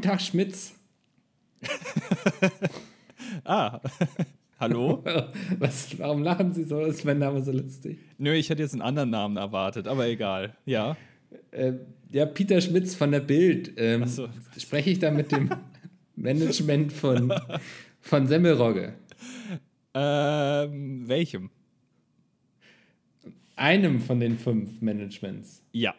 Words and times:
Guten 0.00 0.12
Tag, 0.12 0.22
Schmitz. 0.22 0.74
ah, 3.44 3.80
hallo? 4.58 5.04
Was, 5.58 5.98
warum 5.98 6.22
lachen 6.22 6.54
Sie 6.54 6.64
so? 6.64 6.80
Ist 6.80 7.04
mein 7.04 7.18
Name 7.18 7.42
so 7.42 7.52
lustig? 7.52 7.98
Nö, 8.16 8.32
ich 8.32 8.48
hätte 8.48 8.62
jetzt 8.62 8.72
einen 8.72 8.80
anderen 8.80 9.10
Namen 9.10 9.36
erwartet, 9.36 9.86
aber 9.86 10.08
egal. 10.08 10.56
Ja. 10.64 10.96
Äh, 11.50 11.74
ja, 12.12 12.24
Peter 12.24 12.62
Schmitz 12.62 12.94
von 12.94 13.12
der 13.12 13.20
Bild. 13.20 13.74
Ähm, 13.76 14.06
so. 14.06 14.26
Spreche 14.56 14.88
ich 14.88 15.00
da 15.00 15.10
mit 15.10 15.32
dem 15.32 15.50
Management 16.16 16.94
von, 16.94 17.30
von 18.00 18.26
Semmelrogge? 18.26 18.94
Ähm, 19.92 21.06
welchem? 21.08 21.50
Einem 23.54 24.00
von 24.00 24.18
den 24.18 24.38
fünf 24.38 24.80
Managements. 24.80 25.62
Ja. 25.72 25.94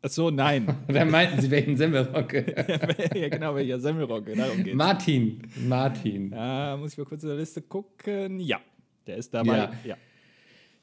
Achso, 0.00 0.30
nein. 0.30 0.66
Oder 0.88 1.04
meinten 1.04 1.40
Sie 1.40 1.50
welchen 1.50 1.76
Semmelrogge? 1.76 2.54
ja, 3.14 3.28
genau, 3.28 3.54
welcher 3.54 3.80
Semmelrogge. 3.80 4.34
Darum 4.36 4.62
geht's. 4.62 4.76
Martin. 4.76 5.42
Martin. 5.66 6.30
Ja, 6.30 6.76
muss 6.76 6.92
ich 6.92 6.98
mal 6.98 7.04
kurz 7.04 7.22
in 7.24 7.30
der 7.30 7.38
Liste 7.38 7.62
gucken. 7.62 8.38
Ja, 8.38 8.60
der 9.06 9.16
ist 9.16 9.34
dabei. 9.34 9.56
Ja. 9.56 9.72
ja. 9.84 9.96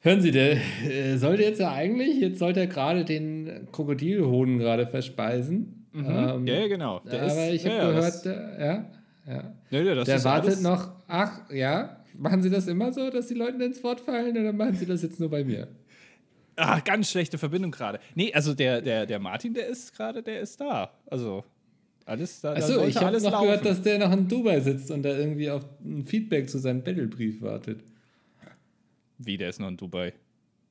Hören 0.00 0.20
Sie, 0.20 0.30
der 0.30 0.58
äh, 0.86 1.16
sollte 1.16 1.42
jetzt 1.42 1.60
ja 1.60 1.72
eigentlich, 1.72 2.20
jetzt 2.20 2.38
sollte 2.38 2.60
er 2.60 2.66
gerade 2.66 3.04
den 3.04 3.66
Krokodilhoden 3.72 4.58
gerade 4.58 4.86
verspeisen. 4.86 5.86
Mhm. 5.92 6.06
Ähm, 6.06 6.46
ja, 6.46 6.68
genau. 6.68 7.00
Der 7.00 7.22
aber 7.22 7.48
ist, 7.48 7.54
ich 7.54 7.66
habe 7.66 7.76
ja, 7.76 7.90
gehört, 7.90 8.24
ja, 8.24 8.90
ja. 9.26 9.54
Ja, 9.70 10.04
der 10.04 10.24
wartet 10.24 10.62
noch. 10.62 10.92
Ach, 11.08 11.50
ja. 11.50 12.04
Machen 12.18 12.42
Sie 12.42 12.50
das 12.50 12.66
immer 12.66 12.92
so, 12.92 13.10
dass 13.10 13.26
die 13.28 13.34
Leute 13.34 13.62
ins 13.64 13.82
Wort 13.82 14.00
fallen 14.00 14.36
oder 14.36 14.52
machen 14.52 14.74
Sie 14.74 14.86
das 14.86 15.02
jetzt 15.02 15.18
nur 15.20 15.30
bei 15.30 15.44
mir? 15.44 15.68
Ah, 16.56 16.80
ganz 16.80 17.10
schlechte 17.10 17.38
Verbindung 17.38 17.70
gerade. 17.70 18.00
Nee, 18.14 18.32
also 18.32 18.54
der, 18.54 18.80
der, 18.80 19.06
der 19.06 19.18
Martin, 19.18 19.52
der 19.54 19.66
ist 19.66 19.94
gerade, 19.94 20.22
der 20.22 20.40
ist 20.40 20.60
da. 20.60 20.90
Also 21.06 21.44
alles 22.06 22.40
da. 22.40 22.54
Achso, 22.54 22.84
ich 22.86 22.96
habe 22.96 23.20
noch 23.20 23.30
laufen. 23.30 23.46
gehört, 23.46 23.64
dass 23.66 23.82
der 23.82 23.98
noch 23.98 24.12
in 24.12 24.28
Dubai 24.28 24.60
sitzt 24.60 24.90
und 24.90 25.02
da 25.02 25.16
irgendwie 25.16 25.50
auf 25.50 25.64
ein 25.84 26.04
Feedback 26.04 26.48
zu 26.48 26.58
seinem 26.58 26.82
Battlebrief 26.82 27.42
wartet. 27.42 27.80
Wie, 29.18 29.36
der 29.36 29.50
ist 29.50 29.60
noch 29.60 29.68
in 29.68 29.76
Dubai. 29.76 30.12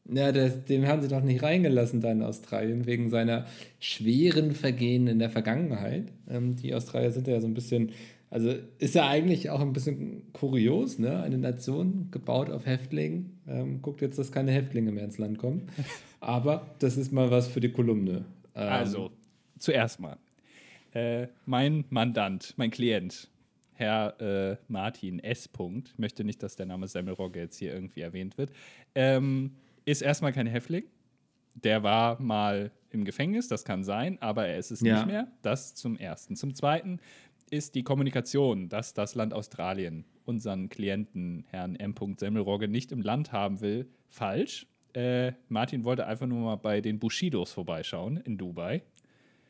Ja, 0.08 0.32
das, 0.32 0.64
den 0.66 0.88
haben 0.88 1.02
sie 1.02 1.08
doch 1.08 1.22
nicht 1.22 1.42
reingelassen 1.42 2.00
da 2.00 2.12
in 2.12 2.22
Australien, 2.22 2.86
wegen 2.86 3.10
seiner 3.10 3.46
schweren 3.80 4.54
Vergehen 4.54 5.08
in 5.08 5.20
der 5.20 5.32
Vergangenheit. 5.32 6.12
Ähm, 6.30 6.56
die 6.56 6.74
Australier 6.74 7.12
sind 7.12 7.28
ja 7.28 7.42
so 7.42 7.48
ein 7.48 7.56
bisschen, 7.56 7.92
also 8.30 8.54
ist 8.80 8.96
ja 8.96 9.08
eigentlich 9.08 9.50
auch 9.50 9.62
ein 9.62 9.74
bisschen 9.74 10.32
kurios, 10.34 11.00
ne? 11.00 11.22
Eine 11.24 11.38
Nation 11.38 12.10
gebaut 12.12 12.50
auf 12.50 12.66
Häftlingen. 12.66 13.40
Ähm, 13.48 13.82
guckt 13.82 14.02
jetzt, 14.02 14.18
dass 14.20 14.32
keine 14.32 14.52
Häftlinge 14.52 14.92
mehr 14.92 15.06
ins 15.06 15.18
Land 15.18 15.38
kommen. 15.38 15.68
Aber 16.20 16.66
das 16.80 16.98
ist 16.98 17.12
mal 17.12 17.32
was 17.32 17.48
für 17.48 17.60
die 17.60 17.72
Kolumne. 17.72 18.26
Ähm, 18.56 18.70
Also, 18.70 19.12
zuerst 19.60 20.00
mal. 20.00 20.18
Äh, 20.94 21.28
mein 21.46 21.86
Mandant, 21.90 22.54
mein 22.58 22.72
Klient, 22.72 23.30
Herr 23.74 24.20
äh, 24.22 24.58
Martin 24.70 25.20
S. 25.20 25.48
Punkt, 25.48 25.98
möchte 26.00 26.24
nicht, 26.24 26.42
dass 26.42 26.56
der 26.56 26.66
Name 26.66 26.88
Semmelrogge 26.88 27.40
jetzt 27.40 27.58
hier 27.58 27.74
irgendwie 27.74 28.02
erwähnt 28.02 28.38
wird, 28.38 28.52
ähm, 28.96 29.52
ist 29.84 30.02
erstmal 30.02 30.32
kein 30.34 30.48
Häftling. 30.48 30.84
Der 31.56 31.84
war 31.84 32.20
mal 32.22 32.72
im 32.92 33.04
Gefängnis, 33.06 33.48
das 33.50 33.66
kann 33.66 33.84
sein, 33.84 34.18
aber 34.22 34.48
er 34.48 34.58
ist 34.58 34.72
es 34.72 34.80
Ja. 34.82 34.96
nicht 34.96 35.08
mehr. 35.08 35.28
Das 35.42 35.76
zum 35.76 35.98
Ersten. 35.98 36.36
Zum 36.38 36.56
Zweiten 36.56 37.00
ist 37.56 37.76
die 37.76 37.84
Kommunikation, 37.84 38.70
dass 38.70 38.94
das 38.94 39.16
Land 39.16 39.34
Australien 39.34 40.06
unseren 40.26 40.70
Klienten, 40.70 41.46
Herrn 41.50 41.76
M. 41.76 41.94
Semmelrogge, 42.18 42.68
nicht 42.68 42.92
im 42.92 43.02
Land 43.02 43.32
haben 43.32 43.62
will, 43.62 43.88
falsch. 44.10 44.68
Äh, 44.94 45.34
Martin 45.50 45.84
wollte 45.84 46.06
einfach 46.08 46.28
nur 46.28 46.40
mal 46.40 46.56
bei 46.56 46.82
den 46.82 47.00
Bushidos 47.00 47.52
vorbeischauen 47.52 48.18
in 48.18 48.38
Dubai 48.38 48.82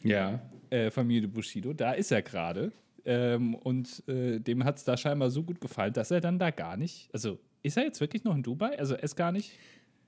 ja. 0.04 0.40
äh, 0.70 0.90
Familie 0.92 1.28
Bushido. 1.28 1.74
Da 1.74 1.94
ist 1.94 2.12
er 2.12 2.22
gerade. 2.22 2.72
Ähm, 3.06 3.56
und 3.56 4.04
äh, 4.08 4.40
dem 4.40 4.64
hat 4.64 4.78
es 4.78 4.84
da 4.84 4.98
scheinbar 4.98 5.30
so 5.30 5.44
gut 5.44 5.62
gefallen, 5.62 5.94
dass 5.94 6.12
er 6.12 6.22
dann 6.22 6.40
da 6.40 6.50
gar 6.50 6.78
nicht. 6.78 7.10
Also, 7.14 7.38
ist 7.62 7.78
er 7.78 7.84
jetzt 7.84 8.02
wirklich 8.02 8.24
noch 8.24 8.36
in 8.36 8.42
Dubai? 8.44 8.78
Also, 8.80 8.96
er 8.96 9.04
ist 9.04 9.16
gar 9.16 9.32
nicht. 9.32 9.52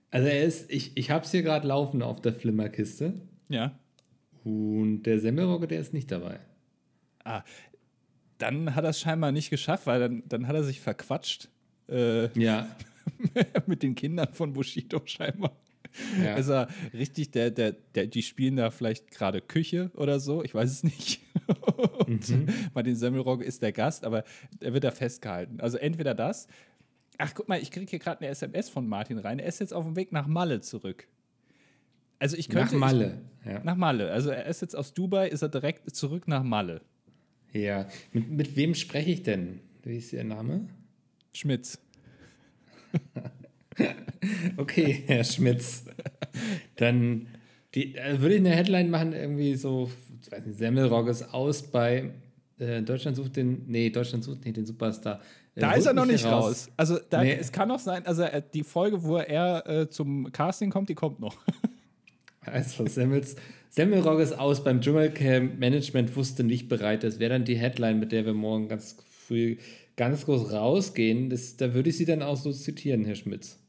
Also 0.10 0.28
er 0.28 0.44
ist, 0.44 0.72
ich, 0.72 0.96
ich 0.96 1.12
habe 1.12 1.26
es 1.26 1.32
hier 1.32 1.44
gerade 1.44 1.68
laufen 1.68 2.02
auf 2.02 2.22
der 2.22 2.34
Flimmerkiste 2.34 3.14
Ja. 3.50 3.78
und 4.46 5.04
der 5.04 5.20
Semmelrogge, 5.20 5.68
der 5.68 5.82
ist 5.82 5.94
nicht 5.94 6.10
dabei. 6.12 6.40
Ah, 7.26 7.44
dann 8.38 8.76
hat 8.76 8.84
er 8.84 8.92
es 8.92 9.00
scheinbar 9.00 9.32
nicht 9.32 9.50
geschafft, 9.50 9.88
weil 9.88 10.00
dann, 10.00 10.24
dann 10.28 10.48
hat 10.48 10.56
er 10.56 10.64
sich 10.64 10.80
verquatscht 10.80 11.50
äh, 11.90 12.28
Ja. 12.40 12.68
mit 13.66 13.84
den 13.84 13.96
Kindern 13.96 14.34
von 14.34 14.54
Bushido 14.54 15.02
scheinbar. 15.06 15.58
ja. 16.24 16.36
Ist 16.36 16.50
er 16.50 16.68
richtig, 16.94 17.32
der, 17.32 17.52
der, 17.52 17.72
der, 17.96 18.08
die 18.08 18.22
spielen 18.22 18.58
da 18.58 18.70
vielleicht 18.70 19.12
gerade 19.12 19.42
Küche 19.42 19.90
oder 19.96 20.20
so, 20.20 20.44
ich 20.44 20.54
weiß 20.54 20.70
es 20.70 20.84
nicht. 20.84 21.22
Und 22.06 22.74
Martin 22.74 22.96
Semmelrogge 22.96 23.46
ist 23.46 23.62
der 23.62 23.72
Gast, 23.72 24.04
aber 24.06 24.24
er 24.60 24.74
wird 24.74 24.84
da 24.84 24.92
festgehalten. 24.92 25.62
Also 25.62 25.78
entweder 25.78 26.14
das. 26.14 26.48
Ach, 27.18 27.32
guck 27.34 27.48
mal, 27.48 27.60
ich 27.62 27.72
kriege 27.72 27.90
hier 27.90 28.00
gerade 28.00 28.22
eine 28.22 28.30
SMS 28.30 28.70
von 28.70 28.88
Martin 28.88 29.18
rein. 29.18 29.40
Er 29.40 29.48
ist 29.48 29.60
jetzt 29.60 29.74
auf 29.74 29.86
dem 29.86 29.96
Weg 29.96 30.12
nach 30.12 30.28
Malle 30.28 30.62
zurück. 30.62 31.08
Also 32.20 32.36
ich 32.36 32.50
könnte. 32.50 32.74
Nach 32.74 32.80
Malle. 32.80 33.22
Ja. 33.46 33.58
Ich, 33.58 33.64
nach 33.64 33.76
Malle. 33.76 34.12
Also 34.12 34.30
er 34.30 34.46
ist 34.46 34.62
jetzt 34.62 34.76
aus 34.76 34.94
Dubai, 34.94 35.28
ist 35.30 35.42
er 35.42 35.50
direkt 35.50 35.96
zurück 35.96 36.28
nach 36.28 36.44
Malle. 36.44 36.82
Ja, 37.54 37.88
mit, 38.14 38.30
mit 38.30 38.56
wem 38.56 38.76
spreche 38.76 39.10
ich 39.12 39.24
denn? 39.24 39.60
Wie 39.84 39.98
ist 39.98 40.14
Ihr 40.14 40.24
Name? 40.24 40.66
Schmitz. 41.34 41.80
Okay, 44.58 45.04
Herr 45.06 45.24
Schmitz. 45.24 45.86
Dann 46.78 47.28
die, 47.76 47.96
äh, 47.96 48.20
würde 48.20 48.36
ich 48.36 48.40
eine 48.42 48.50
Headline 48.56 48.90
machen, 48.90 49.14
irgendwie 49.14 49.54
so, 49.56 49.92
ich 50.22 50.32
weiß 50.32 50.46
nicht, 50.46 50.58
Semmelrogges 50.58 51.32
aus 51.32 51.62
bei 51.64 52.10
äh, 52.58 52.82
Deutschland 52.82 53.16
sucht 53.18 53.36
den, 53.36 53.66
nee, 53.68 53.90
Deutschland 53.92 54.24
sucht 54.24 54.44
nicht 54.46 54.58
den 54.58 54.66
Superstar. 54.66 55.22
Äh, 55.54 55.62
Da 55.62 55.74
ist 55.74 55.86
er 55.86 55.94
noch 55.94 56.08
nicht 56.08 56.26
heraus. 56.26 56.46
raus. 56.46 56.70
Also 56.76 56.98
da, 57.10 57.22
Nee. 57.24 57.34
es 57.40 57.52
kann 57.52 57.68
noch 57.68 57.80
sein, 57.80 58.04
also 58.08 58.24
er- 58.24 58.42
die 58.42 58.64
Folge, 58.64 59.04
wo 59.04 59.18
er 59.18 59.68
äh, 59.70 59.90
zum 59.90 60.32
Casting 60.32 60.72
kommt, 60.72 60.90
die 60.90 60.96
kommt 60.96 61.20
noch. 61.20 61.38
Also 62.42 62.88
Semmels, 62.88 63.36
Semmelrogges 63.70 64.34
aus 64.34 64.64
beim 64.64 64.82
Dschungelcamp. 64.82 65.60
Management 65.60 66.16
wusste 66.16 66.44
nicht 66.44 66.68
bereit. 66.68 67.04
Das 67.04 67.20
wäre 67.20 67.34
dann 67.34 67.46
die 67.46 67.58
Headline, 67.58 68.00
mit 68.00 68.12
der 68.12 68.26
wir 68.26 68.34
morgen 68.34 68.68
ganz 68.68 68.98
früh 69.10 69.58
ganz 69.96 70.26
groß 70.26 70.52
rausgehen. 70.52 71.30
Das, 71.30 71.58
da 71.58 71.74
würde 71.74 71.90
ich 71.90 71.98
Sie 71.98 72.06
dann 72.06 72.22
auch 72.22 72.38
so 72.38 72.52
zitieren, 72.54 73.04
Herr 73.04 73.16
Schmitz. 73.16 73.60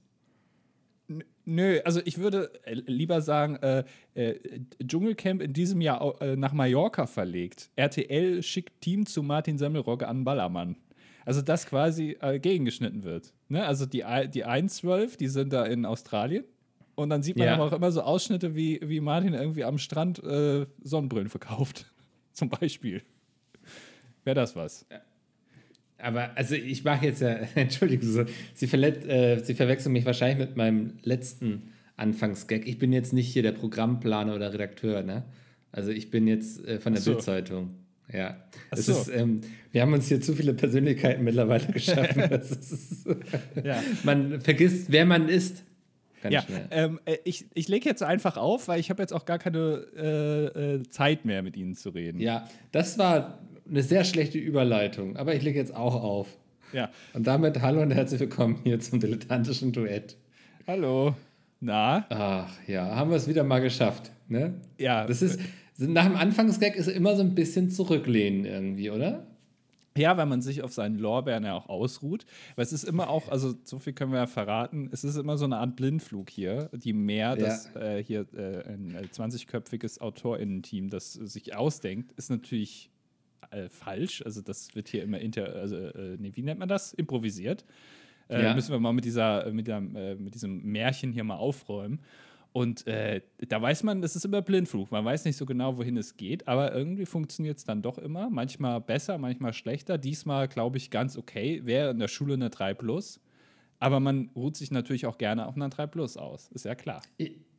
Nö, 1.44 1.80
also 1.84 2.00
ich 2.04 2.18
würde 2.18 2.52
äh, 2.64 2.74
lieber 2.74 3.22
sagen, 3.22 3.56
äh, 3.56 3.84
äh, 4.12 4.38
Dschungelcamp 4.86 5.40
in 5.40 5.54
diesem 5.54 5.80
Jahr 5.80 6.20
äh, 6.20 6.36
nach 6.36 6.52
Mallorca 6.52 7.06
verlegt. 7.06 7.70
RTL 7.74 8.42
schickt 8.42 8.82
Team 8.82 9.06
zu 9.06 9.22
Martin 9.22 9.56
Semmelrogge 9.56 10.06
an 10.06 10.24
Ballermann. 10.24 10.76
Also 11.24 11.40
das 11.40 11.64
quasi 11.66 12.18
äh, 12.20 12.38
gegengeschnitten 12.38 13.02
wird. 13.04 13.32
Ne? 13.48 13.64
Also 13.64 13.86
die, 13.86 14.04
die 14.32 14.44
1-12, 14.44 15.16
die 15.16 15.28
sind 15.28 15.52
da 15.54 15.64
in 15.64 15.86
Australien. 15.86 16.44
Und 16.98 17.10
dann 17.10 17.22
sieht 17.22 17.36
man 17.36 17.46
Ja. 17.46 17.54
aber 17.54 17.66
auch 17.66 17.72
immer 17.72 17.92
so 17.92 18.02
Ausschnitte, 18.02 18.56
wie, 18.56 18.80
wie 18.82 18.98
Martin 18.98 19.32
irgendwie 19.32 19.62
am 19.62 19.78
Strand 19.78 20.20
äh, 20.24 20.66
Sonnenbrillen 20.82 21.28
verkauft. 21.28 21.86
Zum 22.32 22.48
Beispiel. 22.48 23.02
Wäre 24.24 24.34
das 24.34 24.56
was? 24.56 24.84
Aber 25.98 26.36
also 26.36 26.56
ich 26.56 26.82
mache 26.82 27.06
jetzt 27.06 27.20
ja, 27.20 27.28
Entschuldigung, 27.54 28.08
so, 28.08 28.24
Sie, 28.52 28.66
verlet, 28.66 29.06
äh, 29.06 29.38
Sie 29.44 29.54
verwechseln 29.54 29.92
mich 29.92 30.04
wahrscheinlich 30.06 30.38
mit 30.38 30.56
meinem 30.56 30.94
letzten 31.04 31.72
Anfangsgag. 31.96 32.66
Ich 32.66 32.78
bin 32.78 32.92
jetzt 32.92 33.12
nicht 33.12 33.28
hier 33.32 33.42
der 33.44 33.52
Programmplaner 33.52 34.34
oder 34.34 34.52
Redakteur, 34.52 35.02
ne? 35.04 35.22
Also 35.70 35.92
ich 35.92 36.10
bin 36.10 36.26
jetzt 36.26 36.66
äh, 36.66 36.80
von 36.80 36.94
der 36.94 37.02
so. 37.02 37.12
Bildzeitung. 37.12 37.76
Ja. 38.12 38.42
Es 38.72 38.86
so. 38.86 38.92
ist, 38.92 39.08
ähm, 39.08 39.42
wir 39.70 39.82
haben 39.82 39.92
uns 39.92 40.08
hier 40.08 40.20
zu 40.20 40.34
viele 40.34 40.54
Persönlichkeiten 40.54 41.22
mittlerweile 41.22 41.66
geschaffen. 41.72 42.22
Ist, 42.22 43.06
Ja. 43.62 43.82
Man 44.02 44.40
vergisst, 44.40 44.90
wer 44.90 45.06
man 45.06 45.28
ist. 45.28 45.62
Ganz 46.22 46.34
Ja, 46.34 46.42
schnell. 46.42 46.66
ähm, 46.70 47.00
äh, 47.04 47.16
ich, 47.24 47.46
ich 47.54 47.68
lege 47.68 47.88
jetzt 47.88 48.02
einfach 48.02 48.36
auf, 48.36 48.68
weil 48.68 48.80
ich 48.80 48.90
habe 48.90 49.02
jetzt 49.02 49.12
auch 49.12 49.24
gar 49.24 49.38
keine 49.38 49.84
äh, 49.96 50.74
äh, 50.76 50.82
Zeit 50.88 51.24
mehr 51.24 51.42
mit 51.42 51.56
Ihnen 51.56 51.74
zu 51.74 51.90
reden. 51.90 52.20
Ja, 52.20 52.48
das 52.72 52.98
war 52.98 53.38
eine 53.68 53.82
sehr 53.82 54.04
schlechte 54.04 54.38
Überleitung, 54.38 55.16
aber 55.16 55.34
ich 55.34 55.42
lege 55.42 55.58
jetzt 55.58 55.74
auch 55.74 56.02
auf. 56.02 56.26
Ja. 56.72 56.90
Und 57.14 57.26
damit 57.26 57.60
hallo 57.62 57.80
und 57.82 57.92
herzlich 57.92 58.20
willkommen 58.20 58.58
hier 58.64 58.80
zum 58.80 59.00
dilettantischen 59.00 59.72
Duett. 59.72 60.16
Hallo. 60.66 61.14
Na? 61.60 62.06
Ach 62.10 62.52
ja, 62.66 62.94
haben 62.94 63.10
wir 63.10 63.16
es 63.16 63.26
wieder 63.28 63.42
mal 63.44 63.60
geschafft, 63.60 64.10
ne? 64.28 64.54
Ja. 64.78 65.06
Das 65.06 65.22
ist, 65.22 65.40
nach 65.78 66.04
dem 66.06 66.16
Anfangsgag 66.16 66.76
ist 66.76 66.88
immer 66.88 67.16
so 67.16 67.22
ein 67.22 67.34
bisschen 67.34 67.70
zurücklehnen 67.70 68.44
irgendwie, 68.44 68.90
oder? 68.90 69.26
Ja, 69.96 70.16
weil 70.16 70.26
man 70.26 70.42
sich 70.42 70.62
auf 70.62 70.72
seinen 70.72 70.96
Lorbeeren 70.96 71.44
ja 71.44 71.54
auch 71.54 71.68
ausruht. 71.68 72.24
Weil 72.54 72.64
es 72.64 72.72
ist 72.72 72.84
immer 72.84 73.10
auch, 73.10 73.28
also 73.28 73.54
so 73.64 73.78
viel 73.78 73.92
können 73.94 74.12
wir 74.12 74.18
ja 74.20 74.26
verraten, 74.26 74.88
es 74.92 75.02
ist 75.02 75.16
immer 75.16 75.36
so 75.36 75.44
eine 75.44 75.56
Art 75.58 75.74
Blindflug 75.76 76.30
hier. 76.30 76.70
Die 76.72 76.92
mehr, 76.92 77.30
Ja. 77.30 77.36
dass 77.36 77.74
äh, 77.74 78.02
hier 78.04 78.26
äh, 78.34 78.68
ein 78.72 78.94
äh, 78.94 79.06
20-köpfiges 79.12 80.00
AutorInnen-Team 80.00 80.88
das 80.90 81.16
äh, 81.18 81.26
sich 81.26 81.56
ausdenkt, 81.56 82.12
ist 82.12 82.30
natürlich 82.30 82.90
äh, 83.50 83.68
falsch. 83.68 84.22
Also 84.24 84.40
das 84.40 84.74
wird 84.76 84.88
hier 84.88 85.02
immer 85.02 85.18
inter, 85.18 85.54
also, 85.56 85.76
äh, 85.76 86.16
nee, 86.18 86.30
wie 86.34 86.42
nennt 86.42 86.60
man 86.60 86.68
das? 86.68 86.92
Improvisiert. 86.94 87.64
Äh, 88.28 88.42
Ja. 88.44 88.54
Müssen 88.54 88.70
wir 88.72 88.78
mal 88.78 88.92
mit 88.92 89.04
dieser, 89.04 89.50
mit, 89.50 89.66
der, 89.66 89.78
äh, 89.78 90.14
mit 90.14 90.34
diesem 90.34 90.62
Märchen 90.62 91.12
hier 91.12 91.24
mal 91.24 91.36
aufräumen. 91.36 92.00
Und 92.52 92.86
äh, 92.86 93.20
da 93.48 93.60
weiß 93.60 93.82
man, 93.82 94.00
das 94.00 94.16
ist 94.16 94.24
immer 94.24 94.42
Blindflug. 94.42 94.90
Man 94.90 95.04
weiß 95.04 95.24
nicht 95.24 95.36
so 95.36 95.46
genau, 95.46 95.76
wohin 95.76 95.96
es 95.96 96.16
geht, 96.16 96.48
aber 96.48 96.74
irgendwie 96.74 97.06
funktioniert 97.06 97.58
es 97.58 97.64
dann 97.64 97.82
doch 97.82 97.98
immer. 97.98 98.30
Manchmal 98.30 98.80
besser, 98.80 99.18
manchmal 99.18 99.52
schlechter. 99.52 99.98
Diesmal, 99.98 100.48
glaube 100.48 100.78
ich, 100.78 100.90
ganz 100.90 101.16
okay. 101.16 101.60
Wäre 101.64 101.90
in 101.90 101.98
der 101.98 102.08
Schule 102.08 102.34
eine 102.34 102.50
3 102.50 102.74
Plus. 102.74 103.20
Aber 103.80 104.00
man 104.00 104.30
ruht 104.34 104.56
sich 104.56 104.70
natürlich 104.70 105.06
auch 105.06 105.18
gerne 105.18 105.46
auf 105.46 105.56
einer 105.56 105.68
3 105.68 105.86
Plus 105.86 106.16
aus. 106.16 106.48
Ist 106.48 106.64
ja 106.64 106.74
klar. 106.74 107.02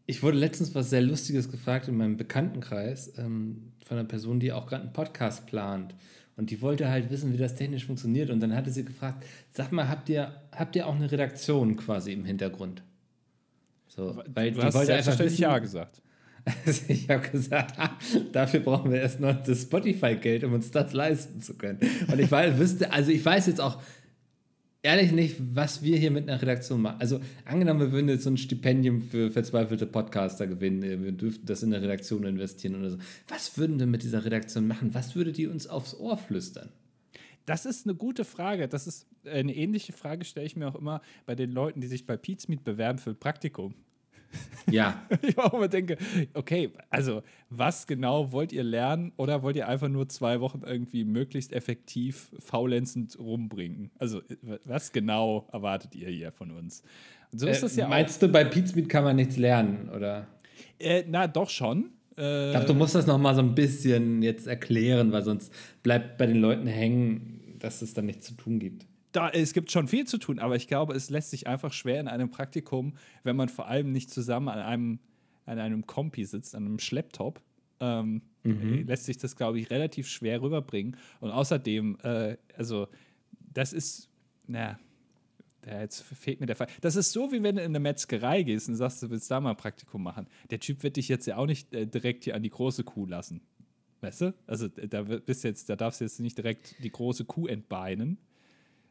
Ich, 0.06 0.24
wurde 0.24 0.38
letztens 0.38 0.74
was 0.74 0.90
sehr 0.90 1.02
Lustiges 1.02 1.52
gefragt 1.52 1.88
in 1.88 1.96
meinem 1.96 2.18
Bekanntenkreis 2.18 3.14
ähm, 3.18 3.72
von 3.86 4.00
einer 4.00 4.08
Person, 4.08 4.40
die 4.40 4.52
auch 4.52 4.66
gerade 4.66 4.84
einen 4.84 4.94
Podcast 4.94 5.46
plant. 5.46 5.94
Und 6.36 6.50
die 6.50 6.62
wollte 6.62 6.90
halt 6.90 7.12
wissen, 7.12 7.32
wie 7.32 7.38
das 7.38 7.56
technisch 7.56 7.86
funktioniert. 7.86 8.32
Und 8.32 8.40
dann 8.40 8.56
hatte 8.56 8.72
sie 8.72 8.84
gefragt: 8.84 9.24
Sag 9.52 9.72
mal, 9.72 9.88
habt 9.88 10.10
ihr, 10.10 10.42
habt 10.52 10.76
ihr 10.76 10.88
auch 10.88 10.96
eine 10.96 11.12
Redaktion 11.12 11.76
quasi 11.78 12.12
im 12.12 12.26
Hintergrund? 12.26 12.82
So, 14.00 14.24
weil 14.34 14.52
du 14.52 14.64
hast 14.64 14.86
selbstverständlich 14.86 15.40
Ja 15.40 15.60
gesagt. 15.60 16.02
ich 16.88 17.10
habe 17.10 17.28
gesagt, 17.28 17.78
ah, 17.78 17.98
dafür 18.32 18.62
brauchen 18.62 18.92
wir 18.92 19.02
erst 19.02 19.20
noch 19.20 19.44
das 19.44 19.64
Spotify-Geld, 19.64 20.46
um 20.46 20.54
uns 20.54 20.72
das 20.72 20.94
leisten 20.94 21.42
zu 21.42 21.56
können. 21.56 21.80
Und 22.10 22.18
ich 22.18 22.32
weiß, 22.32 22.58
wüsste, 22.58 22.94
also 22.94 23.12
ich 23.12 23.24
weiß 23.24 23.48
jetzt 23.48 23.60
auch 23.60 23.82
ehrlich 24.82 25.12
nicht, 25.12 25.36
was 25.54 25.84
wir 25.84 25.98
hier 25.98 26.12
mit 26.12 26.30
einer 26.30 26.42
Redaktion 26.42 26.82
machen. 26.82 27.02
Also 27.02 27.20
angenommen, 27.44 27.82
wir 27.82 27.92
würden 27.92 28.08
jetzt 28.08 28.24
so 28.24 28.30
ein 28.30 28.38
Stipendium 28.38 29.02
für 29.02 29.32
verzweifelte 29.32 29.86
Podcaster 29.86 30.48
gewinnen, 30.48 30.82
äh, 30.82 31.04
wir 31.04 31.12
dürften 31.12 31.46
das 31.46 31.62
in 31.62 31.74
eine 31.74 31.84
Redaktion 31.84 32.24
investieren 32.24 32.76
oder 32.76 32.92
so. 32.92 32.98
Was 33.28 33.58
würden 33.58 33.78
wir 33.80 33.86
mit 33.86 34.04
dieser 34.04 34.24
Redaktion 34.24 34.66
machen? 34.66 34.94
Was 34.94 35.18
würde 35.18 35.34
die 35.34 35.48
uns 35.48 35.68
aufs 35.68 35.94
Ohr 35.94 36.16
flüstern? 36.16 36.70
Das 37.46 37.66
ist 37.66 37.86
eine 37.86 37.96
gute 37.96 38.24
Frage. 38.24 38.70
Das 38.70 38.88
ist 38.88 39.08
eine 39.26 39.54
ähnliche 39.54 39.92
Frage, 39.92 40.24
stelle 40.24 40.46
ich 40.46 40.56
mir 40.56 40.70
auch 40.70 40.76
immer 40.76 41.02
bei 41.26 41.36
den 41.36 41.52
Leuten, 41.52 41.82
die 41.82 41.88
sich 41.88 42.06
bei 42.06 42.16
Pizmeet 42.16 42.64
bewerben 42.64 43.00
für 43.00 43.14
Praktikum. 43.14 43.74
Ja. 44.72 45.04
ich 45.22 45.38
auch 45.38 45.54
immer 45.54 45.68
denke, 45.68 45.98
okay, 46.34 46.72
also 46.90 47.24
was 47.50 47.88
genau 47.88 48.32
wollt 48.32 48.52
ihr 48.52 48.64
lernen 48.64 49.12
oder 49.18 49.42
wollt 49.44 49.56
ihr 49.56 49.68
einfach 49.68 49.88
nur 49.88 50.08
zwei 50.10 50.40
Wochen 50.42 50.62
irgendwie 50.66 51.04
möglichst 51.04 51.54
effektiv 51.54 52.32
faulenzend 52.40 53.18
rumbringen? 53.20 53.92
Also 53.98 54.22
was 54.66 54.92
genau 54.92 55.48
erwartet 55.52 55.96
ihr 55.96 56.10
hier 56.10 56.32
von 56.32 56.52
uns? 56.52 56.84
Und 57.32 57.40
so 57.40 57.48
ist 57.48 57.60
äh, 57.60 57.62
das 57.62 57.76
ja 57.76 57.88
meinst 57.88 58.18
auch. 58.18 58.28
du, 58.28 58.34
bei 58.34 58.44
Pizmeet 58.44 58.90
kann 58.90 59.04
man 59.04 59.16
nichts 59.16 59.38
lernen, 59.38 59.90
oder? 59.90 60.28
Äh, 60.80 61.04
na, 61.08 61.28
doch 61.28 61.50
schon. 61.50 61.92
Äh, 62.18 62.48
ich 62.48 62.52
glaube, 62.52 62.68
du 62.68 62.74
musst 62.74 62.96
das 62.96 63.08
noch 63.08 63.18
mal 63.18 63.36
so 63.36 63.42
ein 63.42 63.56
bisschen 63.56 64.22
jetzt 64.22 64.48
erklären, 64.48 65.12
weil 65.12 65.24
sonst 65.24 65.54
bleibt 65.84 66.18
bei 66.18 66.26
den 66.26 66.38
Leuten 66.38 66.68
hängen, 66.68 67.56
dass 67.60 67.82
es 67.82 67.94
dann 67.94 68.06
nichts 68.06 68.26
zu 68.26 68.36
tun 68.36 68.60
gibt 68.60 68.89
da, 69.12 69.30
es 69.30 69.54
gibt 69.54 69.72
schon 69.72 69.88
viel 69.88 70.06
zu 70.06 70.18
tun, 70.18 70.40
aber 70.40 70.56
ich 70.56 70.68
glaube, 70.68 70.94
es 70.94 71.10
lässt 71.10 71.32
sich 71.32 71.48
einfach 71.48 71.74
schwer 71.74 72.00
in 72.00 72.08
einem 72.08 72.30
Praktikum, 72.30 72.94
wenn 73.24 73.36
man 73.36 73.50
vor 73.50 73.68
allem 73.68 73.92
nicht 73.92 74.12
zusammen 74.12 74.50
an 74.50 74.60
einem, 74.60 75.00
an 75.46 75.60
einem 75.60 75.88
Kompi 75.88 76.26
sitzt, 76.26 76.56
an 76.56 76.66
einem 76.66 76.80
Schlepptop, 76.80 77.42
ähm, 77.80 78.22
mhm. 78.44 78.86
lässt 78.88 79.06
sich 79.06 79.18
das, 79.18 79.36
glaube 79.36 79.60
ich, 79.60 79.70
relativ 79.72 80.08
schwer 80.08 80.42
rüberbringen. 80.42 80.98
Und 81.20 81.32
außerdem, 81.32 81.98
äh, 82.04 82.38
also, 82.56 82.88
das 83.54 83.74
ist, 83.74 84.10
naja, 84.48 84.78
jetzt 85.66 86.04
fehlt 86.04 86.40
mir 86.40 86.46
der 86.46 86.56
Fall. 86.56 86.68
Das 86.82 86.96
ist 86.96 87.12
so, 87.12 87.32
wie 87.32 87.44
wenn 87.44 87.56
du 87.56 87.62
in 87.62 87.70
eine 87.70 87.80
Metzgerei 87.80 88.44
gehst 88.44 88.70
und 88.70 88.76
sagst, 88.76 89.02
du 89.04 89.10
willst 89.10 89.30
da 89.30 89.40
mal 89.40 89.52
ein 89.52 89.58
Praktikum 89.58 90.04
machen. 90.04 90.28
Der 90.50 90.60
Typ 90.60 90.84
wird 90.84 90.98
dich 90.98 91.08
jetzt 91.08 91.26
ja 91.26 91.38
auch 91.38 91.46
nicht 91.46 91.74
äh, 91.74 91.86
direkt 91.88 92.24
hier 92.24 92.36
an 92.36 92.44
die 92.44 92.50
große 92.50 92.84
Kuh 92.84 93.06
lassen. 93.06 93.42
Weißt 94.02 94.22
du? 94.22 94.34
Also 94.48 94.68
da 94.68 95.02
bist 95.04 95.44
jetzt, 95.44 95.70
da 95.70 95.76
darfst 95.76 96.00
du 96.00 96.06
jetzt 96.06 96.20
nicht 96.20 96.38
direkt 96.38 96.76
die 96.82 96.92
große 96.92 97.26
Kuh 97.26 97.48
entbeinen, 97.48 98.18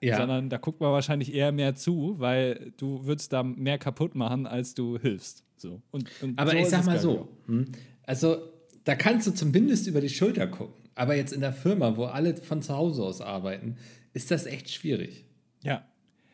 ja. 0.01 0.17
sondern 0.17 0.49
da 0.51 0.59
guckt 0.59 0.81
man 0.81 0.93
wahrscheinlich 0.93 1.35
eher 1.35 1.53
mehr 1.53 1.75
zu, 1.75 2.15
weil 2.19 2.73
du 2.77 3.05
würdest 3.05 3.33
da 3.33 3.43
mehr 3.43 3.79
kaputt 3.79 4.15
machen, 4.15 4.47
als 4.47 4.75
du 4.75 4.99
hilfst. 4.99 5.45
So. 5.57 5.83
Und, 5.91 6.09
und 6.23 6.39
aber 6.39 6.53
so 6.53 6.57
ich 6.57 6.69
sag 6.69 6.87
mal 6.87 6.99
so, 6.99 7.29
hm, 7.47 7.67
also 8.05 8.39
da 8.85 8.95
kannst 8.95 9.27
du 9.27 9.33
zumindest 9.33 9.87
über 9.87 10.01
die 10.01 10.09
Schulter 10.09 10.47
gucken. 10.47 10.75
Aber 10.95 11.15
jetzt 11.15 11.33
in 11.33 11.41
der 11.41 11.53
Firma, 11.53 11.97
wo 11.97 12.05
alle 12.05 12.37
von 12.37 12.63
zu 12.63 12.75
Hause 12.75 13.03
aus 13.05 13.21
arbeiten, 13.21 13.77
ist 14.13 14.31
das 14.31 14.47
echt 14.47 14.71
schwierig. 14.71 15.27
Ja, 15.63 15.85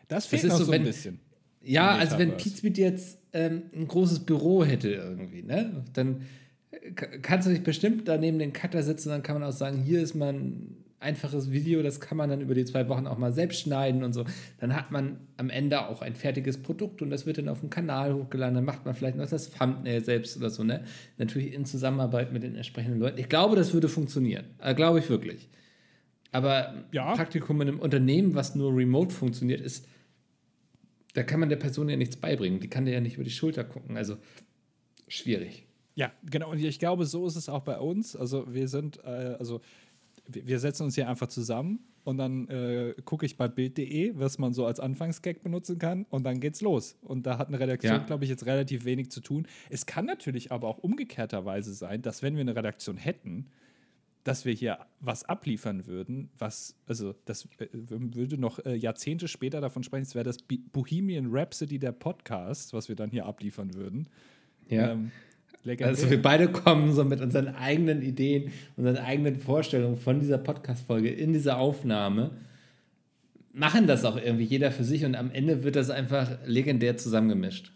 das 0.08 0.26
fehlt 0.26 0.44
das 0.44 0.52
noch 0.52 0.58
so, 0.58 0.64
so 0.64 0.72
ein 0.72 0.84
bisschen. 0.84 1.20
Ja, 1.62 1.90
also 1.96 2.18
wenn 2.18 2.36
Pizmeet 2.36 2.78
jetzt 2.78 3.18
ähm, 3.32 3.64
ein 3.74 3.88
großes 3.88 4.20
Büro 4.20 4.64
hätte 4.64 4.90
irgendwie, 4.90 5.42
ne, 5.42 5.84
dann 5.92 6.22
äh, 6.70 6.92
kannst 6.92 7.46
du 7.46 7.50
dich 7.50 7.62
bestimmt 7.62 8.06
da 8.06 8.16
neben 8.18 8.38
den 8.38 8.52
Cutter 8.52 8.82
sitzen, 8.82 9.08
dann 9.08 9.22
kann 9.22 9.38
man 9.38 9.48
auch 9.48 9.52
sagen, 9.52 9.82
hier 9.82 10.00
ist 10.00 10.14
man 10.14 10.83
einfaches 11.04 11.52
Video, 11.52 11.82
das 11.82 12.00
kann 12.00 12.18
man 12.18 12.30
dann 12.30 12.40
über 12.40 12.54
die 12.54 12.64
zwei 12.64 12.88
Wochen 12.88 13.06
auch 13.06 13.18
mal 13.18 13.32
selbst 13.32 13.60
schneiden 13.60 14.02
und 14.02 14.12
so. 14.12 14.24
Dann 14.58 14.74
hat 14.74 14.90
man 14.90 15.20
am 15.36 15.50
Ende 15.50 15.86
auch 15.86 16.02
ein 16.02 16.16
fertiges 16.16 16.60
Produkt 16.60 17.02
und 17.02 17.10
das 17.10 17.26
wird 17.26 17.38
dann 17.38 17.48
auf 17.48 17.60
dem 17.60 17.70
Kanal 17.70 18.14
hochgeladen. 18.14 18.54
Dann 18.54 18.64
macht 18.64 18.84
man 18.84 18.94
vielleicht 18.94 19.16
noch 19.16 19.28
das 19.28 19.50
Thumbnail 19.50 20.02
selbst 20.02 20.36
oder 20.36 20.50
so, 20.50 20.64
ne? 20.64 20.84
Natürlich 21.18 21.52
in 21.52 21.64
Zusammenarbeit 21.64 22.32
mit 22.32 22.42
den 22.42 22.56
entsprechenden 22.56 22.98
Leuten. 22.98 23.18
Ich 23.18 23.28
glaube, 23.28 23.54
das 23.54 23.72
würde 23.72 23.88
funktionieren. 23.88 24.46
Äh, 24.58 24.74
glaube 24.74 24.98
ich 24.98 25.08
wirklich. 25.08 25.48
Aber 26.32 26.74
ja. 26.90 27.14
Praktikum 27.14 27.60
in 27.60 27.68
einem 27.68 27.78
Unternehmen, 27.78 28.34
was 28.34 28.56
nur 28.56 28.74
remote 28.74 29.14
funktioniert, 29.14 29.60
ist, 29.60 29.86
da 31.12 31.22
kann 31.22 31.38
man 31.38 31.48
der 31.48 31.56
Person 31.56 31.88
ja 31.88 31.96
nichts 31.96 32.16
beibringen. 32.16 32.58
Die 32.58 32.68
kann 32.68 32.86
dir 32.86 32.92
ja 32.92 33.00
nicht 33.00 33.14
über 33.14 33.24
die 33.24 33.30
Schulter 33.30 33.62
gucken. 33.62 33.96
Also 33.96 34.16
schwierig. 35.06 35.66
Ja, 35.94 36.12
genau. 36.28 36.50
Und 36.50 36.58
ich 36.58 36.78
glaube, 36.78 37.06
so 37.06 37.26
ist 37.26 37.36
es 37.36 37.48
auch 37.48 37.62
bei 37.62 37.78
uns. 37.78 38.16
Also 38.16 38.52
wir 38.52 38.66
sind, 38.68 38.98
äh, 39.04 39.36
also 39.38 39.60
wir 40.26 40.58
setzen 40.58 40.84
uns 40.84 40.94
hier 40.94 41.08
einfach 41.08 41.28
zusammen 41.28 41.80
und 42.04 42.18
dann 42.18 42.48
äh, 42.48 42.94
gucke 43.04 43.26
ich 43.26 43.36
bei 43.36 43.48
Bild.de, 43.48 44.12
was 44.16 44.38
man 44.38 44.52
so 44.52 44.66
als 44.66 44.80
Anfangsgag 44.80 45.42
benutzen 45.42 45.78
kann 45.78 46.06
und 46.10 46.24
dann 46.24 46.40
geht's 46.40 46.60
los. 46.60 46.96
Und 47.02 47.26
da 47.26 47.38
hat 47.38 47.48
eine 47.48 47.58
Redaktion, 47.58 47.92
ja. 47.92 47.98
glaube 47.98 48.24
ich, 48.24 48.30
jetzt 48.30 48.46
relativ 48.46 48.84
wenig 48.84 49.10
zu 49.10 49.20
tun. 49.20 49.46
Es 49.70 49.86
kann 49.86 50.06
natürlich 50.06 50.52
aber 50.52 50.68
auch 50.68 50.78
umgekehrterweise 50.78 51.72
sein, 51.72 52.02
dass 52.02 52.22
wenn 52.22 52.34
wir 52.34 52.42
eine 52.42 52.56
Redaktion 52.56 52.96
hätten, 52.96 53.46
dass 54.22 54.46
wir 54.46 54.54
hier 54.54 54.78
was 55.00 55.24
abliefern 55.24 55.86
würden, 55.86 56.30
was, 56.38 56.76
also 56.86 57.14
das 57.26 57.46
äh, 57.58 57.68
würde 57.72 58.38
noch 58.38 58.58
äh, 58.64 58.74
Jahrzehnte 58.74 59.28
später 59.28 59.60
davon 59.60 59.82
sprechen, 59.82 60.04
es 60.04 60.14
wäre 60.14 60.24
das 60.24 60.38
Bohemian 60.72 61.26
Rhapsody 61.30 61.78
der 61.78 61.92
Podcast, 61.92 62.72
was 62.72 62.88
wir 62.88 62.96
dann 62.96 63.10
hier 63.10 63.26
abliefern 63.26 63.74
würden. 63.74 64.08
Ja. 64.68 64.92
Ähm, 64.92 65.10
Legendär. 65.64 65.88
Also 65.88 66.10
wir 66.10 66.20
beide 66.20 66.48
kommen 66.48 66.92
so 66.92 67.04
mit 67.04 67.20
unseren 67.20 67.48
eigenen 67.48 68.02
Ideen, 68.02 68.52
unseren 68.76 68.98
eigenen 68.98 69.36
Vorstellungen 69.36 69.96
von 69.96 70.20
dieser 70.20 70.38
Podcast-Folge 70.38 71.10
in 71.10 71.32
dieser 71.32 71.58
Aufnahme, 71.58 72.32
machen 73.52 73.86
das 73.86 74.04
auch 74.04 74.16
irgendwie 74.16 74.44
jeder 74.44 74.70
für 74.70 74.84
sich 74.84 75.04
und 75.04 75.14
am 75.14 75.30
Ende 75.30 75.64
wird 75.64 75.76
das 75.76 75.88
einfach 75.88 76.38
legendär 76.44 76.96
zusammengemischt. 76.96 77.72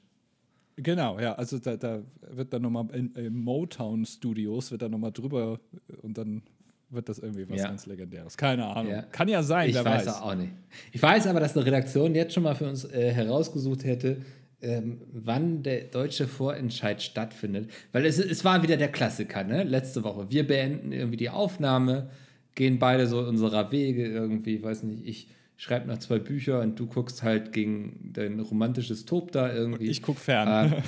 Genau, 0.76 1.18
ja, 1.18 1.34
also 1.34 1.58
da, 1.58 1.76
da 1.76 2.02
wird 2.30 2.52
dann 2.52 2.62
nochmal 2.62 2.86
in, 2.92 3.12
in 3.14 3.34
Motown 3.36 4.04
Studios 4.04 4.70
wird 4.70 4.82
da 4.82 4.88
nochmal 4.88 5.10
drüber 5.10 5.58
und 6.02 6.16
dann 6.18 6.42
wird 6.90 7.08
das 7.08 7.18
irgendwie 7.18 7.48
was 7.48 7.58
ja. 7.58 7.68
ganz 7.68 7.86
Legendäres. 7.86 8.36
Keine 8.36 8.64
Ahnung. 8.64 8.92
Ja. 8.92 9.02
Kann 9.02 9.28
ja 9.28 9.42
sein, 9.42 9.68
ich 9.68 9.74
wer 9.74 9.84
weiß. 9.84 10.02
Ich 10.02 10.08
weiß 10.08 10.22
auch 10.22 10.34
nicht. 10.34 10.52
Ich 10.92 11.02
weiß 11.02 11.26
aber, 11.26 11.40
dass 11.40 11.56
eine 11.56 11.66
Redaktion 11.66 12.14
jetzt 12.14 12.32
schon 12.32 12.44
mal 12.44 12.54
für 12.54 12.68
uns 12.68 12.84
äh, 12.84 13.12
herausgesucht 13.12 13.84
hätte, 13.84 14.18
ähm, 14.60 15.00
wann 15.12 15.62
der 15.62 15.84
deutsche 15.84 16.26
Vorentscheid 16.26 17.02
stattfindet. 17.02 17.70
Weil 17.92 18.06
es, 18.06 18.18
es 18.18 18.44
war 18.44 18.62
wieder 18.62 18.76
der 18.76 18.88
Klassiker, 18.88 19.44
ne? 19.44 19.62
Letzte 19.62 20.02
Woche. 20.02 20.30
Wir 20.30 20.46
beenden 20.46 20.92
irgendwie 20.92 21.16
die 21.16 21.30
Aufnahme, 21.30 22.10
gehen 22.54 22.78
beide 22.78 23.06
so 23.06 23.20
unserer 23.20 23.70
Wege 23.70 24.06
irgendwie, 24.06 24.62
weiß 24.62 24.82
nicht, 24.82 25.06
ich 25.06 25.28
schreibe 25.60 25.88
noch 25.88 25.98
zwei 25.98 26.20
Bücher 26.20 26.60
und 26.60 26.78
du 26.78 26.86
guckst 26.86 27.24
halt 27.24 27.52
gegen 27.52 28.12
dein 28.12 28.38
romantisches 28.38 29.04
Top 29.04 29.32
da 29.32 29.52
irgendwie. 29.52 29.86
Und 29.86 29.90
ich 29.90 30.02
guck 30.02 30.18
fern. 30.18 30.72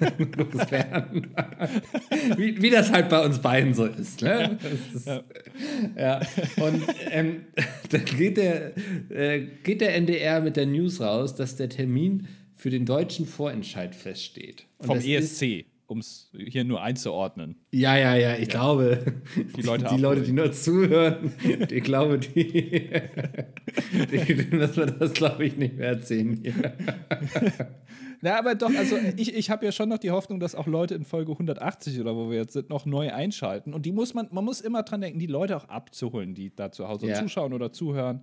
Äh, 0.00 0.26
guckst 0.26 0.68
fern. 0.68 1.28
wie, 2.36 2.60
wie 2.60 2.70
das 2.70 2.90
halt 2.90 3.08
bei 3.08 3.24
uns 3.24 3.38
beiden 3.38 3.74
so 3.74 3.86
ist. 3.86 4.20
Ne? 4.22 4.58
Ist, 4.94 5.06
ja. 5.06 5.22
ja. 5.96 6.20
Und 6.56 6.82
ähm, 7.10 7.42
dann 7.90 8.04
geht 8.04 8.36
der, 8.36 8.72
äh, 9.08 9.46
geht 9.62 9.80
der 9.80 9.94
NDR 9.94 10.40
mit 10.40 10.56
der 10.56 10.66
News 10.66 11.00
raus, 11.00 11.34
dass 11.36 11.54
der 11.54 11.68
Termin 11.68 12.26
für 12.62 12.70
den 12.70 12.86
deutschen 12.86 13.26
Vorentscheid 13.26 13.92
feststeht. 13.92 14.66
Und 14.78 14.86
Vom 14.86 14.98
ESC, 14.98 15.64
um 15.88 15.98
es 15.98 16.30
hier 16.32 16.62
nur 16.62 16.80
einzuordnen. 16.80 17.56
Ja, 17.72 17.96
ja, 17.96 18.14
ja, 18.14 18.34
ich 18.34 18.42
ja. 18.42 18.60
glaube, 18.60 19.04
die 19.56 19.62
Leute, 19.62 19.86
die, 19.92 20.00
Leute, 20.00 20.22
die 20.22 20.30
nur 20.30 20.52
zuhören, 20.52 21.32
ich 21.68 21.82
glaube, 21.82 22.20
die, 22.20 22.92
die 24.00 24.56
müssen 24.56 24.76
wir 24.76 24.86
das, 24.86 25.12
glaube 25.12 25.44
ich, 25.44 25.56
nicht 25.56 25.76
mehr 25.76 25.88
erzählen 25.88 26.38
hier. 26.40 26.54
Na, 28.20 28.38
aber 28.38 28.54
doch, 28.54 28.72
also 28.72 28.96
ich, 29.16 29.34
ich 29.34 29.50
habe 29.50 29.64
ja 29.64 29.72
schon 29.72 29.88
noch 29.88 29.98
die 29.98 30.12
Hoffnung, 30.12 30.38
dass 30.38 30.54
auch 30.54 30.68
Leute 30.68 30.94
in 30.94 31.04
Folge 31.04 31.32
180 31.32 31.98
oder 31.98 32.14
wo 32.14 32.30
wir 32.30 32.38
jetzt 32.38 32.52
sind, 32.52 32.70
noch 32.70 32.86
neu 32.86 33.12
einschalten. 33.12 33.74
Und 33.74 33.86
die 33.86 33.92
muss 33.92 34.14
man, 34.14 34.28
man 34.30 34.44
muss 34.44 34.60
immer 34.60 34.84
dran 34.84 35.00
denken, 35.00 35.18
die 35.18 35.26
Leute 35.26 35.56
auch 35.56 35.64
abzuholen, 35.64 36.36
die 36.36 36.54
da 36.54 36.70
zu 36.70 36.86
Hause 36.86 37.08
ja. 37.08 37.16
zuschauen 37.16 37.54
oder 37.54 37.72
zuhören. 37.72 38.22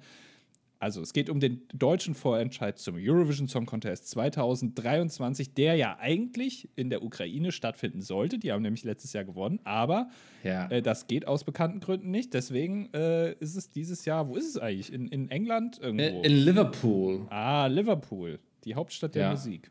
Also 0.81 1.01
es 1.01 1.12
geht 1.12 1.29
um 1.29 1.41
den 1.41 1.63
deutschen 1.74 2.15
Vorentscheid 2.15 2.79
zum 2.79 2.95
Eurovision 2.98 3.50
Song 3.50 3.65
Contest 3.65 4.07
2023, 4.12 5.53
der 5.53 5.75
ja 5.75 5.98
eigentlich 6.00 6.69
in 6.77 6.89
der 6.89 7.03
Ukraine 7.03 7.51
stattfinden 7.51 8.01
sollte. 8.01 8.39
Die 8.39 8.53
haben 8.53 8.62
nämlich 8.62 8.86
letztes 8.86 9.12
Jahr 9.12 9.25
gewonnen, 9.25 9.59
aber 9.65 10.09
ja. 10.41 10.69
äh, 10.69 10.81
das 10.81 11.07
geht 11.07 11.27
aus 11.27 11.43
bekannten 11.43 11.81
Gründen 11.81 12.12
nicht. 12.12 12.33
Deswegen 12.33 12.93
äh, 12.93 13.33
ist 13.33 13.57
es 13.57 13.71
dieses 13.71 14.05
Jahr, 14.05 14.29
wo 14.29 14.38
ist 14.38 14.48
es 14.48 14.57
eigentlich? 14.57 14.93
In, 14.93 15.09
in 15.09 15.29
England 15.29 15.79
irgendwo? 15.81 16.21
In 16.21 16.31
Liverpool. 16.31 17.27
Ah, 17.29 17.67
Liverpool, 17.67 18.39
die 18.63 18.75
Hauptstadt 18.75 19.15
der 19.15 19.24
ja. 19.24 19.31
Musik. 19.31 19.69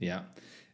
Ja. 0.00 0.28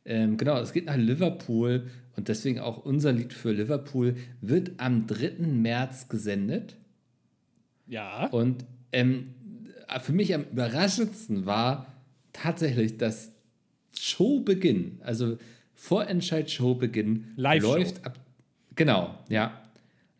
Ähm, 0.06 0.38
genau, 0.38 0.58
es 0.60 0.72
geht 0.72 0.86
nach 0.86 0.96
Liverpool 0.96 1.90
und 2.16 2.28
deswegen 2.28 2.60
auch 2.60 2.78
unser 2.78 3.12
Lied 3.12 3.34
für 3.34 3.52
Liverpool 3.52 4.16
wird 4.40 4.78
am 4.78 5.06
3. 5.06 5.46
März 5.46 6.08
gesendet. 6.08 6.76
Ja. 7.86 8.28
Und 8.28 8.64
ähm, 8.92 9.34
für 10.00 10.12
mich 10.12 10.34
am 10.34 10.44
überraschendsten 10.44 11.46
war 11.46 11.86
tatsächlich, 12.32 12.96
dass 12.96 13.32
Showbeginn, 13.98 15.00
also 15.02 15.38
Vorentscheid-Showbeginn, 15.74 17.32
läuft 17.36 18.04
ab. 18.04 18.18
Genau, 18.74 19.18
ja. 19.28 19.62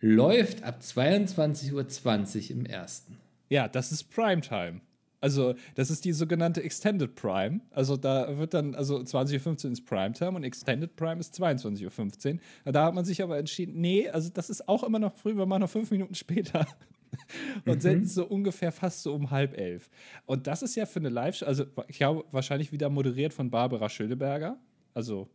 Läuft 0.00 0.62
ab 0.62 0.80
22.20 0.82 1.72
Uhr 1.72 2.50
im 2.50 2.66
ersten. 2.66 3.16
Ja, 3.48 3.68
das 3.68 3.92
ist 3.92 4.04
Primetime. 4.04 4.80
Also, 5.20 5.54
das 5.74 5.90
ist 5.90 6.04
die 6.04 6.12
sogenannte 6.12 6.62
Extended 6.62 7.14
Prime. 7.14 7.60
Also, 7.70 7.96
da 7.96 8.38
wird 8.38 8.54
dann, 8.54 8.74
also 8.74 8.98
20.15 8.98 9.64
Uhr 9.64 9.72
ist 9.72 9.86
Primetime 9.86 10.32
und 10.32 10.44
Extended 10.44 10.94
Prime 10.94 11.18
ist 11.18 11.34
22.15 11.40 12.34
Uhr. 12.34 12.72
Da 12.72 12.84
hat 12.84 12.94
man 12.94 13.04
sich 13.04 13.22
aber 13.22 13.38
entschieden, 13.38 13.80
nee, 13.80 14.08
also 14.08 14.30
das 14.32 14.50
ist 14.50 14.68
auch 14.68 14.84
immer 14.84 14.98
noch 14.98 15.16
früh, 15.16 15.34
wir 15.36 15.46
machen 15.46 15.62
noch 15.62 15.70
fünf 15.70 15.90
Minuten 15.90 16.14
später. 16.14 16.66
und 17.64 17.76
mhm. 17.76 17.80
senden 17.80 18.06
so 18.06 18.26
ungefähr 18.26 18.72
fast 18.72 19.02
so 19.02 19.14
um 19.14 19.30
halb 19.30 19.56
elf. 19.56 19.90
Und 20.26 20.46
das 20.46 20.62
ist 20.62 20.74
ja 20.74 20.86
für 20.86 21.00
eine 21.00 21.08
Live-Show, 21.08 21.46
also 21.46 21.64
ich 21.88 21.98
glaube, 21.98 22.24
wahrscheinlich 22.30 22.72
wieder 22.72 22.88
moderiert 22.88 23.32
von 23.32 23.50
Barbara 23.50 23.88
Schöneberger. 23.88 24.58
Also, 24.94 25.28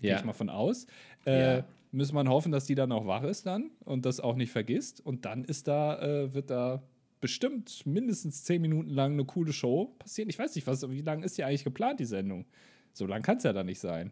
ja. 0.00 0.10
gehe 0.10 0.18
ich 0.18 0.24
mal 0.24 0.32
von 0.32 0.50
aus. 0.50 0.86
Äh, 1.26 1.58
ja. 1.58 1.64
Müssen 1.90 2.14
wir 2.14 2.24
hoffen, 2.24 2.52
dass 2.52 2.64
die 2.66 2.74
dann 2.74 2.90
auch 2.90 3.06
wach 3.06 3.22
ist 3.22 3.46
dann 3.46 3.70
und 3.80 4.06
das 4.06 4.18
auch 4.20 4.36
nicht 4.36 4.50
vergisst. 4.50 5.04
Und 5.04 5.24
dann 5.24 5.44
ist 5.44 5.68
da, 5.68 6.00
äh, 6.00 6.34
wird 6.34 6.50
da 6.50 6.82
bestimmt 7.20 7.86
mindestens 7.86 8.44
zehn 8.44 8.60
Minuten 8.60 8.90
lang 8.90 9.12
eine 9.12 9.24
coole 9.24 9.52
Show 9.52 9.94
passieren. 9.98 10.28
Ich 10.28 10.38
weiß 10.38 10.54
nicht, 10.54 10.66
was, 10.66 10.90
wie 10.90 11.02
lange 11.02 11.24
ist 11.24 11.38
die 11.38 11.44
eigentlich 11.44 11.64
geplant, 11.64 12.00
die 12.00 12.04
Sendung? 12.04 12.46
So 12.92 13.06
lang 13.06 13.22
kann 13.22 13.36
es 13.36 13.44
ja 13.44 13.52
da 13.52 13.62
nicht 13.62 13.78
sein. 13.78 14.10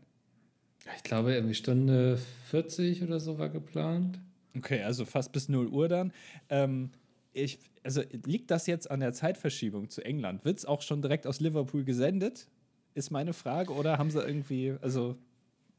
Ich 0.97 1.03
glaube, 1.03 1.35
irgendwie 1.35 1.55
Stunde 1.55 2.19
40 2.47 3.03
oder 3.03 3.21
so 3.21 3.39
war 3.39 3.49
geplant. 3.49 4.21
Okay, 4.57 4.83
also 4.83 5.05
fast 5.05 5.33
bis 5.33 5.49
0 5.49 5.69
Uhr 5.69 5.89
dann. 5.89 6.13
Ähm, 6.49 6.91
ich, 7.33 7.59
also 7.85 8.03
liegt 8.25 8.51
das 8.51 8.67
jetzt 8.67 8.91
an 8.91 9.01
der 9.01 9.13
Zeitverschiebung 9.13 9.89
zu 9.89 10.05
England? 10.05 10.45
Wird 10.45 10.59
es 10.59 10.65
auch 10.65 10.83
schon 10.83 11.03
direkt 11.03 11.27
aus 11.27 11.41
Liverpool 11.41 11.85
gesendet? 11.85 12.49
Ist 12.95 13.11
meine 13.11 13.33
Frage. 13.33 13.73
Oder 13.73 13.99
haben 13.99 14.11
sie 14.11 14.21
irgendwie, 14.21 14.75
also. 14.81 15.17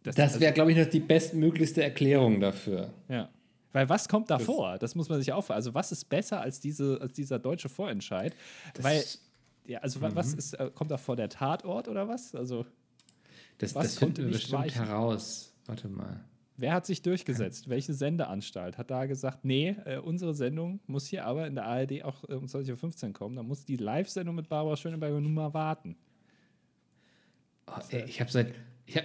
Das, 0.03 0.15
das 0.15 0.39
wäre, 0.39 0.51
also, 0.51 0.55
glaube 0.55 0.71
ich, 0.71 0.77
noch 0.77 0.85
die 0.85 0.99
bestmöglichste 0.99 1.83
Erklärung 1.83 2.39
dafür. 2.39 2.91
Ja. 3.09 3.29
Weil 3.73 3.87
was 3.87 4.09
kommt 4.09 4.29
davor? 4.29 4.73
Das, 4.73 4.79
das 4.79 4.95
muss 4.95 5.09
man 5.09 5.19
sich 5.19 5.31
auch 5.31 5.43
fragen. 5.43 5.57
Also, 5.57 5.73
was 5.73 5.91
ist 5.91 6.05
besser 6.05 6.41
als, 6.41 6.59
diese, 6.59 6.99
als 7.01 7.13
dieser 7.13 7.39
deutsche 7.39 7.69
Vorentscheid? 7.69 8.33
Weil, 8.79 9.03
ja, 9.65 9.79
also, 9.79 9.99
mhm. 9.99 10.15
was 10.15 10.33
ist, 10.33 10.53
äh, 10.53 10.71
kommt 10.73 10.91
da 10.91 10.97
vor 10.97 11.15
der 11.15 11.29
Tatort 11.29 11.87
oder 11.87 12.07
was? 12.07 12.33
Also, 12.33 12.65
das, 13.57 13.75
was 13.75 13.83
das 13.87 13.97
finden 13.99 14.25
wir 14.25 14.31
bestimmt 14.31 14.63
weichen? 14.63 14.85
heraus. 14.85 15.53
Warte 15.65 15.87
mal. 15.87 16.23
Wer 16.61 16.73
hat 16.73 16.85
sich 16.85 17.01
durchgesetzt? 17.01 17.69
Welche 17.69 17.95
Sendeanstalt 17.95 18.77
hat 18.77 18.91
da 18.91 19.07
gesagt, 19.07 19.43
nee, 19.43 19.75
äh, 19.83 19.97
unsere 19.97 20.35
Sendung 20.35 20.79
muss 20.85 21.07
hier 21.07 21.25
aber 21.25 21.47
in 21.47 21.55
der 21.55 21.65
ARD 21.65 22.03
auch 22.03 22.23
äh, 22.29 22.33
um 22.33 22.45
20.15 22.45 23.07
Uhr 23.07 23.13
kommen? 23.13 23.35
Da 23.35 23.41
muss 23.41 23.65
die 23.65 23.77
Live-Sendung 23.77 24.35
mit 24.35 24.47
Barbara 24.47 24.77
Schöneberger 24.77 25.19
nun 25.19 25.33
mal 25.33 25.55
warten. 25.55 25.95
Oh, 27.65 27.79
ey, 27.89 28.03
ich 28.03 28.21
habe 28.21 28.29
seit, 28.29 28.53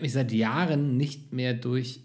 mich 0.03 0.13
seit 0.13 0.33
Jahren 0.33 0.99
nicht 0.99 1.33
mehr 1.33 1.55
durch, 1.55 2.05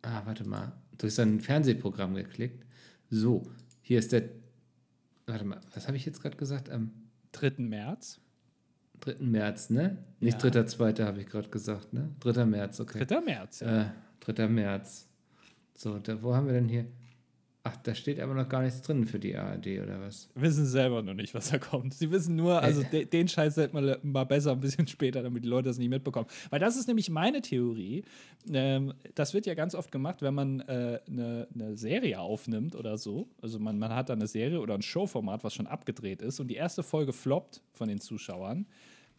ah, 0.00 0.22
warte 0.24 0.48
mal, 0.48 0.72
durch 0.96 1.14
sein 1.14 1.38
Fernsehprogramm 1.40 2.14
geklickt. 2.14 2.64
So, 3.10 3.42
hier 3.82 3.98
ist 3.98 4.12
der, 4.12 4.22
warte 5.26 5.44
mal, 5.44 5.60
was 5.74 5.86
habe 5.86 5.98
ich 5.98 6.06
jetzt 6.06 6.22
gerade 6.22 6.38
gesagt? 6.38 6.70
Am 6.70 6.92
3. 7.32 7.56
März. 7.58 8.22
3. 9.00 9.16
März, 9.20 9.68
ne? 9.68 9.98
Nicht 10.18 10.42
ja. 10.42 10.48
3.2. 10.48 11.04
habe 11.04 11.20
ich 11.20 11.26
gerade 11.26 11.50
gesagt, 11.50 11.92
ne? 11.92 12.08
3. 12.20 12.46
März, 12.46 12.80
okay. 12.80 13.04
3. 13.04 13.20
März, 13.20 13.60
ja. 13.60 13.82
Äh, 13.82 13.90
3. 14.32 14.48
März. 14.48 15.08
So, 15.74 15.98
da, 15.98 16.22
wo 16.22 16.34
haben 16.34 16.46
wir 16.46 16.54
denn 16.54 16.68
hier? 16.68 16.86
Ach, 17.68 17.76
da 17.82 17.96
steht 17.96 18.20
aber 18.20 18.32
noch 18.32 18.48
gar 18.48 18.62
nichts 18.62 18.80
drin 18.82 19.06
für 19.06 19.18
die 19.18 19.34
ARD 19.34 19.66
oder 19.82 20.00
was? 20.00 20.28
Wissen 20.36 20.66
selber 20.66 21.02
noch 21.02 21.14
nicht, 21.14 21.34
was 21.34 21.50
da 21.50 21.58
kommt. 21.58 21.94
Sie 21.94 22.12
wissen 22.12 22.36
nur, 22.36 22.62
also 22.62 22.82
äh. 22.82 22.90
de, 22.90 23.04
den 23.06 23.26
Scheiß 23.26 23.56
hält 23.56 23.74
man 23.74 23.96
mal 24.02 24.22
besser 24.22 24.52
ein 24.52 24.60
bisschen 24.60 24.86
später, 24.86 25.20
damit 25.20 25.42
die 25.42 25.48
Leute 25.48 25.68
das 25.70 25.78
nicht 25.78 25.88
mitbekommen. 25.88 26.28
Weil 26.50 26.60
das 26.60 26.76
ist 26.76 26.86
nämlich 26.86 27.10
meine 27.10 27.42
Theorie. 27.42 28.04
Ähm, 28.52 28.94
das 29.16 29.34
wird 29.34 29.46
ja 29.46 29.54
ganz 29.54 29.74
oft 29.74 29.90
gemacht, 29.90 30.22
wenn 30.22 30.34
man 30.34 30.60
eine 30.60 31.00
äh, 31.08 31.10
ne, 31.10 31.48
ne 31.54 31.76
Serie 31.76 32.20
aufnimmt 32.20 32.76
oder 32.76 32.98
so. 32.98 33.26
Also 33.42 33.58
man, 33.58 33.80
man 33.80 33.92
hat 33.92 34.10
da 34.10 34.12
eine 34.12 34.28
Serie 34.28 34.60
oder 34.60 34.74
ein 34.74 34.82
Showformat, 34.82 35.42
was 35.42 35.52
schon 35.52 35.66
abgedreht 35.66 36.22
ist 36.22 36.38
und 36.38 36.46
die 36.46 36.54
erste 36.56 36.84
Folge 36.84 37.12
floppt 37.12 37.62
von 37.72 37.88
den 37.88 37.98
Zuschauern 37.98 38.66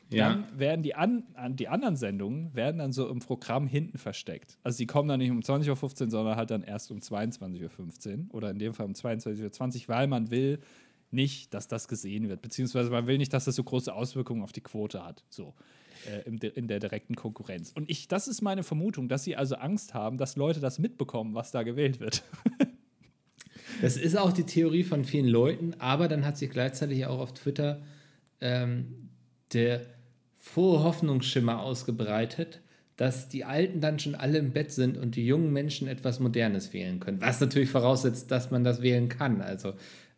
ja. 0.09 0.29
dann 0.29 0.59
werden 0.59 0.83
die, 0.83 0.95
an, 0.95 1.23
die 1.51 1.67
anderen 1.67 1.95
Sendungen 1.95 2.53
werden 2.55 2.77
dann 2.77 2.91
so 2.91 3.09
im 3.09 3.19
Programm 3.19 3.67
hinten 3.67 3.97
versteckt. 3.97 4.57
Also 4.63 4.77
die 4.77 4.87
kommen 4.87 5.09
dann 5.09 5.19
nicht 5.19 5.31
um 5.31 5.39
20.15 5.39 6.03
Uhr, 6.03 6.09
sondern 6.09 6.35
halt 6.35 6.51
dann 6.51 6.63
erst 6.63 6.91
um 6.91 6.99
22.15 6.99 8.29
Uhr 8.29 8.35
oder 8.35 8.49
in 8.49 8.59
dem 8.59 8.73
Fall 8.73 8.85
um 8.85 8.93
22.20 8.93 9.75
Uhr, 9.81 9.87
weil 9.87 10.07
man 10.07 10.31
will 10.31 10.59
nicht, 11.11 11.53
dass 11.53 11.67
das 11.67 11.87
gesehen 11.87 12.29
wird, 12.29 12.41
beziehungsweise 12.41 12.89
man 12.89 13.07
will 13.07 13.17
nicht, 13.17 13.33
dass 13.33 13.45
das 13.45 13.55
so 13.55 13.63
große 13.63 13.93
Auswirkungen 13.93 14.43
auf 14.43 14.51
die 14.51 14.61
Quote 14.61 15.05
hat, 15.05 15.23
so 15.29 15.53
äh, 16.05 16.29
in 16.29 16.67
der 16.67 16.79
direkten 16.79 17.15
Konkurrenz. 17.15 17.71
Und 17.73 17.89
ich, 17.89 18.07
das 18.07 18.27
ist 18.27 18.41
meine 18.41 18.63
Vermutung, 18.63 19.07
dass 19.07 19.23
sie 19.23 19.35
also 19.35 19.55
Angst 19.55 19.93
haben, 19.93 20.17
dass 20.17 20.35
Leute 20.35 20.59
das 20.59 20.79
mitbekommen, 20.79 21.33
was 21.33 21.51
da 21.51 21.63
gewählt 21.63 21.99
wird. 21.99 22.23
das 23.81 23.97
ist 23.97 24.17
auch 24.17 24.33
die 24.33 24.43
Theorie 24.43 24.83
von 24.83 25.05
vielen 25.05 25.27
Leuten, 25.27 25.75
aber 25.79 26.07
dann 26.07 26.25
hat 26.25 26.37
sich 26.37 26.49
gleichzeitig 26.49 27.05
auch 27.05 27.19
auf 27.19 27.33
Twitter 27.33 27.81
ähm, 28.41 29.09
der 29.53 29.85
frohe 30.47 30.83
Hoffnungsschimmer 30.83 31.61
ausgebreitet, 31.61 32.61
dass 32.95 33.29
die 33.29 33.45
Alten 33.45 33.79
dann 33.79 33.99
schon 33.99 34.15
alle 34.15 34.39
im 34.39 34.51
Bett 34.51 34.71
sind 34.71 34.97
und 34.97 35.15
die 35.15 35.25
jungen 35.25 35.53
Menschen 35.53 35.87
etwas 35.87 36.19
Modernes 36.19 36.73
wählen 36.73 36.99
können. 36.99 37.21
Was 37.21 37.39
natürlich 37.39 37.69
voraussetzt, 37.69 38.31
dass 38.31 38.49
man 38.49 38.63
das 38.63 38.81
wählen 38.81 39.07
kann. 39.07 39.41
Also 39.41 39.73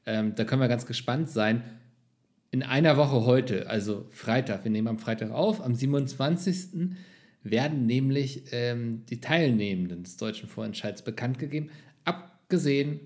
ähm, 0.05 0.33
da 0.35 0.45
können 0.45 0.61
wir 0.61 0.69
ganz 0.69 0.85
gespannt 0.85 1.29
sein. 1.29 1.63
In 2.51 2.63
einer 2.63 2.97
Woche 2.97 3.25
heute, 3.25 3.69
also 3.69 4.07
Freitag, 4.09 4.63
wir 4.63 4.71
nehmen 4.71 4.87
am 4.87 4.97
Freitag 4.97 5.31
auf, 5.31 5.61
am 5.61 5.75
27. 5.75 6.95
werden 7.43 7.85
nämlich 7.85 8.43
ähm, 8.51 9.05
die 9.07 9.19
Teilnehmenden 9.19 10.03
des 10.03 10.17
deutschen 10.17 10.47
Vorentscheids 10.47 11.01
bekannt 11.01 11.37
gegeben, 11.37 11.69
abgesehen 12.05 13.01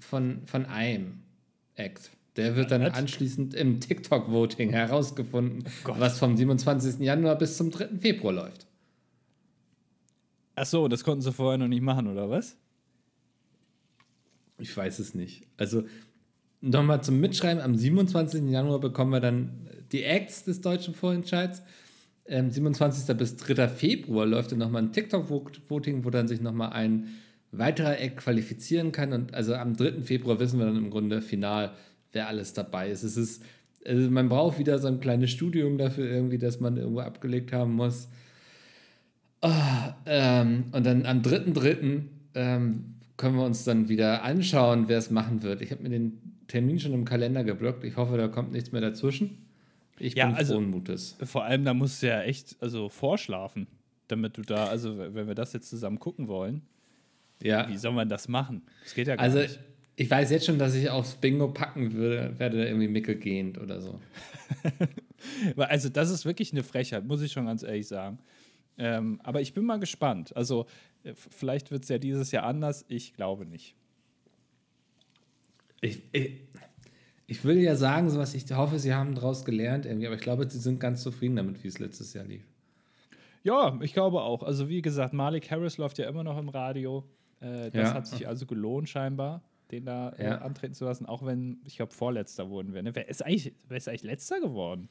von, 0.00 0.46
von 0.46 0.66
einem 0.66 1.20
Act. 1.74 2.10
Der 2.38 2.54
wird 2.54 2.70
dann 2.70 2.82
anschließend 2.82 3.52
im 3.54 3.80
TikTok-Voting 3.80 4.70
herausgefunden, 4.70 5.64
oh 5.88 5.94
was 5.98 6.20
vom 6.20 6.36
27. 6.36 7.00
Januar 7.00 7.36
bis 7.36 7.56
zum 7.56 7.72
3. 7.72 7.98
Februar 7.98 8.32
läuft. 8.32 8.68
Ach 10.54 10.64
so, 10.64 10.86
das 10.86 11.02
konnten 11.02 11.20
sie 11.20 11.32
vorher 11.32 11.58
noch 11.58 11.66
nicht 11.66 11.82
machen, 11.82 12.06
oder 12.06 12.30
was? 12.30 12.56
Ich 14.56 14.74
weiß 14.76 15.00
es 15.00 15.16
nicht. 15.16 15.48
Also 15.56 15.82
nochmal 16.60 17.02
zum 17.02 17.18
Mitschreiben, 17.18 17.60
am 17.60 17.74
27. 17.74 18.48
Januar 18.48 18.78
bekommen 18.78 19.10
wir 19.10 19.20
dann 19.20 19.68
die 19.90 20.04
Acts 20.04 20.44
des 20.44 20.60
deutschen 20.60 20.94
Vorentscheids. 20.94 21.62
Ähm, 22.24 22.52
27. 22.52 23.16
bis 23.16 23.36
3. 23.36 23.66
Februar 23.66 24.26
läuft 24.26 24.52
dann 24.52 24.60
nochmal 24.60 24.82
ein 24.82 24.92
TikTok-Voting, 24.92 26.04
wo 26.04 26.10
dann 26.10 26.28
sich 26.28 26.40
nochmal 26.40 26.70
ein 26.70 27.08
weiterer 27.50 27.98
Act 27.98 28.18
qualifizieren 28.18 28.92
kann. 28.92 29.12
Und 29.12 29.34
also 29.34 29.56
am 29.56 29.76
3. 29.76 30.02
Februar 30.02 30.38
wissen 30.38 30.60
wir 30.60 30.66
dann 30.66 30.76
im 30.76 30.90
Grunde 30.90 31.20
final, 31.20 31.74
wer 32.18 32.26
alles 32.26 32.52
dabei 32.52 32.90
ist. 32.90 33.04
Es 33.04 33.16
ist, 33.16 33.44
also 33.86 34.10
man 34.10 34.28
braucht 34.28 34.58
wieder 34.58 34.80
so 34.80 34.88
ein 34.88 34.98
kleines 34.98 35.30
Studium 35.30 35.78
dafür 35.78 36.10
irgendwie, 36.10 36.38
dass 36.38 36.58
man 36.58 36.76
irgendwo 36.76 37.00
abgelegt 37.00 37.52
haben 37.52 37.74
muss. 37.74 38.08
Oh, 39.40 39.52
ähm, 40.06 40.64
und 40.72 40.84
dann 40.84 41.06
am 41.06 41.22
3.3. 41.22 42.02
Ähm, 42.34 42.94
können 43.16 43.36
wir 43.36 43.44
uns 43.44 43.64
dann 43.64 43.88
wieder 43.88 44.22
anschauen, 44.22 44.88
wer 44.88 44.98
es 44.98 45.10
machen 45.10 45.42
wird. 45.42 45.60
Ich 45.60 45.70
habe 45.70 45.82
mir 45.82 45.90
den 45.90 46.18
Termin 46.48 46.78
schon 46.80 46.92
im 46.92 47.04
Kalender 47.04 47.44
geblockt. 47.44 47.84
Ich 47.84 47.96
hoffe, 47.96 48.16
da 48.16 48.28
kommt 48.28 48.52
nichts 48.52 48.72
mehr 48.72 48.80
dazwischen. 48.80 49.46
Ich 49.98 50.14
ja, 50.14 50.26
bin 50.26 50.36
also, 50.36 50.54
frohen 50.54 50.70
Mutes. 50.70 51.16
Vor 51.22 51.44
allem, 51.44 51.64
da 51.64 51.74
musst 51.74 52.02
du 52.02 52.08
ja 52.08 52.22
echt 52.22 52.56
also 52.60 52.88
vorschlafen, 52.88 53.66
damit 54.08 54.36
du 54.38 54.42
da, 54.42 54.66
also 54.66 54.98
wenn 54.98 55.26
wir 55.26 55.34
das 55.34 55.52
jetzt 55.52 55.68
zusammen 55.68 55.98
gucken 55.98 56.28
wollen, 56.28 56.62
ja. 57.42 57.68
wie 57.68 57.76
soll 57.76 57.92
man 57.92 58.08
das 58.08 58.28
machen? 58.28 58.62
Das 58.84 58.94
geht 58.94 59.08
ja 59.08 59.16
gar 59.16 59.24
also, 59.24 59.38
nicht. 59.38 59.58
Ich 60.00 60.08
weiß 60.08 60.30
jetzt 60.30 60.46
schon, 60.46 60.60
dass 60.60 60.76
ich 60.76 60.88
aufs 60.90 61.16
Bingo 61.16 61.48
packen 61.48 61.92
würde, 61.92 62.38
werde 62.38 62.64
irgendwie 62.64 62.86
mickelgehend 62.86 63.58
oder 63.58 63.80
so. 63.80 63.98
also, 65.56 65.88
das 65.88 66.10
ist 66.10 66.24
wirklich 66.24 66.52
eine 66.52 66.62
Frechheit, 66.62 67.04
muss 67.04 67.20
ich 67.20 67.32
schon 67.32 67.46
ganz 67.46 67.64
ehrlich 67.64 67.88
sagen. 67.88 68.20
Ähm, 68.78 69.20
aber 69.24 69.40
ich 69.40 69.54
bin 69.54 69.64
mal 69.64 69.80
gespannt. 69.80 70.36
Also, 70.36 70.66
äh, 71.02 71.14
vielleicht 71.16 71.72
wird 71.72 71.82
es 71.82 71.88
ja 71.88 71.98
dieses 71.98 72.30
Jahr 72.30 72.44
anders. 72.44 72.84
Ich 72.86 73.14
glaube 73.14 73.44
nicht. 73.44 73.74
Ich, 75.80 76.00
ich, 76.12 76.42
ich 77.26 77.44
will 77.44 77.58
ja 77.58 77.74
sagen, 77.74 78.08
sowas, 78.08 78.34
ich 78.34 78.48
hoffe, 78.52 78.78
sie 78.78 78.94
haben 78.94 79.16
daraus 79.16 79.44
gelernt 79.44 79.84
irgendwie, 79.84 80.06
aber 80.06 80.14
ich 80.14 80.22
glaube, 80.22 80.48
sie 80.48 80.60
sind 80.60 80.78
ganz 80.78 81.02
zufrieden 81.02 81.34
damit, 81.34 81.64
wie 81.64 81.68
es 81.68 81.80
letztes 81.80 82.14
Jahr 82.14 82.24
lief. 82.24 82.44
Ja, 83.42 83.76
ich 83.82 83.94
glaube 83.94 84.22
auch. 84.22 84.44
Also, 84.44 84.68
wie 84.68 84.80
gesagt, 84.80 85.12
Malik 85.12 85.50
Harris 85.50 85.76
läuft 85.76 85.98
ja 85.98 86.08
immer 86.08 86.22
noch 86.22 86.38
im 86.38 86.50
Radio. 86.50 87.02
Äh, 87.40 87.72
das 87.72 87.88
ja. 87.88 87.94
hat 87.94 88.06
sich 88.06 88.28
also 88.28 88.46
gelohnt, 88.46 88.88
scheinbar 88.88 89.42
den 89.70 89.84
da 89.84 90.10
äh, 90.10 90.24
ja. 90.24 90.38
antreten 90.38 90.74
zu 90.74 90.84
lassen, 90.84 91.06
auch 91.06 91.24
wenn, 91.24 91.60
ich 91.64 91.76
glaube, 91.76 91.92
Vorletzter 91.92 92.50
wurden 92.50 92.74
wir. 92.74 92.82
Ne? 92.82 92.94
Wer, 92.94 93.08
ist 93.08 93.24
eigentlich, 93.24 93.54
wer 93.68 93.76
ist 93.76 93.88
eigentlich 93.88 94.02
Letzter 94.02 94.40
geworden? 94.40 94.88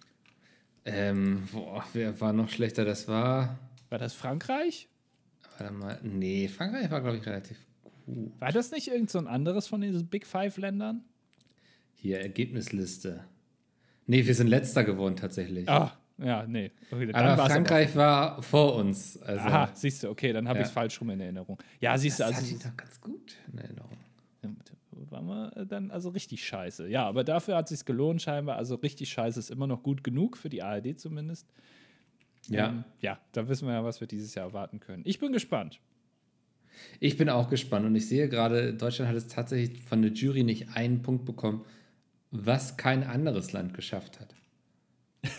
Ähm, 0.85 1.47
boah, 1.51 1.83
wer 1.93 2.19
war 2.21 2.33
noch 2.33 2.49
schlechter? 2.49 2.85
Das 2.85 3.07
war. 3.07 3.59
War 3.89 3.97
das 3.97 4.13
Frankreich? 4.13 4.87
Warte 5.57 5.73
mal. 5.73 5.99
Nee, 6.03 6.47
Frankreich 6.47 6.89
war, 6.91 7.01
glaube 7.01 7.17
ich, 7.17 7.25
relativ 7.25 7.57
gut. 8.05 8.31
War 8.39 8.51
das 8.51 8.71
nicht 8.71 8.87
irgend 8.87 9.09
so 9.09 9.19
ein 9.19 9.27
anderes 9.27 9.67
von 9.67 9.81
diesen 9.81 10.07
Big 10.07 10.25
Five-Ländern? 10.25 11.03
Hier, 11.95 12.21
Ergebnisliste. 12.21 13.23
Nee, 14.05 14.25
wir 14.25 14.35
sind 14.35 14.47
letzter 14.47 14.83
geworden 14.83 15.15
tatsächlich. 15.15 15.67
Ah, 15.67 15.97
ja, 16.17 16.45
nee. 16.47 16.71
Okay, 16.89 17.11
aber 17.13 17.45
Frankreich 17.45 17.95
war 17.95 18.41
vor 18.41 18.75
uns. 18.75 19.21
Also, 19.21 19.41
Aha, 19.41 19.69
siehst 19.73 20.03
du, 20.03 20.09
okay, 20.09 20.31
dann 20.31 20.47
habe 20.47 20.59
Ja. 20.59 20.63
ich 20.63 20.69
es 20.69 20.73
falsch 20.73 20.99
rum 21.01 21.09
in 21.09 21.19
Erinnerung. 21.19 21.57
Ja, 21.79 21.97
siehst 21.97 22.19
du, 22.19 22.23
das 22.23 22.35
also 22.35 22.45
hatte 22.45 22.55
ich 22.55 22.63
doch 22.63 22.77
ganz 22.77 23.01
gut 23.01 23.35
in 23.51 23.57
Erinnerung. 23.59 23.96
Waren 24.91 25.25
wir 25.27 25.65
dann 25.65 25.91
also 25.91 26.09
richtig 26.09 26.45
scheiße. 26.45 26.87
Ja, 26.87 27.07
aber 27.07 27.23
dafür 27.23 27.55
hat 27.55 27.71
es 27.71 27.77
sich 27.77 27.85
gelohnt 27.85 28.21
scheinbar. 28.21 28.57
Also 28.57 28.75
richtig 28.75 29.09
scheiße 29.09 29.39
ist 29.39 29.51
immer 29.51 29.67
noch 29.67 29.83
gut 29.83 30.03
genug 30.03 30.37
für 30.37 30.49
die 30.49 30.63
ARD 30.63 30.99
zumindest. 30.99 31.47
Ja. 32.47 32.69
Ähm, 32.69 32.83
ja, 33.01 33.19
da 33.33 33.47
wissen 33.47 33.67
wir 33.67 33.73
ja, 33.73 33.83
was 33.83 33.99
wir 33.99 34.07
dieses 34.07 34.33
Jahr 34.35 34.47
erwarten 34.47 34.79
können. 34.79 35.03
Ich 35.05 35.19
bin 35.19 35.31
gespannt. 35.31 35.79
Ich 36.99 37.17
bin 37.17 37.29
auch 37.29 37.49
gespannt 37.49 37.85
und 37.85 37.95
ich 37.95 38.07
sehe 38.07 38.29
gerade, 38.29 38.73
Deutschland 38.73 39.09
hat 39.09 39.17
es 39.17 39.27
tatsächlich 39.27 39.81
von 39.81 40.01
der 40.01 40.11
Jury 40.11 40.43
nicht 40.43 40.69
einen 40.75 41.01
Punkt 41.01 41.25
bekommen, 41.25 41.65
was 42.31 42.77
kein 42.77 43.03
anderes 43.03 43.51
Land 43.51 43.73
geschafft 43.73 44.19
hat. 44.19 44.35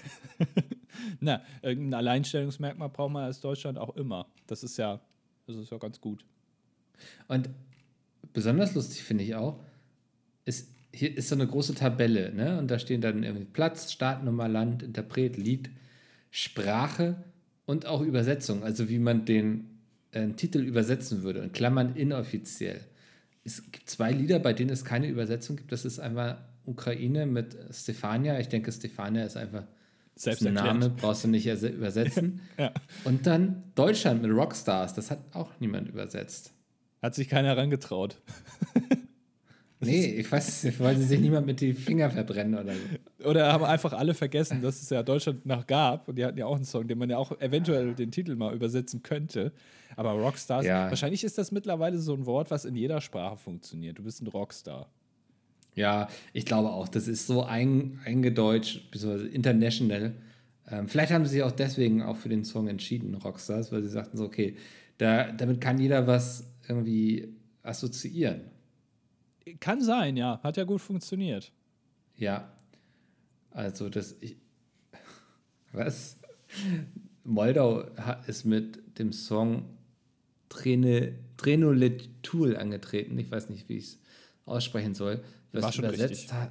Na, 1.20 1.42
irgendein 1.62 1.94
Alleinstellungsmerkmal 1.94 2.88
braucht 2.88 3.12
man 3.12 3.24
als 3.24 3.40
Deutschland 3.40 3.78
auch 3.78 3.96
immer. 3.96 4.26
Das 4.46 4.62
ist 4.62 4.76
ja, 4.78 5.00
das 5.46 5.56
ist 5.56 5.70
ja 5.70 5.78
ganz 5.78 6.00
gut. 6.00 6.24
Und 7.28 7.48
besonders 8.32 8.74
lustig 8.74 9.02
finde 9.02 9.24
ich 9.24 9.34
auch, 9.34 9.60
ist, 10.44 10.68
hier 10.92 11.16
ist 11.16 11.28
so 11.28 11.34
eine 11.34 11.46
große 11.46 11.74
Tabelle, 11.74 12.32
ne? 12.34 12.58
Und 12.58 12.70
da 12.70 12.78
stehen 12.78 13.00
dann 13.00 13.22
irgendwie 13.22 13.44
Platz, 13.46 13.92
Startnummer, 13.92 14.48
Land, 14.48 14.82
Interpret, 14.82 15.36
Lied, 15.36 15.70
Sprache 16.30 17.16
und 17.66 17.86
auch 17.86 18.00
Übersetzung, 18.00 18.62
also 18.64 18.88
wie 18.88 18.98
man 18.98 19.24
den 19.24 19.78
äh, 20.12 20.28
Titel 20.30 20.60
übersetzen 20.60 21.22
würde, 21.22 21.40
in 21.40 21.52
Klammern 21.52 21.94
inoffiziell. 21.96 22.80
Es 23.44 23.70
gibt 23.70 23.88
zwei 23.88 24.12
Lieder, 24.12 24.38
bei 24.38 24.52
denen 24.52 24.70
es 24.70 24.84
keine 24.84 25.08
Übersetzung 25.08 25.56
gibt. 25.56 25.72
Das 25.72 25.84
ist 25.84 25.98
einmal 25.98 26.38
Ukraine 26.66 27.24
mit 27.26 27.56
Stefania. 27.72 28.38
Ich 28.40 28.48
denke, 28.48 28.70
Stefania 28.72 29.24
ist 29.24 29.36
einfach 29.38 29.64
Selbst 30.16 30.46
ein. 30.46 30.54
Name, 30.54 30.90
brauchst 30.90 31.24
du 31.24 31.28
nicht 31.28 31.46
erse- 31.46 31.68
übersetzen. 31.70 32.40
Ja. 32.58 32.72
Und 33.04 33.26
dann 33.26 33.62
Deutschland 33.74 34.20
mit 34.22 34.30
Rockstars. 34.32 34.94
Das 34.94 35.10
hat 35.10 35.20
auch 35.32 35.52
niemand 35.60 35.88
übersetzt. 35.88 36.52
Hat 37.02 37.14
sich 37.14 37.28
keiner 37.28 37.48
herangetraut. 37.48 38.20
Nee, 39.80 40.06
ich 40.06 40.30
weiß 40.30 40.66
weil 40.80 40.96
sie 40.96 41.04
sich 41.04 41.20
niemand 41.20 41.46
mit 41.46 41.60
die 41.60 41.72
Finger 41.72 42.10
verbrennen 42.10 42.58
oder 42.58 42.72
so. 42.74 43.28
Oder 43.28 43.52
haben 43.52 43.62
einfach 43.64 43.92
alle 43.92 44.12
vergessen, 44.12 44.60
dass 44.60 44.82
es 44.82 44.90
ja 44.90 45.04
Deutschland 45.04 45.46
noch 45.46 45.68
gab. 45.68 46.08
Und 46.08 46.16
die 46.16 46.24
hatten 46.24 46.36
ja 46.36 46.46
auch 46.46 46.56
einen 46.56 46.64
Song, 46.64 46.88
den 46.88 46.98
man 46.98 47.08
ja 47.08 47.16
auch 47.16 47.30
eventuell 47.40 47.94
den 47.94 48.10
Titel 48.10 48.34
mal 48.34 48.52
übersetzen 48.54 49.04
könnte. 49.04 49.52
Aber 49.94 50.10
Rockstars, 50.12 50.66
Ja. 50.66 50.88
wahrscheinlich 50.90 51.22
ist 51.22 51.38
das 51.38 51.52
mittlerweile 51.52 51.98
so 51.98 52.12
ein 52.14 52.26
Wort, 52.26 52.50
was 52.50 52.64
in 52.64 52.74
jeder 52.74 53.00
Sprache 53.00 53.36
funktioniert. 53.36 53.98
Du 53.98 54.02
bist 54.02 54.20
ein 54.20 54.26
Rockstar. 54.26 54.90
Ja, 55.76 56.08
ich 56.32 56.44
glaube 56.44 56.70
auch, 56.70 56.88
das 56.88 57.06
ist 57.06 57.28
so 57.28 57.44
ein, 57.44 58.00
eingedeutscht, 58.04 58.90
beziehungsweise 58.90 59.28
international. 59.28 60.12
Ähm, 60.68 60.88
vielleicht 60.88 61.12
haben 61.12 61.24
sie 61.24 61.34
sich 61.34 61.42
auch 61.44 61.52
deswegen 61.52 62.02
auch 62.02 62.16
für 62.16 62.28
den 62.28 62.44
Song 62.44 62.66
entschieden, 62.66 63.14
Rockstars, 63.14 63.70
weil 63.70 63.84
sie 63.84 63.88
sagten 63.90 64.16
so, 64.16 64.24
okay, 64.24 64.56
da, 64.98 65.30
damit 65.30 65.60
kann 65.60 65.78
jeder 65.78 66.08
was 66.08 66.50
irgendwie 66.68 67.34
assoziieren. 67.62 68.50
Kann 69.60 69.82
sein, 69.82 70.16
ja. 70.16 70.40
Hat 70.42 70.56
ja 70.56 70.64
gut 70.64 70.80
funktioniert. 70.80 71.52
Ja. 72.16 72.52
Also 73.50 73.88
das, 73.88 74.16
ich, 74.20 74.36
was? 75.72 76.18
Moldau 77.24 77.82
ist 78.26 78.44
mit 78.44 78.98
dem 78.98 79.12
Song 79.12 79.76
Trene, 80.48 81.14
Trenoletul 81.36 82.56
angetreten. 82.56 83.18
Ich 83.18 83.30
weiß 83.30 83.50
nicht, 83.50 83.68
wie 83.68 83.76
ich 83.76 83.84
es 83.84 83.98
aussprechen 84.46 84.94
soll. 84.94 85.22
Was 85.52 85.74
schon 85.74 85.84
übersetzt 85.84 86.32
hat, 86.32 86.50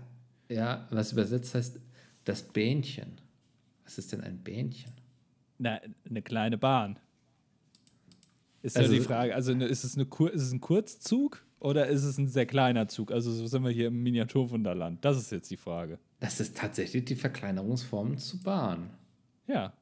ja, 0.49 0.87
was 0.91 1.11
übersetzt 1.11 1.53
heißt 1.55 1.79
das 2.25 2.43
Bähnchen. 2.43 3.21
Was 3.83 3.97
ist 3.97 4.11
denn 4.11 4.21
ein 4.21 4.39
Bähnchen? 4.39 4.91
Na, 5.57 5.79
eine 6.07 6.21
kleine 6.21 6.57
Bahn. 6.57 6.99
Ist 8.61 8.77
Also- 8.77 8.91
ja 8.93 8.99
die 8.99 9.05
Frage. 9.05 9.35
Also 9.35 9.53
ne, 9.53 9.65
ist 9.65 9.83
es, 9.83 9.95
eine 9.95 10.05
Kur 10.05 10.33
ist 10.33 10.41
es 10.41 10.51
ein 10.51 10.61
Kurzzug 10.61 11.45
oder 11.59 11.87
ist 11.87 12.03
es 12.03 12.17
ein 12.17 12.27
sehr 12.27 12.45
kleiner 12.45 12.87
Zug? 12.87 13.11
Also 13.11 13.31
so 13.31 13.47
sind 13.47 13.63
wir 13.63 13.71
hier 13.71 13.87
im 13.87 14.03
Miniaturwunderland. 14.03 15.03
Das 15.03 15.17
ist 15.17 15.31
jetzt 15.31 15.49
die 15.51 15.57
Frage. 15.57 15.99
Das 16.19 16.39
ist 16.39 16.57
tatsächlich 16.57 17.05
die 17.05 17.15
Verkleinerungsform 17.15 18.17
zu 18.17 18.41
Bahn. 18.41 18.89
Ja. 19.47 19.73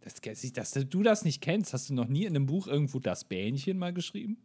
Das, 0.00 0.14
dass 0.52 0.72
du 0.88 1.02
das 1.02 1.24
nicht 1.24 1.42
kennst, 1.42 1.72
hast 1.74 1.90
du 1.90 1.94
noch 1.94 2.08
nie 2.08 2.24
in 2.24 2.34
einem 2.34 2.46
Buch 2.46 2.66
irgendwo 2.66 2.98
das 2.98 3.24
Bähnchen 3.24 3.78
mal 3.78 3.92
geschrieben? 3.92 4.38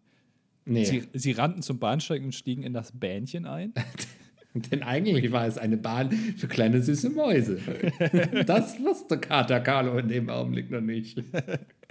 Nee, 0.65 0.85
Sie, 0.85 1.07
sie 1.13 1.31
rannten 1.31 1.61
zum 1.61 1.79
Bahnsteig 1.79 2.23
und 2.23 2.33
stiegen 2.33 2.63
in 2.63 2.73
das 2.73 2.91
Bähnchen 2.91 3.45
ein. 3.45 3.73
denn 4.53 4.83
eigentlich 4.83 5.31
war 5.31 5.45
es 5.47 5.57
eine 5.57 5.77
Bahn 5.77 6.11
für 6.11 6.47
kleine 6.47 6.81
süße 6.81 7.09
Mäuse. 7.09 7.59
das 8.45 8.79
wusste 8.79 9.17
Kater 9.19 9.59
Carlo 9.61 9.97
in 9.97 10.07
dem 10.07 10.29
Augenblick 10.29 10.69
noch 10.69 10.81
nicht. 10.81 11.21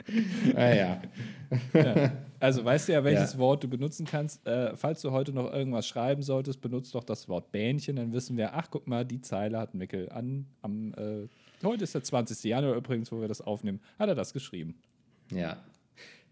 naja. 0.54 1.02
Ja. 1.74 2.12
Also 2.40 2.64
weißt 2.64 2.88
du 2.88 2.92
ja, 2.92 3.04
welches 3.04 3.34
Ja. 3.34 3.38
Wort 3.38 3.62
du 3.62 3.68
benutzen 3.68 4.06
kannst. 4.06 4.46
Äh, 4.46 4.76
falls 4.76 5.02
du 5.02 5.10
heute 5.12 5.32
noch 5.32 5.52
irgendwas 5.52 5.86
schreiben 5.86 6.22
solltest, 6.22 6.60
benutzt 6.60 6.94
doch 6.94 7.04
das 7.04 7.28
Wort 7.28 7.52
Bähnchen, 7.52 7.96
dann 7.96 8.12
wissen 8.12 8.36
wir, 8.36 8.54
ach 8.54 8.68
guck 8.70 8.86
mal, 8.86 9.04
die 9.04 9.20
Zeile 9.20 9.58
hat 9.58 9.74
Mickel 9.74 10.10
an. 10.10 10.46
Am, 10.62 10.92
äh, 10.94 11.28
heute 11.64 11.84
ist 11.84 11.94
der 11.94 12.02
20. 12.02 12.42
Januar 12.44 12.74
übrigens, 12.74 13.12
wo 13.12 13.20
wir 13.20 13.28
das 13.28 13.40
aufnehmen, 13.40 13.80
hat 13.98 14.08
er 14.08 14.14
das 14.14 14.32
geschrieben. 14.32 14.74
Ja, 15.30 15.58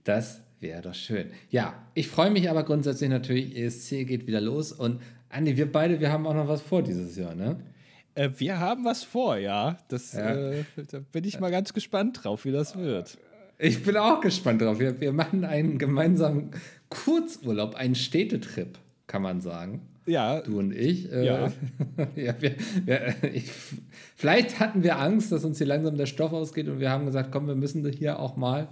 das 0.04 0.42
wäre 0.58 0.82
doch 0.82 0.94
schön. 0.94 1.30
Ja, 1.50 1.74
ich 1.94 2.08
freue 2.08 2.30
mich 2.30 2.50
aber 2.50 2.64
grundsätzlich 2.64 3.08
natürlich, 3.10 3.56
ESC 3.56 4.04
geht 4.06 4.26
wieder 4.26 4.40
los 4.40 4.72
und 4.72 5.00
Andi, 5.28 5.56
wir 5.56 5.70
beide, 5.70 6.00
wir 6.00 6.10
haben 6.10 6.26
auch 6.26 6.34
noch 6.34 6.48
was 6.48 6.60
vor 6.60 6.82
dieses 6.82 7.16
Jahr, 7.16 7.34
ne? 7.36 7.60
Äh, 8.14 8.30
wir 8.38 8.58
haben 8.58 8.84
was 8.84 9.04
vor, 9.04 9.36
ja. 9.36 9.78
Das, 9.88 10.12
Ja. 10.12 10.34
Äh, 10.34 10.64
da 10.90 10.98
bin 11.12 11.24
ich 11.24 11.38
mal 11.38 11.50
ganz 11.50 11.72
gespannt 11.72 12.24
drauf, 12.24 12.44
wie 12.44 12.50
das 12.52 12.76
wird. 12.76 13.16
Ich 13.62 13.82
bin 13.82 13.96
auch 13.98 14.22
gespannt 14.22 14.62
drauf. 14.62 14.78
Wir, 14.78 15.00
wir 15.00 15.12
machen 15.12 15.44
einen 15.44 15.76
gemeinsamen 15.76 16.52
Kurzurlaub, 16.88 17.74
einen 17.74 17.94
Städtetrip, 17.94 18.78
kann 19.06 19.20
man 19.20 19.42
sagen. 19.42 19.82
Ja, 20.06 20.40
Du 20.40 20.58
und 20.58 20.74
ich. 20.74 21.12
Äh, 21.12 21.26
Ja. 21.26 21.52
ja 22.16 22.34
wir, 22.40 22.54
wir, 22.86 23.14
ich, 23.34 23.50
vielleicht 24.16 24.60
hatten 24.60 24.82
wir 24.82 24.98
Angst, 24.98 25.30
dass 25.30 25.44
uns 25.44 25.58
hier 25.58 25.66
langsam 25.66 25.98
der 25.98 26.06
Stoff 26.06 26.32
ausgeht 26.32 26.68
und 26.68 26.80
wir 26.80 26.90
haben 26.90 27.04
gesagt, 27.04 27.30
komm, 27.32 27.46
wir 27.46 27.54
müssen 27.54 27.86
hier 27.92 28.18
auch 28.18 28.36
mal 28.36 28.68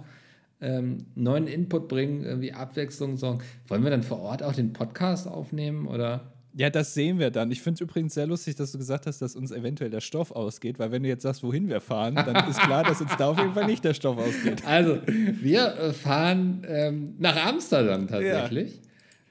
ähm, 0.59 1.05
neuen 1.13 1.45
Input 1.45 1.87
bringen, 1.87 2.23
irgendwie 2.23 2.53
Abwechslung 2.53 3.15
sorgen. 3.15 3.43
Wollen 3.67 3.83
wir 3.83 3.91
dann 3.91 4.03
vor 4.03 4.19
Ort 4.19 4.41
auch 4.41 4.53
den 4.53 4.73
Podcast 4.73 5.27
aufnehmen 5.27 5.87
oder? 5.87 6.33
Ja, 6.53 6.69
das 6.69 6.93
sehen 6.93 7.19
wir 7.19 7.29
dann. 7.29 7.51
Ich 7.51 7.61
finde 7.61 7.75
es 7.75 7.81
übrigens 7.81 8.15
sehr 8.15 8.25
lustig, 8.25 8.55
dass 8.55 8.71
du 8.71 8.77
gesagt 8.77 9.05
hast, 9.05 9.21
dass 9.21 9.35
uns 9.35 9.51
eventuell 9.51 9.89
der 9.89 10.01
Stoff 10.01 10.31
ausgeht, 10.31 10.79
weil 10.79 10.91
wenn 10.91 11.03
du 11.03 11.09
jetzt 11.09 11.21
sagst, 11.21 11.43
wohin 11.43 11.69
wir 11.69 11.79
fahren, 11.79 12.15
dann 12.15 12.35
ist 12.49 12.59
klar, 12.59 12.83
dass 12.83 13.01
uns 13.01 13.11
da 13.17 13.29
auf 13.29 13.37
jeden 13.37 13.53
Fall 13.53 13.65
nicht 13.65 13.83
der 13.83 13.93
Stoff 13.93 14.17
ausgeht. 14.17 14.65
Also, 14.65 14.99
wir 15.05 15.75
äh, 15.77 15.93
fahren 15.93 16.65
ähm, 16.67 17.15
nach 17.19 17.45
Amsterdam 17.45 18.07
tatsächlich, 18.07 18.79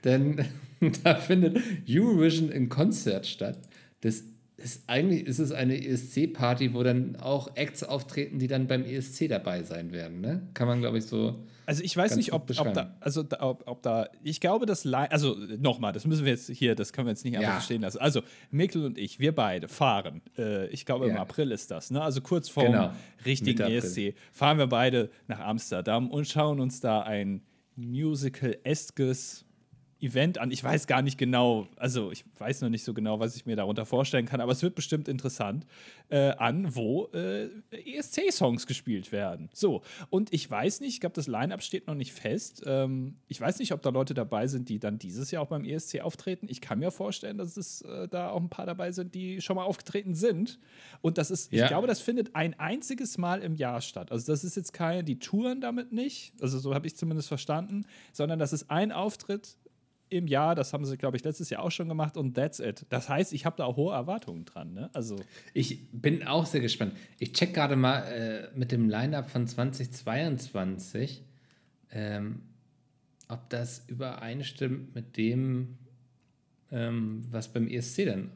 denn 0.04 0.44
da 1.02 1.16
findet 1.16 1.58
Eurovision 1.88 2.50
in 2.50 2.68
Konzert 2.68 3.26
statt. 3.26 3.58
Das 4.00 4.22
ist 4.58 4.82
eigentlich 4.88 5.24
ist 5.26 5.38
es 5.38 5.52
eine 5.52 5.76
ESC-Party, 5.82 6.74
wo 6.74 6.82
dann 6.82 7.14
auch 7.16 7.56
Acts 7.56 7.84
auftreten, 7.84 8.38
die 8.40 8.48
dann 8.48 8.66
beim 8.66 8.84
ESC 8.84 9.28
dabei 9.28 9.62
sein 9.62 9.92
werden. 9.92 10.20
Ne? 10.20 10.48
Kann 10.54 10.66
man, 10.66 10.80
glaube 10.80 10.98
ich, 10.98 11.04
so. 11.06 11.38
Also 11.64 11.84
ich 11.84 11.96
weiß 11.96 12.16
nicht, 12.16 12.32
ob, 12.32 12.50
ob 12.58 12.74
da, 12.74 12.96
also 12.98 13.22
da, 13.22 13.40
ob, 13.42 13.62
ob 13.68 13.82
da, 13.82 14.08
ich 14.24 14.40
glaube, 14.40 14.64
das, 14.66 14.84
also 14.86 15.36
nochmal, 15.58 15.92
das 15.92 16.06
müssen 16.06 16.24
wir 16.24 16.32
jetzt 16.32 16.50
hier, 16.50 16.74
das 16.74 16.92
können 16.92 17.06
wir 17.06 17.12
jetzt 17.12 17.24
nicht 17.24 17.36
einfach 17.36 17.54
Ja. 17.56 17.60
stehen 17.60 17.82
lassen. 17.82 17.98
Also 17.98 18.22
Mikkel 18.50 18.84
und 18.86 18.98
ich, 18.98 19.20
wir 19.20 19.34
beide 19.34 19.68
fahren, 19.68 20.22
äh, 20.38 20.66
ich 20.68 20.86
glaube 20.86 21.06
im 21.08 21.14
Ja. 21.14 21.20
April 21.20 21.52
ist 21.52 21.70
das, 21.70 21.90
ne? 21.90 22.02
also 22.02 22.20
kurz 22.22 22.48
vor 22.48 22.64
Genau, 22.64 22.86
dem 22.88 22.94
richtigen. 23.26 23.60
ESC, 23.60 24.14
fahren 24.32 24.58
wir 24.58 24.66
beide 24.66 25.10
nach 25.28 25.40
Amsterdam 25.40 26.10
und 26.10 26.26
schauen 26.26 26.58
uns 26.58 26.80
da 26.80 27.02
ein 27.02 27.42
Musical-eskes 27.76 29.44
Event 30.00 30.38
an. 30.38 30.50
Ich 30.50 30.62
weiß 30.62 30.86
gar 30.86 31.02
nicht 31.02 31.18
genau, 31.18 31.66
also 31.76 32.12
ich 32.12 32.24
weiß 32.38 32.60
noch 32.60 32.68
nicht 32.68 32.84
so 32.84 32.94
genau, 32.94 33.18
was 33.18 33.34
ich 33.36 33.46
mir 33.46 33.56
darunter 33.56 33.84
vorstellen 33.84 34.26
kann, 34.26 34.40
aber 34.40 34.52
es 34.52 34.62
wird 34.62 34.74
bestimmt 34.74 35.08
interessant, 35.08 35.66
äh, 36.08 36.30
an, 36.32 36.74
wo 36.76 37.06
äh, 37.12 37.48
ESC-Songs 37.70 38.66
gespielt 38.66 39.10
werden. 39.12 39.48
So, 39.52 39.82
und 40.10 40.32
ich 40.32 40.48
weiß 40.48 40.80
nicht, 40.80 40.94
ich 40.94 41.00
glaube, 41.00 41.14
das 41.14 41.26
Line-Up 41.26 41.62
steht 41.62 41.86
noch 41.86 41.94
nicht 41.94 42.12
fest. 42.12 42.62
Ähm, 42.66 43.16
ich 43.26 43.40
weiß 43.40 43.58
nicht, 43.58 43.72
ob 43.72 43.82
da 43.82 43.90
Leute 43.90 44.14
dabei 44.14 44.46
sind, 44.46 44.68
die 44.68 44.78
dann 44.78 44.98
dieses 44.98 45.30
Jahr 45.30 45.42
auch 45.42 45.48
beim 45.48 45.64
ESC 45.64 46.00
auftreten. 46.00 46.46
Ich 46.48 46.60
kann 46.60 46.78
mir 46.78 46.90
vorstellen, 46.90 47.38
dass 47.38 47.56
es 47.56 47.82
äh, 47.82 48.08
da 48.08 48.30
auch 48.30 48.40
ein 48.40 48.50
paar 48.50 48.66
dabei 48.66 48.92
sind, 48.92 49.14
die 49.14 49.40
schon 49.40 49.56
mal 49.56 49.64
aufgetreten 49.64 50.14
sind. 50.14 50.58
Und 51.00 51.18
das 51.18 51.30
ist, 51.30 51.52
ich 51.52 51.58
Ja. 51.60 51.68
glaube, 51.68 51.86
das 51.86 52.00
findet 52.00 52.34
ein 52.36 52.58
einziges 52.58 53.18
Mal 53.18 53.42
im 53.42 53.54
Jahr 53.56 53.80
statt. 53.80 54.12
Also 54.12 54.32
das 54.32 54.44
ist 54.44 54.56
jetzt 54.56 54.72
keine, 54.72 55.02
die 55.04 55.18
touren 55.18 55.60
damit 55.60 55.92
nicht, 55.92 56.32
also 56.40 56.58
so 56.58 56.74
habe 56.74 56.86
ich 56.86 56.96
zumindest 56.96 57.28
verstanden, 57.28 57.84
sondern 58.12 58.38
das 58.38 58.52
ist 58.52 58.70
ein 58.70 58.92
Auftritt 58.92 59.56
im 60.10 60.26
Jahr. 60.26 60.54
Das 60.54 60.72
haben 60.72 60.84
sie, 60.84 60.96
glaube 60.96 61.16
ich, 61.16 61.24
letztes 61.24 61.50
Jahr 61.50 61.62
auch 61.62 61.70
schon 61.70 61.88
gemacht 61.88 62.16
und 62.16 62.34
that's 62.34 62.60
it. 62.60 62.86
Das 62.88 63.08
heißt, 63.08 63.32
ich 63.32 63.46
habe 63.46 63.56
da 63.56 63.64
auch 63.64 63.76
hohe 63.76 63.94
Erwartungen 63.94 64.44
dran. 64.44 64.72
Ne? 64.72 64.90
Also 64.92 65.16
ich 65.54 65.90
bin 65.92 66.26
auch 66.26 66.46
sehr 66.46 66.60
gespannt. 66.60 66.94
Ich 67.18 67.32
check 67.32 67.54
gerade 67.54 67.76
mal 67.76 68.00
äh, 68.02 68.58
mit 68.58 68.72
dem 68.72 68.88
Line-Up 68.88 69.30
von 69.30 69.46
2022, 69.46 71.22
ähm, 71.92 72.42
ob 73.28 73.48
das 73.50 73.84
übereinstimmt 73.88 74.94
mit 74.94 75.16
dem, 75.16 75.78
ähm, 76.70 77.24
was 77.30 77.52
beim 77.52 77.68
ESC 77.68 78.06
dann. 78.06 78.30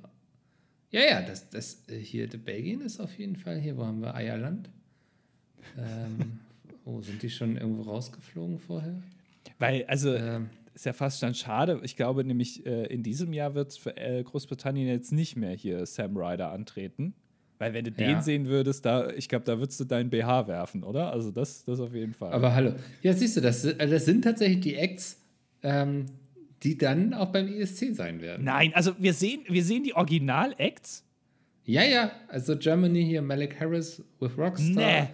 Ja, 0.90 1.00
ja, 1.00 1.22
das, 1.22 1.48
das 1.48 1.88
äh, 1.88 1.98
hier, 1.98 2.28
Belgien 2.28 2.82
ist 2.82 3.00
auf 3.00 3.16
jeden 3.18 3.37
Fall 3.37 3.58
hier. 3.58 3.76
Wo 3.78 3.87
haben 3.87 4.02
wir 4.02 4.14
Eierland? 4.14 4.68
Ähm, 5.78 6.40
oh, 6.85 7.00
sind 7.00 7.22
die 7.22 7.30
schon 7.30 7.56
irgendwo 7.56 7.90
rausgeflogen 7.90 8.58
vorher? 8.58 9.02
Weil, 9.58 9.85
also. 9.87 10.14
Ähm, 10.14 10.50
ist 10.74 10.87
ja 10.87 10.92
fast 10.92 11.22
dann 11.22 11.35
schade. 11.35 11.80
Ich 11.82 11.96
glaube 11.96 12.24
nämlich, 12.24 12.64
äh, 12.66 12.87
in 12.87 13.02
diesem 13.02 13.32
Jahr 13.32 13.54
wird 13.54 13.74
für 13.74 13.96
äh, 13.96 14.22
Großbritannien 14.22 14.88
jetzt 14.88 15.12
nicht 15.12 15.37
mehr 15.37 15.52
hier 15.52 15.87
Sam 15.87 16.16
Ryder 16.16 16.50
antreten. 16.50 17.14
Weil 17.58 17.74
wenn 17.74 17.85
du 17.85 17.90
ja. 17.92 18.08
den 18.08 18.22
sehen 18.22 18.46
würdest, 18.46 18.85
da, 18.85 19.11
ich 19.11 19.28
glaube, 19.28 19.44
da 19.44 19.58
würdest 19.58 19.78
du 19.78 19.85
deinen 19.85 20.11
BH 20.11 20.48
werfen, 20.48 20.82
oder? 20.82 21.12
Also 21.12 21.30
das, 21.30 21.64
das 21.64 21.78
auf 21.78 21.94
jeden 21.94 22.12
Fall. 22.12 22.32
Aber 22.32 22.54
hallo. 22.54 22.74
Ja, 23.02 23.12
siehst 23.12 23.37
du, 23.37 23.40
das, 23.40 23.64
äh, 23.64 23.87
das 23.87 24.04
sind 24.04 24.22
tatsächlich 24.24 24.61
die 24.61 24.74
Acts, 24.74 25.20
ähm, 25.62 26.06
die 26.62 26.76
dann 26.76 27.14
auch 27.14 27.28
beim 27.28 27.46
ESC 27.46 27.94
sein 27.94 28.20
werden. 28.20 28.44
Nein, 28.44 28.72
also 28.74 28.94
wir 28.98 29.14
sehen, 29.14 29.42
wir 29.48 29.62
sehen 29.64 29.85
die 29.85 29.94
Original-Acts. 29.94 31.04
Ja, 31.64 31.85
ja, 31.85 32.11
also 32.28 32.56
Germany 32.56 33.04
hier, 33.04 33.22
Malik 33.22 33.61
Harris 33.61 34.02
with 34.18 34.37
Rockstar. 34.37 35.02
Nee. 35.02 35.08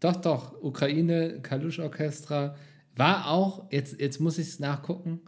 Doch, 0.00 0.16
doch, 0.16 0.62
Ukraine, 0.62 1.40
Kalush 1.42 1.78
Orchestra. 1.78 2.54
War 2.96 3.30
auch, 3.30 3.70
jetzt, 3.70 4.00
jetzt 4.00 4.20
muss 4.20 4.38
ich 4.38 4.48
es 4.48 4.60
nachgucken, 4.60 5.20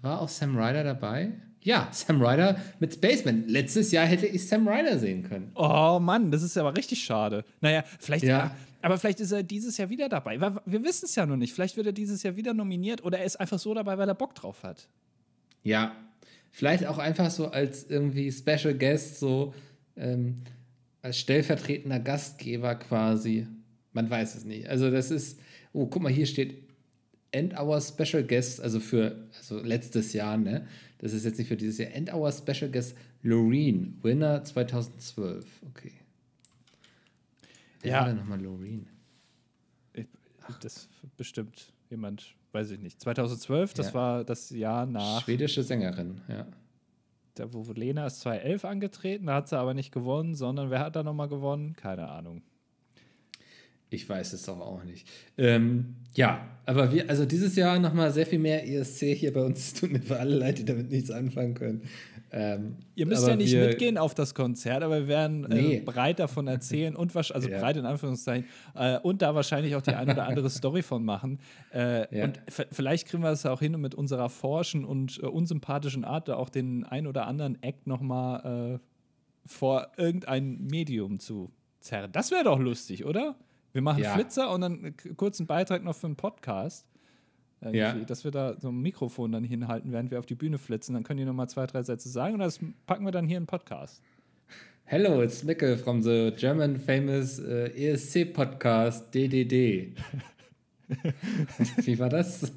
war 0.00 0.20
auch 0.20 0.28
Sam 0.28 0.56
Ryder 0.56 0.84
dabei? 0.84 1.32
Ja, 1.62 1.88
Sam 1.92 2.22
Ryder 2.22 2.58
mit 2.78 2.94
Spaceman. 2.94 3.44
Letztes 3.46 3.92
Jahr 3.92 4.06
hätte 4.06 4.26
ich 4.26 4.46
Sam 4.46 4.66
Ryder 4.66 4.98
sehen 4.98 5.22
können. 5.24 5.50
Oh 5.54 5.98
Mann, 6.00 6.30
das 6.30 6.42
ist 6.42 6.56
aber 6.56 6.76
richtig 6.76 7.02
schade. 7.02 7.44
Naja, 7.60 7.84
vielleicht, 7.98 8.24
ja. 8.24 8.54
aber 8.80 8.96
vielleicht 8.96 9.20
ist 9.20 9.32
er 9.32 9.42
dieses 9.42 9.76
Jahr 9.76 9.90
wieder 9.90 10.08
dabei. 10.08 10.40
Wir 10.40 10.84
wissen 10.84 11.04
es 11.04 11.14
ja 11.16 11.26
noch 11.26 11.36
nicht. 11.36 11.52
Vielleicht 11.52 11.76
wird 11.76 11.86
er 11.86 11.92
dieses 11.92 12.22
Jahr 12.22 12.36
wieder 12.36 12.54
nominiert 12.54 13.04
oder 13.04 13.18
er 13.18 13.24
ist 13.24 13.36
einfach 13.36 13.58
so 13.58 13.74
dabei, 13.74 13.98
weil 13.98 14.08
er 14.08 14.14
Bock 14.14 14.34
drauf 14.34 14.62
hat. 14.62 14.88
Ja, 15.62 15.94
vielleicht 16.50 16.86
auch 16.86 16.96
einfach 16.96 17.30
so 17.30 17.48
als 17.50 17.84
irgendwie 17.84 18.32
Special 18.32 18.72
Guest, 18.72 19.20
so 19.20 19.52
ähm, 19.96 20.36
als 21.02 21.18
stellvertretender 21.18 22.00
Gastgeber 22.00 22.74
quasi. 22.76 23.46
Man 23.92 24.08
weiß 24.08 24.34
es 24.36 24.44
nicht. 24.44 24.68
Also 24.68 24.90
das 24.90 25.10
ist, 25.10 25.40
oh, 25.74 25.86
guck 25.86 26.02
mal, 26.02 26.12
hier 26.12 26.26
steht 26.26 26.69
End 27.32 27.58
Our 27.58 27.80
Special 27.80 28.24
Guest, 28.24 28.60
also 28.60 28.80
für 28.80 29.28
also 29.36 29.60
letztes 29.60 30.12
Jahr, 30.12 30.36
ne? 30.36 30.66
Das 30.98 31.12
ist 31.12 31.24
jetzt 31.24 31.38
nicht 31.38 31.48
für 31.48 31.56
dieses 31.56 31.78
Jahr. 31.78 31.92
End 31.92 32.12
Our 32.12 32.30
Special 32.32 32.70
Guest 32.70 32.94
Loreen, 33.22 33.98
Winner 34.02 34.42
2012. 34.42 35.46
Okay. 35.68 35.92
Wer 37.82 37.90
ja. 37.90 38.00
war 38.00 38.06
denn 38.08 38.16
nochmal 38.16 38.40
Loreen? 38.40 38.86
Das 40.60 40.88
bestimmt 41.16 41.72
jemand, 41.90 42.34
weiß 42.52 42.72
ich 42.72 42.80
nicht. 42.80 43.00
2012, 43.00 43.74
das 43.74 43.88
ja. 43.88 43.94
war 43.94 44.24
das 44.24 44.50
Jahr 44.50 44.86
nach. 44.86 45.22
Schwedische 45.22 45.62
Sängerin, 45.62 46.20
ja. 46.28 46.46
Da, 47.34 47.52
wo 47.52 47.62
Lena 47.72 48.06
ist 48.06 48.20
2011 48.20 48.64
angetreten, 48.64 49.26
da 49.26 49.36
hat 49.36 49.48
sie 49.48 49.56
aber 49.56 49.74
nicht 49.74 49.92
gewonnen, 49.92 50.34
sondern 50.34 50.70
wer 50.70 50.80
hat 50.80 50.96
da 50.96 51.04
nochmal 51.04 51.28
gewonnen? 51.28 51.74
Keine 51.74 52.08
Ahnung. 52.08 52.42
Ich 53.90 54.08
weiß 54.08 54.32
es 54.32 54.44
doch 54.44 54.60
auch 54.60 54.84
nicht. 54.84 55.06
Ähm, 55.36 55.96
ja, 56.14 56.46
aber 56.64 56.92
wir, 56.92 57.10
also 57.10 57.24
dieses 57.24 57.56
Jahr 57.56 57.78
nochmal 57.80 58.12
sehr 58.12 58.24
viel 58.24 58.38
mehr 58.38 58.66
ESC 58.66 59.16
hier 59.16 59.32
bei 59.32 59.42
uns 59.42 59.74
tun 59.80 60.00
für 60.02 60.18
alle 60.18 60.36
Leute, 60.36 60.62
die 60.62 60.64
damit 60.64 60.90
nichts 60.90 61.10
anfangen 61.10 61.54
können. 61.54 61.82
Ähm, 62.32 62.76
Ihr 62.94 63.06
müsst 63.06 63.26
ja 63.26 63.34
nicht 63.34 63.52
wir, 63.52 63.66
mitgehen 63.66 63.98
auf 63.98 64.14
das 64.14 64.36
Konzert, 64.36 64.84
aber 64.84 65.00
wir 65.00 65.08
werden 65.08 65.50
äh, 65.50 65.54
nee. 65.54 65.82
breit 65.84 66.20
davon 66.20 66.46
erzählen 66.46 66.94
und 66.94 67.14
also 67.16 67.48
ja. 67.48 67.58
breit 67.58 67.76
in 67.76 67.86
Anführungszeichen 67.86 68.46
äh, 68.76 69.00
und 69.00 69.20
da 69.22 69.34
wahrscheinlich 69.34 69.74
auch 69.74 69.82
die 69.82 69.94
eine 69.94 70.12
oder 70.12 70.28
andere 70.28 70.48
Story 70.48 70.82
von 70.82 71.04
machen. 71.04 71.40
Äh, 71.74 72.16
ja. 72.16 72.24
Und 72.26 72.40
vielleicht 72.70 73.08
kriegen 73.08 73.24
wir 73.24 73.30
es 73.30 73.44
auch 73.46 73.58
hin, 73.58 73.80
mit 73.80 73.96
unserer 73.96 74.28
forschen 74.28 74.84
und 74.84 75.18
äh, 75.20 75.26
unsympathischen 75.26 76.04
Art 76.04 76.28
da 76.28 76.36
auch 76.36 76.50
den 76.50 76.84
ein 76.84 77.08
oder 77.08 77.26
anderen 77.26 77.60
Act 77.64 77.88
nochmal 77.88 78.76
äh, 78.76 78.78
vor 79.44 79.88
irgendein 79.96 80.66
Medium 80.70 81.18
zu 81.18 81.50
zerren. 81.80 82.12
Das 82.12 82.30
wäre 82.30 82.44
doch 82.44 82.60
lustig, 82.60 83.04
oder? 83.04 83.34
Wir 83.72 83.82
machen 83.82 84.02
ja. 84.02 84.14
Flitzer 84.14 84.50
und 84.50 84.60
dann 84.62 84.94
kurz 85.16 85.38
einen 85.38 85.46
Beitrag 85.46 85.84
noch 85.84 85.94
für 85.94 86.06
einen 86.06 86.16
Podcast. 86.16 86.86
Ja. 87.72 87.92
Dass 87.92 88.24
wir 88.24 88.30
da 88.30 88.58
so 88.58 88.68
ein 88.68 88.80
Mikrofon 88.80 89.32
dann 89.32 89.44
hinhalten, 89.44 89.92
während 89.92 90.10
wir 90.10 90.18
auf 90.18 90.26
die 90.26 90.34
Bühne 90.34 90.56
flitzen. 90.56 90.94
Dann 90.94 91.04
können 91.04 91.18
die 91.18 91.26
nochmal 91.26 91.48
zwei, 91.48 91.66
drei 91.66 91.82
Sätze 91.82 92.08
sagen 92.08 92.34
und 92.34 92.40
das 92.40 92.58
packen 92.86 93.04
wir 93.04 93.12
dann 93.12 93.26
hier 93.26 93.36
in 93.36 93.42
den 93.42 93.48
Podcast. 93.48 94.02
Hello, 94.84 95.22
it's 95.22 95.44
Mikkel 95.44 95.76
from 95.76 96.02
the 96.02 96.32
German 96.36 96.76
famous 96.76 97.38
uh, 97.38 97.66
ESC 97.76 98.32
podcast 98.32 99.14
DDD. 99.14 99.94
Wie 101.84 101.98
war 101.98 102.08
das? 102.08 102.52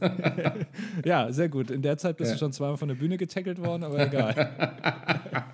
ja, 1.05 1.31
sehr 1.31 1.49
gut. 1.49 1.69
In 1.69 1.81
der 1.81 1.97
Zeit 1.97 2.17
bist 2.17 2.31
ja. 2.31 2.35
du 2.35 2.39
schon 2.39 2.53
zweimal 2.53 2.77
von 2.77 2.87
der 2.87 2.95
Bühne 2.95 3.17
getackelt 3.17 3.59
worden, 3.63 3.83
aber 3.83 4.07
egal. 4.07 5.45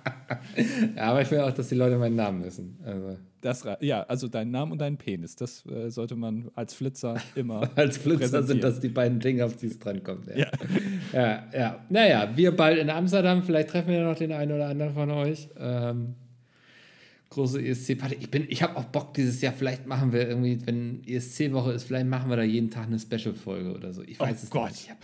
ja, 0.96 1.02
aber 1.02 1.22
ich 1.22 1.30
will 1.30 1.40
auch, 1.40 1.52
dass 1.52 1.68
die 1.68 1.74
Leute 1.74 1.98
meinen 1.98 2.16
Namen 2.16 2.44
wissen. 2.44 2.78
Also. 2.84 3.16
Das, 3.40 3.66
ja, 3.80 4.02
also 4.02 4.28
deinen 4.28 4.50
Namen 4.50 4.72
und 4.72 4.78
deinen 4.78 4.98
Penis, 4.98 5.34
das 5.34 5.64
äh, 5.66 5.90
sollte 5.90 6.14
man 6.14 6.50
als 6.54 6.74
Flitzer 6.74 7.16
immer. 7.34 7.70
als 7.76 7.96
Flitzer 7.96 8.42
sind 8.42 8.62
das 8.62 8.80
die 8.80 8.88
beiden 8.88 9.18
Dinge, 9.18 9.46
auf 9.46 9.56
die 9.56 9.66
es 9.66 9.78
drankommt. 9.78 10.26
Ja. 10.26 10.36
ja. 10.36 10.48
ja, 11.12 11.44
ja. 11.52 11.84
Naja, 11.88 12.30
wir 12.34 12.54
bald 12.54 12.78
in 12.78 12.90
Amsterdam, 12.90 13.42
vielleicht 13.42 13.70
treffen 13.70 13.88
wir 13.88 14.04
noch 14.04 14.16
den 14.16 14.32
einen 14.32 14.52
oder 14.52 14.68
anderen 14.68 14.92
von 14.92 15.10
euch. 15.10 15.48
Ähm, 15.58 16.14
große 17.30 17.62
ESC-Party. 17.62 18.18
Ich, 18.20 18.50
ich 18.50 18.62
habe 18.62 18.76
auch 18.76 18.84
Bock 18.84 19.14
dieses 19.14 19.40
Jahr, 19.40 19.54
vielleicht 19.54 19.86
machen 19.86 20.12
wir 20.12 20.28
irgendwie, 20.28 20.58
wenn 20.66 21.02
ESC-Woche 21.06 21.72
ist, 21.72 21.84
vielleicht 21.84 22.06
machen 22.06 22.28
wir 22.28 22.36
da 22.36 22.42
jeden 22.42 22.70
Tag 22.70 22.88
eine 22.88 22.98
Special-Folge 22.98 23.72
oder 23.72 23.94
so. 23.94 24.02
Ich 24.02 24.20
weiß 24.20 24.38
oh 24.40 24.44
es 24.44 24.50
Gott. 24.50 24.70
nicht. 24.70 24.84
Ich 24.84 24.90
habe 24.90 25.00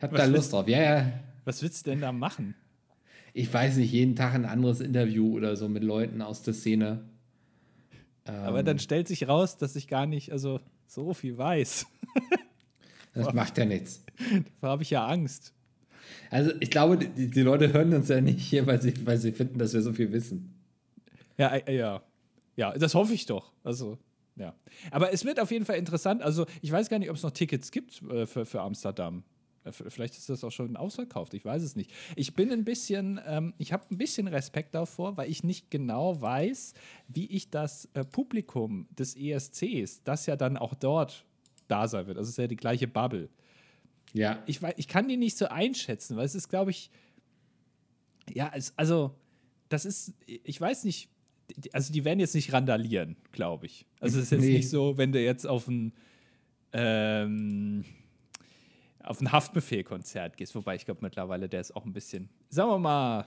hab 0.00 0.14
da 0.14 0.24
Lust 0.26 0.52
drauf. 0.52 0.68
Ja, 0.68 0.80
ja. 0.80 1.12
Was 1.44 1.62
willst 1.62 1.86
du 1.86 1.90
denn 1.90 2.00
da 2.00 2.12
machen? 2.12 2.54
Ich 3.36 3.52
weiß 3.52 3.76
nicht, 3.76 3.92
jeden 3.92 4.14
Tag 4.14 4.32
ein 4.34 4.44
anderes 4.44 4.80
Interview 4.80 5.34
oder 5.36 5.56
so 5.56 5.68
mit 5.68 5.82
Leuten 5.82 6.22
aus 6.22 6.42
der 6.42 6.54
Szene. 6.54 7.04
Aber 8.24 8.62
dann 8.62 8.76
ähm. 8.76 8.80
stellt 8.80 9.08
sich 9.08 9.28
raus, 9.28 9.58
dass 9.58 9.74
ich 9.74 9.88
gar 9.88 10.06
nicht 10.06 10.30
also 10.30 10.60
so 10.86 11.12
viel 11.12 11.36
weiß. 11.36 11.84
das 13.14 13.34
macht 13.34 13.58
ja 13.58 13.64
nichts. 13.64 14.02
Da 14.60 14.68
habe 14.68 14.84
ich 14.84 14.90
ja 14.90 15.04
Angst. 15.04 15.52
Also 16.30 16.52
ich 16.60 16.70
glaube, 16.70 16.96
die, 16.96 17.28
die, 17.28 17.40
Leute 17.42 17.72
hören 17.72 17.92
uns 17.92 18.08
ja 18.08 18.20
nicht 18.20 18.40
hier, 18.40 18.66
weil 18.66 18.80
sie, 18.80 18.94
weil 19.04 19.18
sie 19.18 19.32
finden, 19.32 19.58
dass 19.58 19.74
wir 19.74 19.82
so 19.82 19.92
viel 19.92 20.12
wissen. 20.12 20.54
Ja, 21.36 21.48
äh, 21.48 21.76
ja. 21.76 22.02
Ja, 22.56 22.72
das 22.72 22.94
hoffe 22.94 23.14
ich 23.14 23.26
doch. 23.26 23.52
Also, 23.64 23.98
ja. 24.36 24.54
Aber 24.92 25.12
es 25.12 25.24
wird 25.24 25.40
auf 25.40 25.50
jeden 25.50 25.64
Fall 25.64 25.76
interessant. 25.76 26.22
Also, 26.22 26.46
ich 26.62 26.70
weiß 26.70 26.88
gar 26.88 27.00
nicht, 27.00 27.10
ob 27.10 27.16
es 27.16 27.24
noch 27.24 27.32
Tickets 27.32 27.72
gibt 27.72 28.00
äh, 28.02 28.26
für, 28.26 28.46
für 28.46 28.60
Amsterdam. 28.60 29.24
Äh, 29.64 29.72
vielleicht 29.72 30.16
ist 30.16 30.28
das 30.28 30.44
auch 30.44 30.50
schon 30.50 30.76
ausverkauft, 30.76 31.34
ich 31.34 31.44
weiß 31.44 31.62
es 31.62 31.76
nicht. 31.76 31.92
Ich 32.16 32.34
bin 32.34 32.52
ein 32.52 32.64
bisschen, 32.64 33.20
ähm, 33.26 33.54
ich 33.58 33.72
habe 33.72 33.84
ein 33.90 33.98
bisschen 33.98 34.28
Respekt 34.28 34.74
davor, 34.74 35.16
weil 35.16 35.30
ich 35.30 35.44
nicht 35.44 35.70
genau 35.70 36.20
weiß, 36.20 36.74
wie 37.08 37.26
ich 37.26 37.50
das 37.50 37.88
äh, 37.94 38.04
Publikum 38.04 38.86
des 38.90 39.16
ESCs, 39.16 40.02
das 40.04 40.26
ja 40.26 40.36
dann 40.36 40.56
auch 40.56 40.74
dort 40.74 41.24
da 41.68 41.88
sein 41.88 42.06
wird, 42.06 42.18
also 42.18 42.28
es 42.28 42.34
ist 42.34 42.38
ja 42.38 42.46
die 42.46 42.56
gleiche 42.56 42.86
Bubble. 42.86 43.30
Ja. 44.12 44.42
Ich, 44.46 44.62
weiß, 44.62 44.74
ich 44.76 44.86
kann 44.86 45.08
die 45.08 45.16
nicht 45.16 45.36
so 45.36 45.46
einschätzen, 45.46 46.16
weil 46.16 46.26
es 46.26 46.34
ist, 46.34 46.48
glaube 46.48 46.70
ich, 46.70 46.90
ja, 48.32 48.50
es, 48.54 48.72
also, 48.76 49.14
das 49.68 49.84
ist, 49.84 50.14
ich 50.26 50.60
weiß 50.60 50.84
nicht, 50.84 51.08
also 51.72 51.92
die 51.92 52.04
werden 52.04 52.20
jetzt 52.20 52.34
nicht 52.34 52.52
randalieren, 52.52 53.16
glaube 53.32 53.66
ich. 53.66 53.86
Also 54.00 54.18
es 54.18 54.26
ist 54.26 54.30
jetzt 54.32 54.40
nee. 54.42 54.56
nicht 54.56 54.70
so, 54.70 54.96
wenn 54.96 55.12
du 55.12 55.22
jetzt 55.22 55.46
auf 55.46 55.68
ein, 55.68 55.92
ähm, 56.72 57.84
auf 59.04 59.20
ein 59.20 59.30
Haftbefehl-Konzert 59.30 60.36
gehst, 60.36 60.54
wobei 60.54 60.76
ich 60.76 60.84
glaube 60.84 61.00
mittlerweile 61.02 61.48
der 61.48 61.60
ist 61.60 61.74
auch 61.74 61.84
ein 61.84 61.92
bisschen, 61.92 62.28
sagen 62.48 62.70
wir 62.70 62.78
mal, 62.78 63.26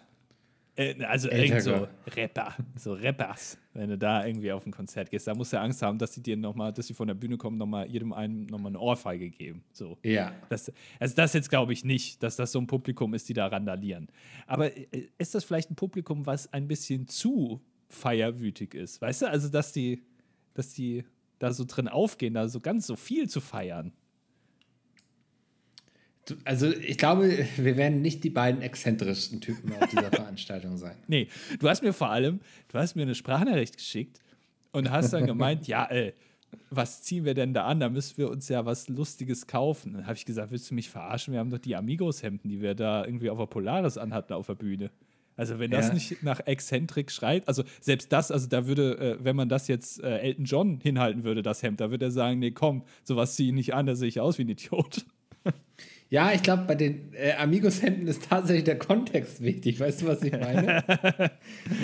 äh, 0.78 1.04
also 1.06 1.30
irgend 1.30 1.62
so 1.62 1.88
Rapper, 2.16 2.56
so 2.78 2.94
Rappers, 2.94 3.58
wenn 3.74 3.90
du 3.90 3.98
da 3.98 4.26
irgendwie 4.26 4.52
auf 4.52 4.66
ein 4.66 4.72
Konzert 4.72 5.10
gehst, 5.10 5.28
da 5.28 5.34
musst 5.34 5.52
du 5.52 5.60
Angst 5.60 5.82
haben, 5.82 5.98
dass 5.98 6.14
sie 6.14 6.22
dir 6.22 6.38
nochmal, 6.38 6.72
dass 6.72 6.88
sie 6.88 6.94
von 6.94 7.08
der 7.08 7.16
Bühne 7.16 7.38
kommen, 7.38 7.58
nochmal 7.58 7.90
jedem 7.90 8.14
einen 8.14 8.46
nochmal 8.46 8.72
eine 8.72 8.80
Ohrfeige 8.80 9.30
geben. 9.30 9.64
So. 9.74 9.98
Ja. 10.04 10.34
Das, 10.50 10.72
also 11.00 11.16
das 11.16 11.34
jetzt 11.34 11.50
glaube 11.50 11.74
ich 11.74 11.84
nicht, 11.84 12.22
dass 12.22 12.36
das 12.36 12.52
so 12.52 12.60
ein 12.60 12.68
Publikum 12.68 13.14
ist, 13.14 13.28
die 13.28 13.34
da 13.34 13.48
randalieren. 13.48 14.08
Aber 14.46 14.76
äh, 14.76 15.10
ist 15.18 15.34
das 15.34 15.44
vielleicht 15.44 15.72
ein 15.72 15.76
Publikum, 15.76 16.26
was 16.26 16.54
ein 16.54 16.68
bisschen 16.68 17.08
zu 17.08 17.62
feierwütig 17.90 18.76
ist? 18.76 19.02
Weißt 19.02 19.24
du, 19.24 19.30
also 19.30 19.50
dass 19.50 19.74
die, 19.74 20.04
dass 20.54 20.74
die 20.74 21.06
da 21.40 21.54
so 21.54 21.66
drin 21.66 21.88
aufgehen, 21.88 22.36
da 22.36 22.48
so 22.48 22.60
ganz 22.60 22.86
so 22.88 22.96
viel 22.96 23.28
zu 23.30 23.42
feiern. 23.42 23.94
Also 26.46 26.68
ich 26.72 26.98
glaube, 26.98 27.46
wir 27.58 27.78
werden 27.78 28.02
nicht 28.02 28.24
die 28.24 28.30
beiden 28.30 28.62
exzentrischsten 28.62 29.42
Typen 29.42 29.74
auf 29.74 29.88
dieser 29.90 30.12
Veranstaltung 30.12 30.78
sein. 30.78 30.96
Nee, 31.08 31.28
du 31.60 31.70
hast 31.70 31.84
mir 31.84 31.94
vor 31.94 32.10
allem, 32.10 32.40
du 32.70 32.78
hast 32.78 32.96
mir 32.96 33.04
eine 33.04 33.16
Sprachnachricht 33.16 33.78
geschickt 33.78 34.20
und 34.72 34.92
hast 34.92 35.14
dann 35.14 35.26
gemeint, 35.26 35.68
ja, 35.68 35.90
äh, 35.90 36.14
was 36.70 37.02
ziehen 37.04 37.26
wir 37.26 37.34
denn 37.34 37.54
da 37.54 37.66
an? 37.66 37.80
Da 37.80 37.90
müssen 37.90 38.18
wir 38.18 38.30
uns 38.30 38.48
ja 38.50 38.66
was 38.66 38.88
Lustiges 38.88 39.48
kaufen. 39.48 39.94
Dann 39.94 40.06
habe 40.06 40.16
ich 40.16 40.26
gesagt, 40.26 40.52
willst 40.52 40.72
du 40.72 40.76
mich 40.76 40.90
verarschen? 40.90 41.34
Wir 41.34 41.40
haben 41.40 41.50
doch 41.50 41.58
die 41.60 41.76
Amigos-Hemden, 41.76 42.50
die 42.50 42.62
wir 42.62 42.74
da 42.74 43.04
irgendwie 43.06 43.30
auf 43.30 43.38
der 43.38 43.48
Polaris 43.48 43.98
anhatten 43.98 44.34
auf 44.34 44.48
der 44.48 44.56
Bühne. 44.56 44.90
Also 45.36 45.60
wenn 45.60 45.70
das 45.72 45.90
Ja. 45.90 45.94
nicht 45.94 46.24
nach 46.24 46.40
Exzentrik 46.48 47.12
schreit, 47.12 47.48
also 47.48 47.64
selbst 47.80 48.12
das, 48.12 48.32
also 48.32 48.48
da 48.48 48.66
würde, 48.66 48.98
äh, 48.98 49.18
wenn 49.24 49.36
man 49.36 49.50
das 49.50 49.68
jetzt 49.68 50.02
äh, 50.04 50.18
Elton 50.20 50.46
John 50.46 50.80
hinhalten 50.82 51.24
würde, 51.24 51.44
das 51.44 51.62
Hemd, 51.62 51.80
da 51.80 51.92
würde 51.92 52.06
er 52.06 52.12
sagen, 52.12 52.40
nee, 52.40 52.52
komm, 52.52 52.84
sowas 53.04 53.36
ziehe 53.36 53.50
ich 53.50 53.54
nicht 53.56 53.74
an, 53.76 53.86
da 53.86 53.96
sehe 53.96 54.08
ich 54.08 54.20
aus 54.20 54.38
wie 54.40 54.44
ein 54.44 54.50
Idiot. 54.50 55.06
Ja, 56.10 56.32
ich 56.32 56.42
glaube, 56.42 56.64
bei 56.66 56.76
den 56.76 57.14
äh, 57.14 57.34
Amigos-Hemden 57.34 58.08
ist 58.08 58.30
tatsächlich 58.30 58.64
der 58.64 58.80
Kontext 58.80 59.42
wichtig. 59.42 59.80
Weißt 59.80 60.02
du, 60.02 60.08
was 60.08 60.24
ich 60.24 60.32
meine? 60.32 60.84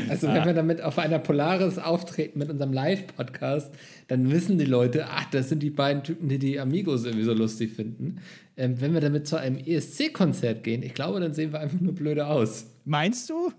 also, 0.10 0.28
wenn 0.28 0.46
wir 0.46 0.54
damit 0.54 0.82
auf 0.82 0.98
einer 0.98 1.20
Polaris 1.20 1.78
auftreten 1.78 2.40
mit 2.40 2.50
unserem 2.50 2.72
Live-Podcast, 2.72 3.74
dann 4.08 4.32
wissen 4.32 4.58
die 4.58 4.66
Leute, 4.66 5.08
ach, 5.10 5.30
das 5.32 5.50
sind 5.50 5.62
die 5.62 5.70
beiden 5.70 6.04
Typen, 6.04 6.30
die 6.30 6.40
die 6.40 6.58
Amigos 6.58 7.04
irgendwie 7.04 7.26
so 7.26 7.34
lustig 7.34 7.74
finden. 7.74 8.22
Ähm, 8.56 8.80
wenn 8.80 8.94
wir 8.94 9.02
damit 9.02 9.28
zu 9.28 9.36
einem 9.36 9.58
ESC-Konzert 9.58 10.64
gehen, 10.64 10.84
ich 10.84 10.94
glaube, 10.94 11.20
dann 11.20 11.34
sehen 11.34 11.52
wir 11.52 11.60
einfach 11.60 11.82
nur 11.82 11.94
blöde 11.94 12.28
aus. 12.28 12.68
Meinst 12.86 13.30
du? 13.30 13.52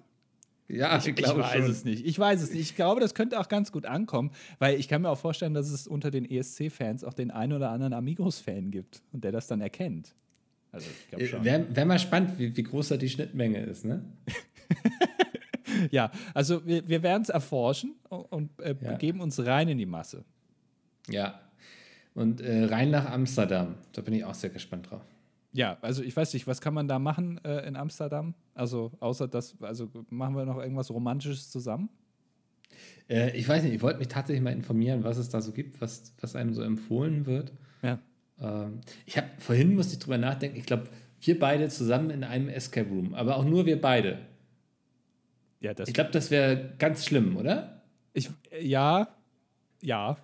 Ja, 0.66 0.96
ich, 0.96 1.14
glaube 1.14 1.40
ich 1.40 1.46
weiß 1.46 1.56
schon. 1.56 1.70
es 1.70 1.84
nicht. 1.84 2.06
Ich 2.06 2.18
weiß 2.18 2.42
es 2.42 2.50
nicht. 2.50 2.62
Ich 2.62 2.74
glaube, 2.74 3.02
das 3.02 3.14
könnte 3.14 3.38
auch 3.38 3.48
ganz 3.48 3.70
gut 3.70 3.84
ankommen, 3.84 4.30
weil 4.58 4.80
ich 4.80 4.88
kann 4.88 5.02
mir 5.02 5.10
auch 5.10 5.18
vorstellen, 5.18 5.52
dass 5.52 5.70
es 5.70 5.86
unter 5.86 6.10
den 6.10 6.24
ESC-Fans 6.24 7.04
auch 7.04 7.12
den 7.12 7.30
einen 7.30 7.52
oder 7.52 7.68
anderen 7.68 7.92
Amigos-Fan 7.92 8.70
gibt 8.70 9.02
und 9.12 9.24
der 9.24 9.32
das 9.32 9.46
dann 9.46 9.60
erkennt. 9.60 10.14
Also 10.74 10.88
ich 10.90 11.08
glaube 11.08 11.26
schon. 11.26 11.44
Wäre 11.44 11.74
wär 11.74 11.86
mal 11.86 11.98
spannend, 11.98 12.38
wie, 12.38 12.56
wie 12.56 12.62
groß 12.62 12.88
da 12.88 12.96
die 12.96 13.08
Schnittmenge 13.08 13.60
ist, 13.60 13.84
ne? 13.84 14.04
Ja, 15.90 16.12
also 16.34 16.64
wir, 16.66 16.86
wir 16.88 17.02
werden 17.02 17.22
es 17.22 17.28
erforschen 17.30 17.94
und, 18.08 18.50
äh, 18.60 18.76
Ja. 18.80 18.92
begeben 18.92 19.20
uns 19.20 19.44
rein 19.44 19.68
in 19.68 19.78
die 19.78 19.86
Masse. 19.86 20.24
Ja. 21.10 21.40
Und 22.14 22.40
äh, 22.40 22.64
rein 22.66 22.90
nach 22.90 23.10
Amsterdam. 23.10 23.74
Da 23.92 24.02
bin 24.02 24.14
ich 24.14 24.24
auch 24.24 24.34
sehr 24.34 24.50
gespannt 24.50 24.90
drauf. 24.90 25.02
Ja, 25.52 25.78
also 25.80 26.02
ich 26.02 26.16
weiß 26.16 26.32
nicht, 26.34 26.46
was 26.46 26.60
kann 26.60 26.74
man 26.74 26.86
da 26.86 26.98
machen 27.00 27.40
äh, 27.44 27.66
in 27.66 27.74
Amsterdam? 27.76 28.34
Also 28.54 28.92
außer 29.00 29.26
das, 29.26 29.56
also 29.62 29.90
machen 30.10 30.36
wir 30.36 30.44
noch 30.44 30.58
irgendwas 30.58 30.90
Romantisches 30.90 31.50
zusammen? 31.50 31.88
Äh, 33.08 33.36
ich 33.36 33.48
weiß 33.48 33.64
nicht, 33.64 33.74
ich 33.74 33.82
wollte 33.82 33.98
mich 33.98 34.08
tatsächlich 34.08 34.42
mal 34.44 34.52
informieren, 34.52 35.02
was 35.02 35.16
es 35.16 35.28
da 35.28 35.40
so 35.40 35.50
gibt, 35.52 35.80
was, 35.80 36.14
was 36.20 36.36
einem 36.36 36.54
so 36.54 36.62
empfohlen 36.62 37.26
wird. 37.26 37.52
Ja. 37.82 37.98
Ähm, 38.40 38.80
ich 39.06 39.16
habe 39.16 39.28
vorhin 39.38 39.74
musste 39.74 39.94
ich 39.94 39.98
drüber 40.00 40.18
nachdenken, 40.18 40.56
ich 40.58 40.66
glaube, 40.66 40.88
wir 41.20 41.38
beide 41.38 41.68
zusammen 41.68 42.10
in 42.10 42.24
einem 42.24 42.48
Escape 42.48 42.88
Room, 42.88 43.14
aber 43.14 43.36
auch 43.36 43.44
nur 43.44 43.66
wir 43.66 43.80
beide. 43.80 44.18
Ja, 45.60 45.72
das 45.72 45.88
Ich 45.88 45.94
glaube, 45.94 46.10
das 46.10 46.30
wäre 46.30 46.74
ganz 46.78 47.06
schlimm, 47.06 47.36
oder? 47.36 47.82
ich, 48.12 48.30
äh, 48.50 48.64
ja, 48.64 49.08
ja. 49.82 50.16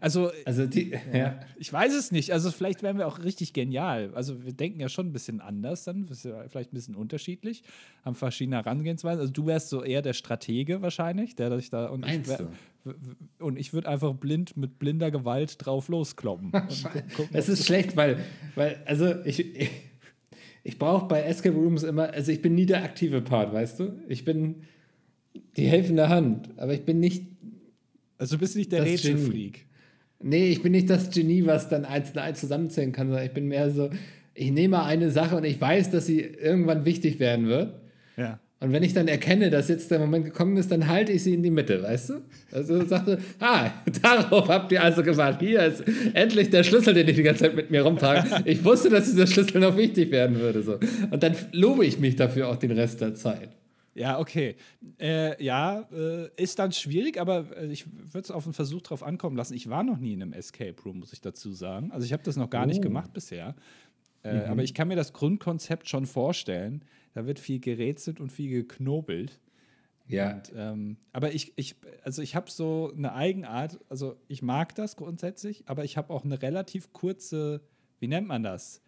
Also 0.00 0.30
Also 0.44 0.66
die, 0.66 0.92
ja. 1.12 1.40
Ich 1.56 1.72
weiß 1.72 1.94
es 1.94 2.10
nicht. 2.12 2.32
Also 2.32 2.50
vielleicht 2.50 2.82
wären 2.82 2.98
wir 2.98 3.06
auch 3.06 3.18
richtig 3.22 3.52
genial. 3.52 4.10
Also 4.14 4.44
wir 4.44 4.52
denken 4.52 4.80
ja 4.80 4.88
schon 4.88 5.08
ein 5.08 5.12
bisschen 5.12 5.40
anders 5.40 5.84
dann, 5.84 6.06
vielleicht 6.08 6.72
ein 6.72 6.74
bisschen 6.74 6.94
unterschiedlich, 6.94 7.62
haben 8.04 8.14
verschiedene 8.14 8.56
Herangehensweisen. 8.56 9.20
Also 9.20 9.32
du 9.32 9.46
wärst 9.46 9.68
so 9.68 9.82
eher 9.82 10.02
der 10.02 10.12
Stratege 10.12 10.82
wahrscheinlich, 10.82 11.36
der 11.36 11.54
sich 11.56 11.70
da 11.70 11.86
und 11.86 12.00
Meinst 12.00 12.30
ich 12.30 12.38
wär, 12.38 12.94
und 13.38 13.58
ich 13.58 13.72
würde 13.72 13.88
einfach 13.88 14.14
blind 14.14 14.56
mit 14.56 14.78
blinder 14.78 15.10
Gewalt 15.10 15.56
drauf 15.64 15.88
loskloppen. 15.88 16.52
Das 17.32 17.48
ist 17.48 17.66
schlecht, 17.66 17.96
weil, 17.96 18.24
weil 18.54 18.82
also 18.86 19.14
ich, 19.24 19.40
ich, 19.40 19.70
ich 20.62 20.78
brauche 20.78 21.06
bei 21.06 21.22
Escape 21.22 21.54
Rooms 21.54 21.82
immer, 21.82 22.10
also 22.10 22.32
ich 22.32 22.40
bin 22.40 22.54
nie 22.54 22.66
der 22.66 22.82
aktive 22.82 23.20
Part, 23.20 23.52
weißt 23.52 23.80
du? 23.80 24.00
Ich 24.08 24.24
bin 24.24 24.62
die 25.56 25.66
helfende 25.66 26.08
Hand, 26.08 26.50
aber 26.56 26.72
ich 26.72 26.84
bin 26.84 27.00
nicht 27.00 27.24
also 28.18 28.34
du 28.34 28.40
bist 28.40 28.56
nicht 28.56 28.72
der. 28.72 28.84
Rätselfreak. 28.84 29.66
Nee, 30.20 30.50
ich 30.50 30.62
bin 30.62 30.72
nicht 30.72 30.90
das 30.90 31.10
Genie, 31.10 31.46
was 31.46 31.68
dann 31.68 31.84
eins 31.84 32.10
und 32.10 32.18
eins 32.18 32.40
zusammenzählen 32.40 32.92
kann, 32.92 33.08
sondern 33.08 33.24
ich 33.24 33.32
bin 33.32 33.46
mehr 33.46 33.70
so, 33.70 33.90
ich 34.34 34.50
nehme 34.50 34.82
eine 34.82 35.10
Sache 35.10 35.36
und 35.36 35.44
ich 35.44 35.60
weiß, 35.60 35.90
dass 35.90 36.06
sie 36.06 36.20
irgendwann 36.20 36.84
wichtig 36.84 37.20
werden 37.20 37.46
wird. 37.46 37.74
Ja. 38.16 38.40
Und 38.60 38.72
wenn 38.72 38.82
ich 38.82 38.92
dann 38.92 39.06
erkenne, 39.06 39.50
dass 39.50 39.68
jetzt 39.68 39.88
der 39.92 40.00
Moment 40.00 40.24
gekommen 40.24 40.56
ist, 40.56 40.72
dann 40.72 40.88
halte 40.88 41.12
ich 41.12 41.22
sie 41.22 41.34
in 41.34 41.44
die 41.44 41.50
Mitte, 41.50 41.80
weißt 41.80 42.10
du? 42.10 42.14
Also 42.50 42.84
sagte, 42.84 43.18
ah, 43.38 43.70
darauf 44.02 44.48
habt 44.48 44.72
ihr 44.72 44.82
also 44.82 45.04
gewartet. 45.04 45.48
Hier 45.48 45.64
ist 45.64 45.84
endlich 46.12 46.50
der 46.50 46.64
Schlüssel, 46.64 46.92
den 46.94 47.06
ich 47.08 47.14
die 47.14 47.22
ganze 47.22 47.44
Zeit 47.44 47.54
mit 47.54 47.70
mir 47.70 47.82
rumtrage. 47.82 48.42
Ich 48.44 48.64
wusste, 48.64 48.90
dass 48.90 49.04
dieser 49.04 49.28
Schlüssel 49.28 49.60
noch 49.60 49.76
wichtig 49.76 50.10
werden 50.10 50.40
würde. 50.40 50.62
So. 50.62 50.80
Und 51.10 51.22
dann 51.22 51.36
lobe 51.52 51.86
ich 51.86 52.00
mich 52.00 52.16
dafür 52.16 52.48
auch 52.48 52.56
den 52.56 52.72
Rest 52.72 53.00
der 53.00 53.14
Zeit. 53.14 53.50
Ja, 53.98 54.18
okay. 54.20 54.56
Äh, 55.00 55.42
ja, 55.42 55.80
äh, 55.92 56.28
ist 56.36 56.58
dann 56.58 56.72
schwierig, 56.72 57.18
aber 57.20 57.56
äh, 57.56 57.66
ich 57.66 57.86
würde 57.92 58.20
es 58.20 58.30
auf 58.30 58.44
einen 58.44 58.54
Versuch 58.54 58.82
drauf 58.82 59.02
ankommen 59.02 59.36
lassen. 59.36 59.54
Ich 59.54 59.68
war 59.68 59.82
noch 59.82 59.98
nie 59.98 60.12
in 60.12 60.22
einem 60.22 60.32
Escape 60.32 60.80
Room, 60.84 61.00
muss 61.00 61.12
ich 61.12 61.20
dazu 61.20 61.52
sagen. 61.52 61.90
Also 61.90 62.04
ich 62.06 62.12
habe 62.12 62.22
das 62.22 62.36
noch 62.36 62.48
gar 62.50 62.64
nicht 62.66 62.78
Oh. 62.78 62.82
gemacht 62.82 63.12
bisher. 63.12 63.56
Äh, 64.22 64.44
Aber 64.46 64.62
ich 64.62 64.74
kann 64.74 64.88
mir 64.88 64.96
das 64.96 65.12
Grundkonzept 65.12 65.88
schon 65.88 66.06
vorstellen. 66.06 66.84
Da 67.14 67.26
wird 67.26 67.38
viel 67.40 67.58
gerätselt 67.60 68.20
und 68.20 68.30
viel 68.30 68.50
geknobelt. 68.50 69.40
Ja. 70.06 70.36
Und, 70.36 70.52
ähm, 70.56 70.96
aber 71.12 71.34
ich, 71.34 71.52
ich, 71.56 71.76
also 72.02 72.22
ich 72.22 72.34
habe 72.36 72.50
so 72.50 72.92
eine 72.96 73.12
Eigenart, 73.14 73.78
also 73.88 74.16
ich 74.28 74.42
mag 74.42 74.74
das 74.74 74.96
grundsätzlich, 74.96 75.64
aber 75.66 75.84
ich 75.84 75.96
habe 75.96 76.12
auch 76.12 76.24
eine 76.24 76.40
relativ 76.40 76.92
kurze, 76.92 77.60
wie 77.98 78.08
nennt 78.08 78.26
man 78.28 78.42
das? 78.42 78.80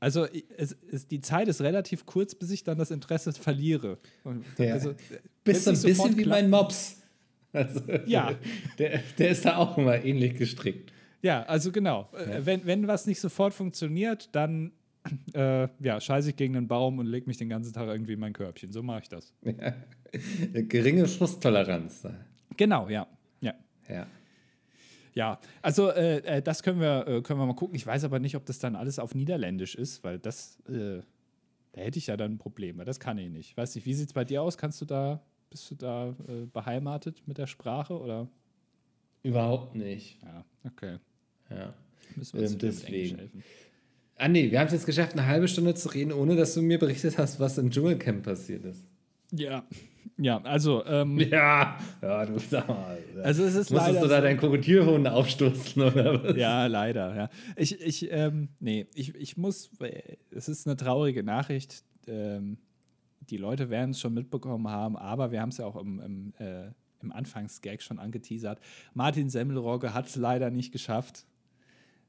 Also 0.00 0.26
es, 0.56 0.76
es, 0.90 1.06
die 1.06 1.20
Zeit 1.20 1.46
ist 1.48 1.60
relativ 1.60 2.06
kurz, 2.06 2.34
bis 2.34 2.50
ich 2.50 2.64
dann 2.64 2.78
das 2.78 2.90
Interesse 2.90 3.32
verliere. 3.34 3.98
Und, 4.24 4.44
Ja. 4.58 4.72
also, 4.72 4.94
Bist 5.44 5.64
so 5.64 5.70
ein 5.70 5.80
bisschen 5.82 6.16
wie 6.16 6.24
mein 6.24 6.48
Mops. 6.50 6.96
Also, 7.52 7.80
Ja. 8.06 8.32
Der, 8.78 9.00
der 9.18 9.28
ist 9.30 9.44
da 9.44 9.56
auch 9.56 9.76
immer 9.76 10.02
ähnlich 10.04 10.34
gestrickt. 10.36 10.92
Ja, 11.22 11.42
also 11.42 11.70
genau. 11.70 12.08
Äh, 12.14 12.46
Wenn, 12.46 12.64
wenn 12.64 12.86
was 12.88 13.06
nicht 13.06 13.20
sofort 13.20 13.52
funktioniert, 13.52 14.28
dann 14.32 14.72
äh, 15.34 15.68
ja, 15.80 16.00
scheiße 16.00 16.30
ich 16.30 16.36
gegen 16.36 16.56
einen 16.56 16.68
Baum 16.68 16.98
und 16.98 17.06
lege 17.06 17.26
mich 17.26 17.36
den 17.36 17.48
ganzen 17.48 17.72
Tag 17.72 17.88
irgendwie 17.88 18.14
in 18.14 18.20
mein 18.20 18.32
Körbchen. 18.32 18.72
So 18.72 18.82
mache 18.82 19.00
ich 19.02 19.08
das. 19.08 19.34
Geringe 20.52 21.06
Frusttoleranz. 21.06 22.06
Genau, 22.56 22.88
ja. 22.88 23.06
Ja. 23.40 23.54
Ja. 23.88 24.06
Ja, 25.14 25.38
also 25.62 25.90
äh, 25.90 26.18
äh, 26.18 26.42
das 26.42 26.62
können 26.62 26.80
wir, 26.80 27.06
äh, 27.06 27.22
können 27.22 27.38
wir 27.40 27.46
mal 27.46 27.54
gucken. 27.54 27.74
Ich 27.76 27.86
weiß 27.86 28.04
aber 28.04 28.18
nicht, 28.20 28.36
ob 28.36 28.46
das 28.46 28.58
dann 28.58 28.76
alles 28.76 28.98
auf 28.98 29.14
Niederländisch 29.14 29.74
ist, 29.74 30.04
weil 30.04 30.18
das, 30.18 30.58
äh, 30.68 31.00
da 31.72 31.80
hätte 31.80 31.98
ich 31.98 32.06
ja 32.08 32.16
dann 32.16 32.32
ein 32.32 32.38
Problem, 32.38 32.78
weil 32.78 32.84
das 32.84 33.00
kann 33.00 33.18
ich 33.18 33.28
nicht. 33.30 33.56
Weiß 33.56 33.74
nicht, 33.74 33.84
wie 33.86 33.94
sieht 33.94 34.08
es 34.08 34.12
bei 34.12 34.24
dir 34.24 34.42
aus? 34.42 34.56
Kannst 34.58 34.80
du 34.80 34.84
da, 34.84 35.20
bist 35.50 35.70
du 35.70 35.74
da 35.74 36.10
äh, 36.28 36.46
beheimatet 36.52 37.22
mit 37.26 37.38
der 37.38 37.46
Sprache 37.46 37.98
oder? 37.98 38.28
Überhaupt 39.22 39.74
nicht. 39.74 40.18
Ja, 40.22 40.44
okay. 40.66 40.98
Ja. 41.50 41.74
Müssen 42.16 42.34
wir 42.38 42.42
uns 42.42 42.52
Ähm, 42.52 42.58
deswegen. 42.58 43.18
helfen. 43.18 43.44
Ah 44.16 44.28
nee, 44.28 44.50
wir 44.50 44.60
haben 44.60 44.66
es 44.66 44.72
jetzt 44.74 44.86
geschafft, 44.86 45.12
eine 45.12 45.26
halbe 45.26 45.48
Stunde 45.48 45.74
zu 45.74 45.88
reden, 45.88 46.12
ohne 46.12 46.36
dass 46.36 46.54
du 46.54 46.62
mir 46.62 46.78
berichtet 46.78 47.16
hast, 47.18 47.40
was 47.40 47.56
im 47.58 47.70
Dschungelcamp 47.70 48.22
passiert 48.22 48.64
ist. 48.64 48.84
Ja, 49.32 49.64
ja, 50.20 50.40
also, 50.42 50.84
ähm, 50.86 51.18
Ja, 51.30 51.78
ja, 52.02 52.26
du 52.26 52.38
sag 52.38 52.68
mal. 52.68 52.98
also 53.22 53.42
es 53.44 53.54
ist 53.54 53.70
Musstest 53.70 53.92
leider 53.94 54.00
du 54.00 54.08
da 54.08 54.16
so- 54.16 54.22
deinen 54.22 54.36
Krokodilhund 54.38 55.08
aufstoßen 55.08 55.82
oder 55.82 56.22
was? 56.24 56.36
Ja, 56.36 56.66
leider, 56.66 57.14
ja. 57.16 57.30
Ich, 57.56 57.80
ich, 57.80 58.10
ähm, 58.12 58.48
nee, 58.60 58.86
ich, 58.94 59.14
ich 59.14 59.36
muss, 59.36 59.70
es 60.30 60.48
ist 60.48 60.66
eine 60.66 60.76
traurige 60.76 61.22
Nachricht. 61.22 61.84
Ähm, 62.06 62.58
die 63.28 63.36
Leute 63.36 63.70
werden 63.70 63.90
es 63.90 64.00
schon 64.00 64.14
mitbekommen 64.14 64.68
haben, 64.68 64.96
aber 64.96 65.30
wir 65.30 65.40
haben 65.40 65.50
es 65.50 65.58
ja 65.58 65.66
auch 65.66 65.76
im, 65.76 66.00
im, 66.00 66.32
äh, 66.38 66.70
im 67.02 67.12
Anfangsgag 67.12 67.80
schon 67.82 67.98
angeteasert. 67.98 68.60
Martin 68.94 69.30
Semmelrogge 69.30 69.94
hat 69.94 70.06
es 70.06 70.16
leider 70.16 70.50
nicht 70.50 70.72
geschafft. 70.72 71.26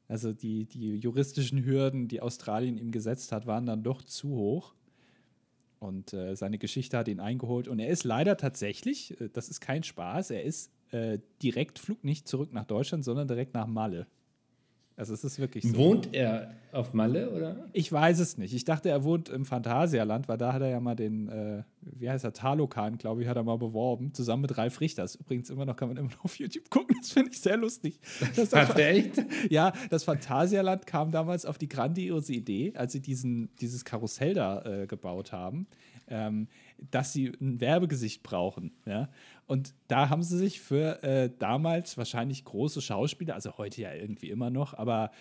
Also 0.08 0.34
die, 0.34 0.65
die 0.65 0.97
juristischen 0.97 1.63
Hürden, 1.63 2.08
die 2.10 2.21
Australien 2.21 2.78
ihm 2.78 2.91
gesetzt 2.91 3.32
hat, 3.32 3.45
waren 3.47 3.65
dann 3.65 3.84
doch 3.84 4.02
zu 4.04 4.30
hoch. 4.30 4.74
Und 5.82 6.13
äh, 6.13 6.36
seine 6.36 6.60
Geschichte 6.60 6.96
hat 6.96 7.08
ihn 7.08 7.20
eingeholt. 7.20 7.67
Und 7.67 7.80
er 7.80 7.89
ist 7.89 8.04
leider 8.04 8.38
tatsächlich, 8.38 9.20
äh, 9.20 9.30
das 9.34 9.50
ist 9.50 9.62
kein 9.62 9.82
Spaß, 9.82 10.30
er 10.30 10.44
ist 10.44 10.72
äh, 10.91 11.17
Direktflug 11.41 12.04
nicht 12.04 12.28
zurück 12.28 12.54
nach 12.54 12.65
Deutschland, 12.65 13.04
sondern 13.04 13.28
direkt 13.28 13.56
nach 13.56 13.65
Malle. 13.65 14.06
Also 14.95 15.13
es 15.13 15.23
ist 15.23 15.39
wirklich 15.39 15.63
so. 15.63 15.75
Wohnt 15.75 16.13
er 16.13 16.56
auf 16.71 16.93
Malle 16.93 17.32
oder? 17.32 17.69
Ich 17.73 17.91
weiß 17.91 18.19
es 18.19 18.38
nicht. 18.38 18.54
Ich 18.54 18.65
dachte, 18.65 18.89
er 18.89 19.04
wohnt 19.04 19.30
im 19.30 19.45
Phantasialand, 19.45 20.27
weil 20.27 20.38
da 20.38 20.54
hat 20.54 20.62
er 20.62 20.69
ja 20.69 20.80
mal 20.80 20.95
den, 20.95 21.27
äh, 21.30 21.63
wie 21.82 22.10
heißt 22.10 22.23
er, 22.23 22.34
Talokan, 22.34 22.97
glaube 22.97 23.21
ich, 23.21 23.27
hat 23.27 23.36
er 23.36 23.43
mal 23.43 23.58
beworben, 23.58 24.13
zusammen 24.13 24.43
mit 24.43 24.58
Ralf 24.58 24.80
Richter. 24.80 25.01
Das 25.01 25.15
ist 25.15 25.21
übrigens 25.21 25.49
immer 25.49 25.65
noch, 25.65 25.75
kann 25.75 25.89
man 25.89 25.97
immer 25.97 26.10
noch 26.10 26.23
auf 26.25 26.38
YouTube 26.38 26.69
gucken. 26.69 26.95
Das 26.99 27.12
finde 27.12 27.32
ich 27.32 27.39
sehr 27.39 27.58
lustig. 27.58 27.99
Das 28.36 28.54
Hat 28.54 28.77
er 28.77 28.89
echt? 28.91 29.23
ja, 29.49 29.73
das 29.89 30.04
Phantasialand 30.04 30.86
kam 30.86 31.12
damals 31.12 31.45
auf 31.45 31.58
die 31.58 31.67
grandiose 31.67 32.34
Idee, 32.34 32.73
als 32.75 32.93
sie 32.93 33.01
diesen, 33.01 33.49
dieses 33.60 33.84
Karussell 33.86 34.34
da 34.34 34.63
äh, 34.63 34.88
gebaut 34.88 35.32
haben, 35.32 35.67
ähm, 36.12 36.47
dass 36.91 37.13
sie 37.13 37.32
ein 37.41 37.60
Werbegesicht 37.60 38.21
brauchen. 38.21 38.71
Ja? 38.86 39.10
Und 39.47 39.74
da 39.88 40.10
haben 40.10 40.24
sie 40.24 40.38
sich 40.38 40.62
für 40.62 41.02
äh, 41.04 41.30
damals 41.39 41.97
wahrscheinlich 41.97 42.45
große 42.45 42.82
Schauspieler, 42.82 43.34
also 43.36 43.58
heute 43.58 43.82
ja 43.82 43.93
irgendwie 43.93 44.30
immer 44.30 44.50
noch, 44.50 44.74
aber 44.74 45.12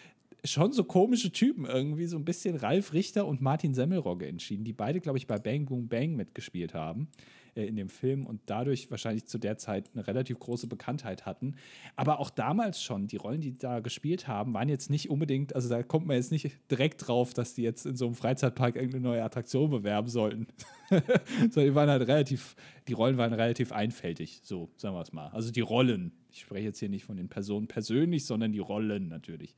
schon 0.44 0.72
so 0.72 0.85
komische 0.85 1.33
Typen 1.33 1.64
irgendwie, 1.64 2.07
so 2.07 2.16
ein 2.16 2.24
bisschen 2.24 2.57
Ralf 2.57 2.92
Richter 2.92 3.26
und 3.26 3.40
Martin 3.40 3.74
Semmelrogge 3.74 4.26
entschieden, 4.26 4.64
die 4.64 4.72
beide, 4.72 5.00
glaube 5.00 5.18
ich, 5.18 5.26
bei 5.26 5.38
Bang 5.38 5.66
Boom 5.66 5.88
Bang 5.88 6.16
mitgespielt 6.16 6.74
haben 6.74 7.09
äh, 7.55 7.67
in 7.67 7.77
dem 7.77 7.89
Film 7.89 8.27
und 8.27 8.41
dadurch 8.47 8.91
wahrscheinlich 8.91 9.27
zu 9.27 9.39
der 9.39 9.59
Zeit 9.59 9.91
eine 9.95 10.07
relativ 10.07 10.39
große 10.39 10.67
Bekanntheit 10.67 11.27
hatten. 11.27 11.57
Aber 11.97 12.21
auch 12.21 12.31
damals 12.31 12.83
schon, 12.83 13.07
die 13.07 13.17
Rollen, 13.17 13.41
die 13.41 13.55
da 13.55 13.81
gespielt 13.81 14.29
haben, 14.29 14.55
waren 14.55 14.69
jetzt 14.69 14.91
nicht 14.91 15.11
unbedingt, 15.11 15.55
also 15.55 15.69
da 15.69 15.83
kommt 15.83 16.07
man 16.07 16.17
jetzt 16.17 16.33
nicht 16.33 16.51
direkt 16.71 17.07
drauf, 17.07 17.35
dass 17.35 17.55
die 17.55 17.63
jetzt 17.63 17.87
in 17.87 17.97
so 17.97 18.07
einem 18.07 18.15
Freizeitpark 18.15 18.77
irgendeine 18.77 19.03
neue 19.03 19.23
Attraktion 19.23 19.71
bewerben 19.71 20.09
sollten. 20.09 20.47
so, 21.51 21.61
die 21.61 21.75
waren 21.75 21.89
halt 21.89 22.07
relativ, 22.07 22.57
die 22.89 22.93
Rollen 22.93 23.17
waren 23.17 23.33
relativ 23.33 23.73
einfältig, 23.73 24.41
so 24.43 24.71
sagen 24.77 24.95
wir 24.95 25.03
es 25.03 25.13
mal. 25.13 25.29
Also 25.29 25.51
die 25.51 25.61
Rollen. 25.61 26.13
Ich 26.33 26.41
spreche 26.41 26.67
jetzt 26.67 26.79
hier 26.79 26.89
nicht 26.89 27.05
von 27.05 27.17
den 27.17 27.29
Personen 27.29 27.67
persönlich, 27.67 28.25
sondern 28.25 28.53
die 28.53 28.61
Rollen 28.61 29.09
natürlich. 29.09 29.55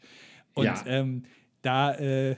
Und 0.54 0.64
ja. 0.64 0.82
ähm, 0.86 1.24
da 1.62 1.94
äh, 1.94 2.36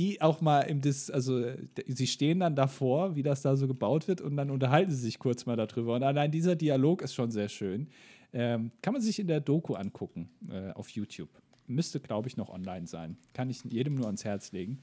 die 0.00 0.22
auch 0.22 0.40
mal 0.40 0.62
im 0.62 0.80
Dis, 0.80 1.10
also 1.10 1.44
sie 1.86 2.06
stehen 2.06 2.40
dann 2.40 2.56
davor, 2.56 3.16
wie 3.16 3.22
das 3.22 3.42
da 3.42 3.54
so 3.54 3.68
gebaut 3.68 4.08
wird, 4.08 4.22
und 4.22 4.34
dann 4.34 4.50
unterhalten 4.50 4.90
sie 4.90 4.96
sich 4.96 5.18
kurz 5.18 5.44
mal 5.44 5.56
darüber. 5.56 5.94
Und 5.94 6.02
allein 6.02 6.30
dieser 6.30 6.56
Dialog 6.56 7.02
ist 7.02 7.12
schon 7.12 7.30
sehr 7.30 7.50
schön. 7.50 7.86
Ähm, 8.32 8.70
kann 8.80 8.94
man 8.94 9.02
sich 9.02 9.18
in 9.18 9.26
der 9.26 9.40
Doku 9.40 9.74
angucken 9.74 10.30
äh, 10.50 10.70
auf 10.72 10.88
YouTube. 10.88 11.28
Müsste, 11.66 12.00
glaube 12.00 12.28
ich, 12.28 12.38
noch 12.38 12.48
online 12.48 12.86
sein. 12.86 13.18
Kann 13.34 13.50
ich 13.50 13.62
jedem 13.64 13.96
nur 13.96 14.06
ans 14.06 14.24
Herz 14.24 14.52
legen. 14.52 14.78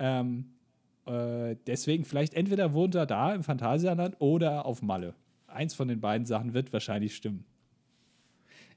Ähm, 0.00 0.46
äh, 1.06 1.54
deswegen 1.68 2.04
vielleicht 2.04 2.34
entweder 2.34 2.74
wohnt 2.74 2.96
er 2.96 3.06
da 3.06 3.34
im 3.34 3.44
Phantasialand 3.44 4.16
oder 4.18 4.66
auf 4.66 4.82
Malle. 4.82 5.14
Eins 5.46 5.74
von 5.74 5.86
den 5.86 6.00
beiden 6.00 6.26
Sachen 6.26 6.54
wird 6.54 6.72
wahrscheinlich 6.72 7.14
stimmen. 7.14 7.44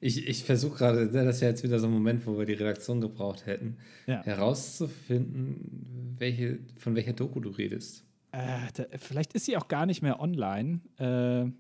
Ich, 0.02 0.28
ich 0.28 0.44
versuche 0.44 0.78
gerade, 0.78 1.10
das 1.10 1.36
ist 1.36 1.42
ja 1.42 1.50
jetzt 1.50 1.64
wieder 1.64 1.80
so 1.80 1.88
ein 1.88 1.94
Moment, 1.94 2.26
wo 2.26 2.38
wir 2.38 2.46
die 2.46 2.54
Redaktion 2.54 3.02
gebraucht 3.02 3.46
hätten, 3.46 3.78
ja. 4.08 4.24
herauszufinden, 4.24 6.16
welche, 6.18 6.60
von 6.78 6.96
welcher 6.96 7.14
Doku 7.14 7.42
du 7.42 7.50
redest. 7.50 8.06
Äh, 8.32 8.60
da, 8.74 8.86
vielleicht 8.98 9.34
ist 9.34 9.46
sie 9.46 9.58
auch 9.58 9.68
gar 9.68 9.86
nicht 9.86 10.02
mehr 10.02 10.22
online. 10.22 10.80
Äh, 11.00 11.04
ja, 11.04 11.52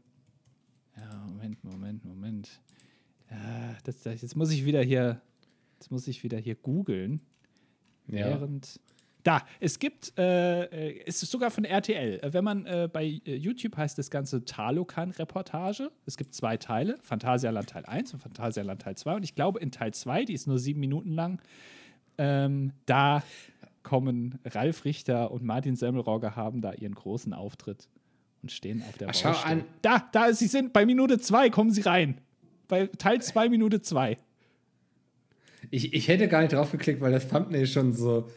Moment, 1.27 1.63
Moment, 1.63 2.05
Moment. 2.05 2.61
Ja, 3.29 3.77
das, 3.83 4.01
das, 4.01 4.21
jetzt 4.21 4.35
muss 4.35 4.51
ich 4.51 4.65
wieder 4.65 4.81
hier, 4.83 5.21
jetzt 5.79 5.91
muss 5.91 6.07
ich 6.07 6.23
wieder 6.23 6.37
hier 6.37 6.55
googeln. 6.55 7.21
Ja. 8.07 8.27
Während 8.27 8.79
da, 9.23 9.41
es 9.59 9.79
gibt, 9.79 10.17
äh, 10.17 10.63
äh, 10.63 11.03
es 11.05 11.21
ist 11.21 11.31
sogar 11.31 11.51
von 11.51 11.65
RTL. 11.65 12.19
Äh, 12.19 12.33
wenn 12.33 12.43
man 12.43 12.65
äh, 12.65 12.89
bei 12.91 13.21
äh, 13.25 13.35
YouTube 13.35 13.75
heißt 13.75 13.97
das 13.97 14.09
Ganze 14.09 14.45
Talokan-Reportage. 14.45 15.91
Es 16.05 16.17
gibt 16.17 16.33
zwei 16.33 16.57
Teile: 16.57 16.97
Phantasialand 17.01 17.69
Teil 17.69 17.85
1 17.85 18.13
und 18.13 18.19
Phantasialand 18.19 18.81
Teil 18.81 18.95
2. 18.95 19.15
Und 19.15 19.23
ich 19.23 19.35
glaube, 19.35 19.59
in 19.59 19.71
Teil 19.71 19.93
2, 19.93 20.25
die 20.25 20.33
ist 20.33 20.47
nur 20.47 20.59
sieben 20.59 20.79
Minuten 20.79 21.11
lang, 21.11 21.41
ähm, 22.17 22.71
da 22.85 23.23
kommen 23.83 24.39
Ralf 24.45 24.85
Richter 24.85 25.31
und 25.31 25.43
Martin 25.43 25.75
Semmelrogge 25.75 26.35
haben 26.35 26.61
da 26.61 26.73
ihren 26.73 26.95
großen 26.95 27.33
Auftritt 27.33 27.89
und 28.41 28.51
stehen 28.51 28.83
auf 28.87 28.97
der 28.97 29.09
Ach, 29.09 29.15
schau 29.15 29.31
an. 29.31 29.63
Da, 29.81 30.07
da, 30.11 30.33
sie 30.33 30.47
sind 30.47 30.73
bei 30.73 30.85
Minute 30.85 31.19
2, 31.19 31.49
kommen 31.49 31.71
sie 31.71 31.81
rein. 31.81 32.19
Bei 32.67 32.87
Teil 32.87 33.21
2, 33.21 33.49
Minute 33.49 33.81
2. 33.81 34.17
Ich, 35.71 35.93
ich 35.93 36.07
hätte 36.07 36.27
gar 36.27 36.41
nicht 36.41 36.53
drauf 36.53 36.71
geklickt, 36.71 37.01
weil 37.01 37.11
das 37.11 37.27
Thumbnail 37.27 37.67
schon 37.67 37.93
so 37.93 38.29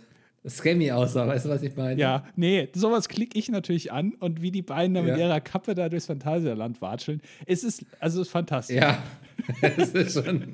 scammy 0.49 0.91
aussah, 0.91 1.27
weißt 1.27 1.45
du, 1.45 1.49
was 1.51 1.63
ich 1.63 1.77
meine? 1.77 2.01
Ja, 2.01 2.25
nee, 2.37 2.69
sowas 2.75 3.09
klicke 3.09 3.39
ich 3.39 3.49
natürlich 3.49 3.93
an 3.93 4.15
und 4.19 4.43
wie 4.43 4.51
die 4.51 4.63
beiden 4.63 4.95
da 4.95 5.03
mit 5.03 5.17
ihrer 5.17 5.41
Kappe 5.41 5.75
da 5.75 5.89
durchs 5.89 6.07
Phantasialand 6.07 6.81
watscheln. 6.81 7.21
Es 7.47 7.63
ist, 7.63 7.85
also 8.01 8.21
es 8.21 8.29
ist 8.29 8.33
fantastisch. 8.33 8.77
Ja, 8.77 9.03
es 9.61 9.91
ist 9.91 10.15
schon. 10.15 10.53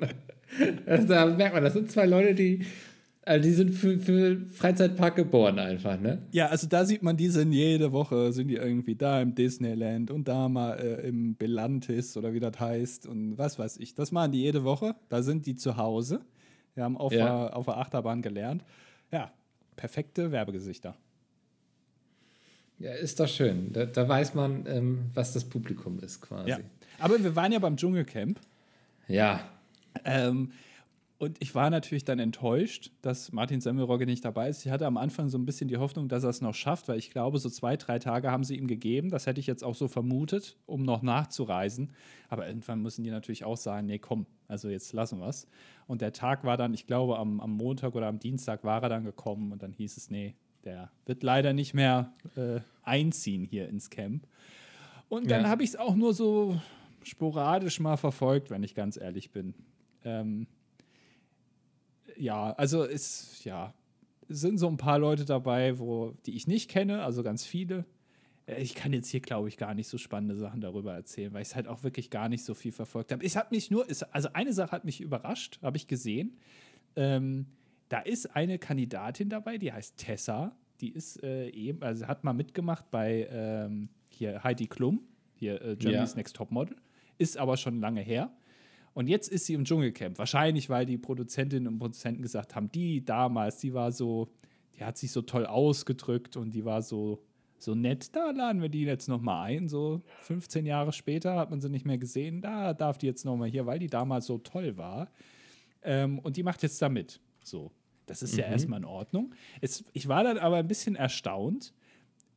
Also 0.85 1.07
da 1.07 1.25
merkt 1.25 1.55
man, 1.55 1.63
das 1.63 1.73
sind 1.73 1.91
zwei 1.91 2.05
Leute, 2.05 2.35
die. 2.35 2.65
Also 3.23 3.43
die 3.43 3.53
sind 3.53 3.71
für, 3.71 3.99
für 3.99 4.41
Freizeitpark 4.53 5.15
geboren 5.15 5.59
einfach, 5.59 5.99
ne? 5.99 6.19
Ja, 6.31 6.47
also 6.47 6.67
da 6.67 6.83
sieht 6.85 7.03
man, 7.03 7.15
die 7.15 7.27
sind 7.27 7.51
jede 7.51 7.91
Woche, 7.91 8.31
sind 8.31 8.47
die 8.47 8.55
irgendwie 8.55 8.95
da 8.95 9.21
im 9.21 9.35
Disneyland 9.35 10.09
und 10.09 10.27
da 10.27 10.49
mal 10.49 10.79
äh, 10.79 11.07
im 11.07 11.35
Belantis 11.35 12.17
oder 12.17 12.33
wie 12.33 12.39
das 12.39 12.59
heißt 12.59 13.05
und 13.05 13.37
was 13.37 13.59
weiß 13.59 13.77
ich. 13.77 13.93
Das 13.93 14.11
machen 14.11 14.31
die 14.31 14.41
jede 14.41 14.63
Woche. 14.63 14.95
Da 15.09 15.21
sind 15.21 15.45
die 15.45 15.55
zu 15.55 15.77
Hause. 15.77 16.21
Wir 16.73 16.85
haben 16.85 16.97
auf, 16.97 17.11
ja. 17.11 17.49
der, 17.49 17.57
auf 17.57 17.65
der 17.65 17.77
Achterbahn 17.77 18.23
gelernt. 18.23 18.63
Ja, 19.11 19.31
perfekte 19.79 20.33
Werbegesichter. 20.33 20.97
Ja, 22.79 22.91
ist 22.91 23.17
doch 23.21 23.29
schön. 23.29 23.71
Da, 23.71 23.85
da 23.85 24.09
weiß 24.09 24.33
man, 24.33 24.65
ähm, 24.67 25.05
was 25.13 25.31
das 25.31 25.45
Publikum 25.45 25.99
ist, 25.99 26.19
quasi. 26.19 26.49
Ja. 26.49 26.59
Aber 26.99 27.23
wir 27.23 27.33
waren 27.37 27.53
ja 27.53 27.59
beim 27.59 27.77
Dschungelcamp. 27.77 28.41
Ja. 29.07 29.49
Ähm, 30.03 30.51
und 31.17 31.37
ich 31.39 31.55
war 31.55 31.69
natürlich 31.69 32.03
dann 32.03 32.19
enttäuscht, 32.19 32.91
dass 33.01 33.31
Martin 33.31 33.61
Semmelrogge 33.61 34.05
nicht 34.05 34.23
dabei 34.23 34.49
ist. 34.49 34.65
Ich 34.65 34.71
hatte 34.71 34.85
am 34.85 34.97
Anfang 34.97 35.29
so 35.29 35.37
ein 35.37 35.45
bisschen 35.45 35.69
die 35.69 35.77
Hoffnung, 35.77 36.09
dass 36.09 36.23
er 36.23 36.29
es 36.29 36.41
noch 36.41 36.55
schafft, 36.55 36.89
weil 36.89 36.97
ich 36.97 37.11
glaube, 37.11 37.39
so 37.39 37.49
zwei, 37.49 37.77
drei 37.77 37.99
Tage 37.99 38.31
haben 38.31 38.43
sie 38.43 38.57
ihm 38.57 38.67
gegeben. 38.67 39.09
Das 39.09 39.27
hätte 39.27 39.39
ich 39.39 39.47
jetzt 39.47 39.63
auch 39.63 39.75
so 39.75 39.87
vermutet, 39.87 40.57
um 40.65 40.83
noch 40.83 41.01
nachzureisen. 41.01 41.91
Aber 42.27 42.47
irgendwann 42.47 42.81
müssen 42.81 43.03
die 43.05 43.11
natürlich 43.11 43.45
auch 43.45 43.57
sagen, 43.57 43.87
nee, 43.87 43.99
komm, 43.99 44.25
also 44.49 44.67
jetzt 44.69 44.91
lassen 44.91 45.19
wir 45.19 45.27
es. 45.27 45.47
Und 45.89 46.01
der 46.01 46.13
Tag 46.13 46.43
war 46.43 46.55
dann, 46.55 46.75
ich 46.75 46.85
glaube, 46.85 47.17
am, 47.17 47.39
am 47.39 47.57
Montag 47.57 47.95
oder 47.95 48.05
am 48.05 48.19
Dienstag 48.19 48.63
war 48.63 48.83
er 48.83 48.89
dann 48.89 49.05
gekommen 49.05 49.51
und 49.51 49.63
dann 49.63 49.73
hieß 49.73 49.97
es, 49.97 50.11
nee, 50.11 50.35
der 50.63 50.91
wird 51.07 51.23
leider 51.23 51.51
nicht 51.51 51.73
mehr 51.73 52.13
äh, 52.35 52.59
einziehen 52.83 53.43
hier 53.43 53.67
ins 53.67 53.89
Camp. 53.89 54.27
Und 55.07 55.31
dann 55.31 55.45
ja. 55.45 55.49
habe 55.49 55.63
ich 55.63 55.71
es 55.71 55.75
auch 55.75 55.95
nur 55.95 56.13
so 56.13 56.61
sporadisch 57.01 57.79
mal 57.79 57.97
verfolgt, 57.97 58.51
wenn 58.51 58.61
ich 58.61 58.75
ganz 58.75 58.97
ehrlich 58.97 59.31
bin. 59.31 59.55
Ähm, 60.05 60.45
ja, 62.15 62.51
also 62.51 62.83
es, 62.83 63.43
ja, 63.43 63.73
sind 64.27 64.59
so 64.59 64.67
ein 64.67 64.77
paar 64.77 64.99
Leute 64.99 65.25
dabei, 65.25 65.79
wo, 65.79 66.13
die 66.27 66.35
ich 66.35 66.45
nicht 66.45 66.69
kenne, 66.69 67.01
also 67.01 67.23
ganz 67.23 67.47
viele. 67.47 67.83
Ich 68.57 68.73
kann 68.73 68.93
jetzt 68.93 69.09
hier, 69.09 69.19
glaube 69.19 69.47
ich, 69.47 69.57
gar 69.57 69.73
nicht 69.73 69.87
so 69.87 69.97
spannende 69.97 70.35
Sachen 70.35 70.61
darüber 70.61 70.93
erzählen, 70.93 71.33
weil 71.33 71.41
ich 71.41 71.49
es 71.49 71.55
halt 71.55 71.67
auch 71.67 71.83
wirklich 71.83 72.09
gar 72.09 72.29
nicht 72.29 72.43
so 72.43 72.53
viel 72.53 72.71
verfolgt 72.71 73.11
habe. 73.11 73.23
Es 73.23 73.35
hat 73.35 73.51
mich 73.51 73.69
nur, 73.69 73.85
also 74.11 74.33
eine 74.33 74.53
Sache 74.53 74.71
hat 74.71 74.85
mich 74.85 75.01
überrascht, 75.01 75.59
habe 75.61 75.77
ich 75.77 75.87
gesehen. 75.87 76.37
Ähm, 76.95 77.47
da 77.89 77.99
ist 77.99 78.35
eine 78.35 78.59
Kandidatin 78.59 79.29
dabei, 79.29 79.57
die 79.57 79.73
heißt 79.73 79.97
Tessa. 79.97 80.55
Die 80.81 80.89
ist 80.89 81.21
äh, 81.23 81.49
eben, 81.49 81.83
also 81.83 82.07
hat 82.07 82.23
mal 82.23 82.33
mitgemacht 82.33 82.89
bei 82.91 83.27
ähm, 83.31 83.89
hier 84.07 84.43
Heidi 84.43 84.67
Klum, 84.67 85.01
hier 85.35 85.61
äh, 85.61 85.75
Germany's 85.75 86.11
ja. 86.11 86.17
Next 86.17 86.35
Topmodel. 86.35 86.77
Ist 87.17 87.37
aber 87.37 87.57
schon 87.57 87.79
lange 87.81 88.01
her. 88.01 88.31
Und 88.93 89.07
jetzt 89.07 89.27
ist 89.27 89.45
sie 89.45 89.53
im 89.53 89.65
Dschungelcamp. 89.65 90.17
Wahrscheinlich, 90.17 90.69
weil 90.69 90.85
die 90.85 90.97
Produzentinnen 90.97 91.67
und 91.67 91.79
Produzenten 91.79 92.21
gesagt 92.21 92.55
haben, 92.55 92.71
die 92.71 93.03
damals, 93.03 93.57
die 93.57 93.73
war 93.73 93.91
so, 93.91 94.29
die 94.75 94.83
hat 94.83 94.97
sich 94.97 95.11
so 95.11 95.21
toll 95.21 95.45
ausgedrückt 95.45 96.37
und 96.37 96.53
die 96.53 96.65
war 96.65 96.81
so, 96.81 97.23
so 97.63 97.75
nett. 97.75 98.15
Da 98.15 98.31
laden 98.31 98.61
wir 98.61 98.69
die 98.69 98.83
jetzt 98.83 99.07
nochmal 99.07 99.47
ein. 99.47 99.67
So 99.67 100.01
15 100.21 100.65
Jahre 100.65 100.91
später 100.91 101.35
hat 101.35 101.49
man 101.49 101.61
sie 101.61 101.69
nicht 101.69 101.85
mehr 101.85 101.97
gesehen. 101.97 102.41
Da 102.41 102.73
darf 102.73 102.97
die 102.97 103.07
jetzt 103.07 103.25
nochmal 103.25 103.49
hier, 103.49 103.65
weil 103.65 103.79
die 103.79 103.87
damals 103.87 104.25
so 104.25 104.37
toll 104.37 104.77
war. 104.77 105.09
Ähm, 105.81 106.19
und 106.19 106.37
die 106.37 106.43
macht 106.43 106.63
jetzt 106.63 106.81
da 106.81 106.89
mit. 106.89 107.19
So. 107.43 107.71
Das 108.05 108.23
ist 108.23 108.33
mhm. 108.33 108.39
ja 108.39 108.45
erstmal 108.45 108.79
in 108.79 108.85
Ordnung. 108.85 109.35
Es, 109.61 109.83
ich 109.93 110.07
war 110.07 110.23
dann 110.23 110.37
aber 110.37 110.57
ein 110.57 110.67
bisschen 110.67 110.95
erstaunt, 110.95 111.73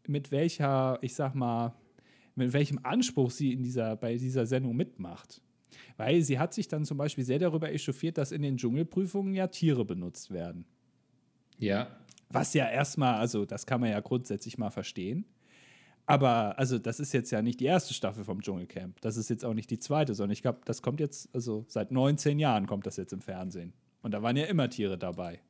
mit 0.07 0.31
welcher, 0.31 0.99
ich 1.03 1.15
sag 1.15 1.35
mal, 1.35 1.75
mit 2.35 2.53
welchem 2.53 2.79
Anspruch 2.83 3.31
sie 3.31 3.53
in 3.53 3.63
dieser, 3.63 3.97
bei 3.97 4.17
dieser 4.17 4.47
Sendung 4.47 4.77
mitmacht. 4.77 5.41
Weil 5.97 6.23
sie 6.23 6.39
hat 6.39 6.53
sich 6.55 6.69
dann 6.69 6.85
zum 6.85 6.99
Beispiel 6.99 7.25
sehr 7.25 7.39
darüber 7.39 7.73
echauffiert, 7.73 8.19
dass 8.19 8.33
in 8.33 8.43
den 8.43 8.57
Dschungelprüfungen 8.57 9.35
ja 9.35 9.47
Tiere 9.47 9.85
benutzt 9.85 10.31
werden. 10.31 10.67
Ja. 11.59 11.89
Was 12.33 12.55
ja 12.55 12.69
erstmal, 12.69 13.15
also 13.17 13.45
das 13.45 13.67
kann 13.67 13.81
man 13.81 13.91
ja 13.91 14.01
grundsätzlich 14.01 14.59
mal 14.59 14.71
verstehen. 14.71 15.25
Aber 16.07 16.59
also 16.59 16.79
das 16.79 16.99
ist 16.99 17.13
jetzt 17.13 17.31
ja 17.31 17.43
nicht 17.43 17.61
die 17.61 17.67
erste 17.67 17.95
Staffel 17.95 18.25
vom 18.25 18.43
Dschungelcamp. 18.43 19.01
Das 19.01 19.17
ist 19.17 19.31
jetzt 19.31 19.45
auch 19.45 19.55
nicht 19.55 19.71
die 19.71 19.79
zweite, 19.79 20.15
sondern 20.15 20.33
ich 20.33 20.43
glaube, 20.43 20.61
das 20.65 20.83
kommt 20.83 21.01
jetzt, 21.01 21.29
also 21.35 21.65
seit 21.69 21.93
19 21.93 22.39
Jahren 22.39 22.67
kommt 22.67 22.87
das 22.87 22.97
jetzt 22.97 23.13
im 23.13 23.21
Fernsehen. 23.21 23.73
Und 24.03 24.13
da 24.13 24.23
waren 24.23 24.37
ja 24.37 24.47
immer 24.47 24.69
Tiere 24.69 24.99
dabei. 24.99 25.41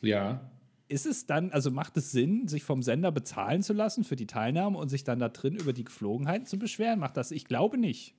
Ja. 0.00 0.48
Ist 0.88 1.06
es 1.06 1.26
dann, 1.26 1.50
also 1.52 1.70
macht 1.70 1.96
es 1.96 2.12
Sinn, 2.12 2.48
sich 2.48 2.64
vom 2.64 2.82
Sender 2.82 3.12
bezahlen 3.12 3.62
zu 3.62 3.72
lassen 3.72 4.04
für 4.04 4.16
die 4.16 4.26
Teilnahme 4.26 4.78
und 4.78 4.88
sich 4.88 5.04
dann 5.04 5.18
da 5.18 5.28
drin 5.28 5.56
über 5.56 5.72
die 5.72 5.84
Geflogenheiten 5.84 6.46
zu 6.46 6.58
beschweren? 6.58 6.98
Macht 6.98 7.16
das? 7.16 7.30
Ich 7.30 7.44
glaube 7.44 7.78
nicht. 7.78 8.14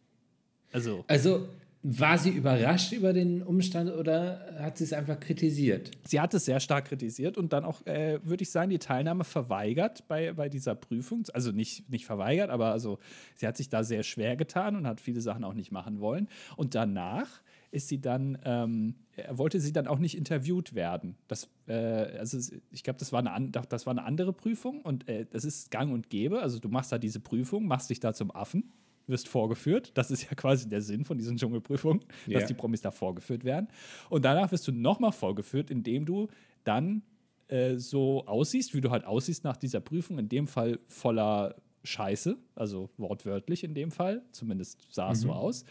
Also, 0.73 1.03
also 1.07 1.47
war 1.83 2.19
sie 2.19 2.29
überrascht 2.29 2.91
über 2.91 3.11
den 3.11 3.41
Umstand 3.41 3.91
oder 3.91 4.55
hat 4.59 4.77
sie 4.77 4.83
es 4.83 4.93
einfach 4.93 5.19
kritisiert? 5.19 5.89
Sie 6.03 6.21
hat 6.21 6.33
es 6.33 6.45
sehr 6.45 6.59
stark 6.59 6.85
kritisiert 6.85 7.37
und 7.37 7.53
dann 7.53 7.65
auch, 7.65 7.85
äh, 7.87 8.19
würde 8.23 8.43
ich 8.43 8.51
sagen, 8.51 8.69
die 8.69 8.77
Teilnahme 8.77 9.23
verweigert 9.23 10.07
bei, 10.07 10.33
bei 10.33 10.47
dieser 10.47 10.75
Prüfung. 10.75 11.23
Also 11.33 11.51
nicht, 11.51 11.89
nicht 11.89 12.05
verweigert, 12.05 12.51
aber 12.51 12.71
also 12.71 12.99
sie 13.35 13.47
hat 13.47 13.57
sich 13.57 13.69
da 13.69 13.83
sehr 13.83 14.03
schwer 14.03 14.35
getan 14.35 14.75
und 14.75 14.85
hat 14.85 15.01
viele 15.01 15.21
Sachen 15.21 15.43
auch 15.43 15.55
nicht 15.55 15.71
machen 15.71 15.99
wollen. 15.99 16.27
Und 16.55 16.75
danach 16.75 17.41
ist 17.71 17.87
sie 17.87 17.99
dann, 17.99 18.37
ähm, 18.43 18.95
wollte 19.29 19.59
sie 19.59 19.73
dann 19.73 19.87
auch 19.87 19.97
nicht 19.97 20.15
interviewt 20.15 20.75
werden. 20.75 21.15
Das, 21.27 21.49
äh, 21.67 21.73
also 21.73 22.37
ich 22.69 22.83
glaube, 22.83 22.99
das, 22.99 23.11
war 23.11 23.25
eine 23.25 23.49
das 23.49 23.87
war 23.87 23.91
eine 23.91 24.03
andere 24.03 24.33
Prüfung 24.33 24.81
und 24.81 25.07
äh, 25.09 25.25
das 25.31 25.45
ist 25.45 25.71
gang 25.71 25.91
und 25.91 26.11
gäbe. 26.11 26.41
Also 26.41 26.59
du 26.59 26.69
machst 26.69 26.91
da 26.91 26.99
diese 26.99 27.21
Prüfung, 27.21 27.65
machst 27.65 27.89
dich 27.89 27.99
da 27.99 28.13
zum 28.13 28.29
Affen 28.29 28.71
wirst 29.07 29.27
vorgeführt. 29.27 29.91
Das 29.95 30.11
ist 30.11 30.23
ja 30.23 30.35
quasi 30.35 30.69
der 30.69 30.81
Sinn 30.81 31.03
von 31.05 31.17
diesen 31.17 31.37
Dschungelprüfungen, 31.37 32.01
dass 32.27 32.41
Ja. 32.43 32.47
die 32.47 32.53
Promis 32.53 32.81
da 32.81 32.91
vorgeführt 32.91 33.43
werden. 33.43 33.67
Und 34.09 34.23
danach 34.25 34.51
wirst 34.51 34.67
du 34.67 34.71
nochmal 34.71 35.11
vorgeführt, 35.11 35.69
indem 35.71 36.05
du 36.05 36.27
dann 36.63 37.01
äh, 37.47 37.77
so 37.77 38.25
aussiehst, 38.27 38.73
wie 38.73 38.81
du 38.81 38.91
halt 38.91 39.03
aussiehst 39.05 39.43
nach 39.43 39.57
dieser 39.57 39.81
Prüfung, 39.81 40.17
in 40.19 40.29
dem 40.29 40.47
Fall 40.47 40.79
voller 40.87 41.55
Scheiße, 41.83 42.37
also 42.55 42.89
wortwörtlich 42.97 43.63
in 43.63 43.73
dem 43.73 43.91
Fall, 43.91 44.21
zumindest 44.31 44.87
sah 44.93 45.11
es 45.11 45.21
so 45.21 45.31
aus, 45.31 45.65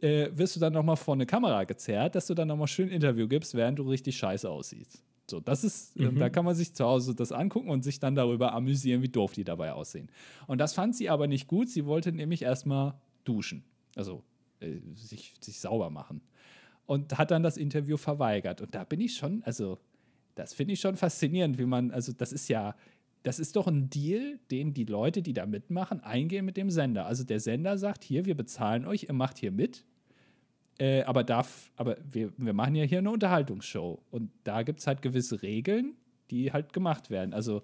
äh, 0.00 0.30
wirst 0.32 0.56
du 0.56 0.60
dann 0.60 0.72
nochmal 0.72 0.96
vor 0.96 1.12
eine 1.14 1.26
Kamera 1.26 1.64
gezerrt, 1.64 2.14
dass 2.14 2.26
du 2.26 2.34
dann 2.34 2.48
nochmal 2.48 2.66
schön 2.66 2.88
Interview 2.88 3.28
gibst, 3.28 3.54
während 3.54 3.78
du 3.78 3.82
richtig 3.82 4.16
scheiße 4.16 4.48
aussiehst. 4.48 5.04
So, 5.30 5.40
das 5.40 5.64
ist, 5.64 5.96
äh, 5.96 6.12
da 6.12 6.28
kann 6.28 6.44
man 6.44 6.54
sich 6.54 6.74
zu 6.74 6.84
Hause 6.84 7.14
das 7.14 7.32
angucken 7.32 7.70
und 7.70 7.82
sich 7.82 8.00
dann 8.00 8.14
darüber 8.14 8.52
amüsieren, 8.52 9.02
wie 9.02 9.08
doof 9.08 9.32
die 9.32 9.44
dabei 9.44 9.72
aussehen. 9.72 10.10
Und 10.46 10.58
das 10.58 10.74
fand 10.74 10.94
sie 10.94 11.08
aber 11.08 11.26
nicht 11.26 11.46
gut. 11.46 11.68
Sie 11.68 11.86
wollte 11.86 12.12
nämlich 12.12 12.42
erstmal 12.42 12.94
duschen, 13.24 13.64
also 13.96 14.22
äh, 14.60 14.80
sich, 14.94 15.34
sich 15.40 15.60
sauber 15.60 15.90
machen. 15.90 16.20
Und 16.86 17.16
hat 17.16 17.30
dann 17.30 17.42
das 17.42 17.56
Interview 17.56 17.96
verweigert. 17.96 18.60
Und 18.60 18.74
da 18.74 18.84
bin 18.84 19.00
ich 19.00 19.14
schon, 19.16 19.42
also, 19.44 19.78
das 20.34 20.52
finde 20.52 20.74
ich 20.74 20.80
schon 20.80 20.96
faszinierend, 20.96 21.58
wie 21.58 21.66
man, 21.66 21.92
also, 21.92 22.12
das 22.12 22.32
ist 22.32 22.48
ja, 22.48 22.74
das 23.22 23.38
ist 23.38 23.56
doch 23.56 23.66
ein 23.66 23.90
Deal, 23.90 24.38
den 24.50 24.72
die 24.74 24.84
Leute, 24.84 25.22
die 25.22 25.32
da 25.32 25.46
mitmachen, 25.46 26.00
eingehen 26.00 26.44
mit 26.44 26.56
dem 26.56 26.70
Sender. 26.70 27.06
Also 27.06 27.22
der 27.24 27.38
Sender 27.38 27.76
sagt, 27.76 28.02
hier, 28.02 28.24
wir 28.24 28.34
bezahlen 28.34 28.86
euch, 28.86 29.04
ihr 29.04 29.12
macht 29.12 29.38
hier 29.38 29.52
mit. 29.52 29.84
Äh, 30.80 31.02
aber 31.02 31.24
darf, 31.24 31.70
aber 31.76 31.96
wir, 32.10 32.32
wir 32.38 32.52
machen 32.54 32.74
ja 32.74 32.84
hier 32.84 32.98
eine 32.98 33.10
Unterhaltungsshow. 33.10 34.00
Und 34.10 34.30
da 34.44 34.62
gibt 34.62 34.80
es 34.80 34.86
halt 34.86 35.02
gewisse 35.02 35.42
Regeln, 35.42 35.94
die 36.30 36.52
halt 36.52 36.72
gemacht 36.72 37.10
werden. 37.10 37.34
Also 37.34 37.62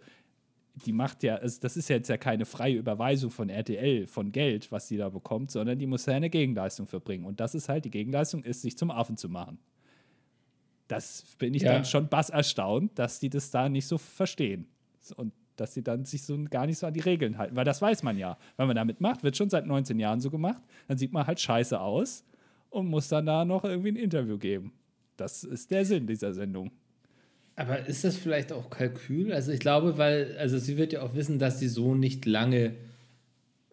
die 0.84 0.92
macht 0.92 1.22
ja, 1.22 1.36
also 1.36 1.58
das 1.62 1.78
ist 1.78 1.88
jetzt 1.88 2.08
ja 2.08 2.18
keine 2.18 2.44
freie 2.44 2.74
Überweisung 2.76 3.30
von 3.30 3.48
RTL, 3.48 4.06
von 4.06 4.32
Geld, 4.32 4.70
was 4.70 4.88
sie 4.88 4.98
da 4.98 5.08
bekommt, 5.08 5.50
sondern 5.50 5.78
die 5.78 5.86
muss 5.86 6.04
ja 6.04 6.12
eine 6.14 6.28
Gegenleistung 6.28 6.86
verbringen. 6.86 7.24
Und 7.24 7.40
das 7.40 7.54
ist 7.54 7.70
halt, 7.70 7.86
die 7.86 7.90
Gegenleistung 7.90 8.42
ist, 8.44 8.60
sich 8.60 8.76
zum 8.76 8.90
Affen 8.90 9.16
zu 9.16 9.30
machen. 9.30 9.58
Das 10.88 11.24
bin 11.38 11.54
ich 11.54 11.62
Ja. 11.62 11.72
dann 11.72 11.84
schon 11.86 12.08
bass 12.08 12.28
erstaunt, 12.30 12.98
dass 12.98 13.18
die 13.18 13.30
das 13.30 13.50
da 13.50 13.68
nicht 13.70 13.86
so 13.86 13.96
verstehen. 13.98 14.66
Und 15.16 15.32
dass 15.56 15.72
sie 15.72 15.82
dann 15.82 16.04
sich 16.04 16.22
so 16.24 16.36
gar 16.50 16.66
nicht 16.66 16.78
so 16.78 16.86
an 16.86 16.92
die 16.92 17.00
Regeln 17.00 17.38
halten. 17.38 17.56
Weil 17.56 17.64
das 17.64 17.80
weiß 17.80 18.02
man 18.02 18.18
ja. 18.18 18.36
Wenn 18.58 18.66
man 18.66 18.76
damit 18.76 19.00
macht, 19.00 19.22
wird 19.22 19.38
schon 19.38 19.48
seit 19.48 19.64
19 19.66 19.98
Jahren 19.98 20.20
so 20.20 20.30
gemacht, 20.30 20.62
dann 20.86 20.98
sieht 20.98 21.12
man 21.14 21.26
halt 21.26 21.40
scheiße 21.40 21.80
aus 21.80 22.24
und 22.70 22.86
muss 22.86 23.08
dann 23.08 23.26
da 23.26 23.44
noch 23.44 23.64
irgendwie 23.64 23.90
ein 23.90 23.96
Interview 23.96 24.38
geben. 24.38 24.72
Das 25.16 25.44
ist 25.44 25.70
der 25.70 25.84
Sinn 25.84 26.06
dieser 26.06 26.34
Sendung. 26.34 26.70
Aber 27.54 27.86
ist 27.86 28.04
das 28.04 28.16
vielleicht 28.16 28.52
auch 28.52 28.68
Kalkül? 28.68 29.32
Also 29.32 29.50
ich 29.50 29.60
glaube, 29.60 29.96
weil, 29.96 30.36
also 30.38 30.58
sie 30.58 30.76
wird 30.76 30.92
ja 30.92 31.02
auch 31.02 31.14
wissen, 31.14 31.38
dass 31.38 31.58
sie 31.58 31.68
so 31.68 31.94
nicht 31.94 32.26
lange 32.26 32.74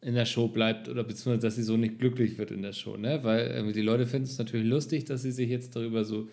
in 0.02 0.16
der 0.16 0.26
Show 0.26 0.48
bleibt 0.48 0.88
oder 0.90 1.04
beziehungsweise, 1.04 1.48
dass 1.48 1.56
sie 1.56 1.64
so 1.64 1.78
nicht 1.78 2.00
glücklich 2.00 2.38
wird 2.38 2.52
in 2.52 2.62
der 2.62 2.74
Show, 2.74 2.98
ne? 2.98 3.24
Weil 3.24 3.72
die 3.74 3.82
Leute 3.82 4.06
finden 4.06 4.28
es 4.28 4.38
natürlich 4.38 4.68
lustig, 4.68 5.06
dass 5.06 5.22
sie 5.22 5.32
sich 5.32 5.50
jetzt 5.50 5.76
darüber 5.76 6.04
so 6.06 6.30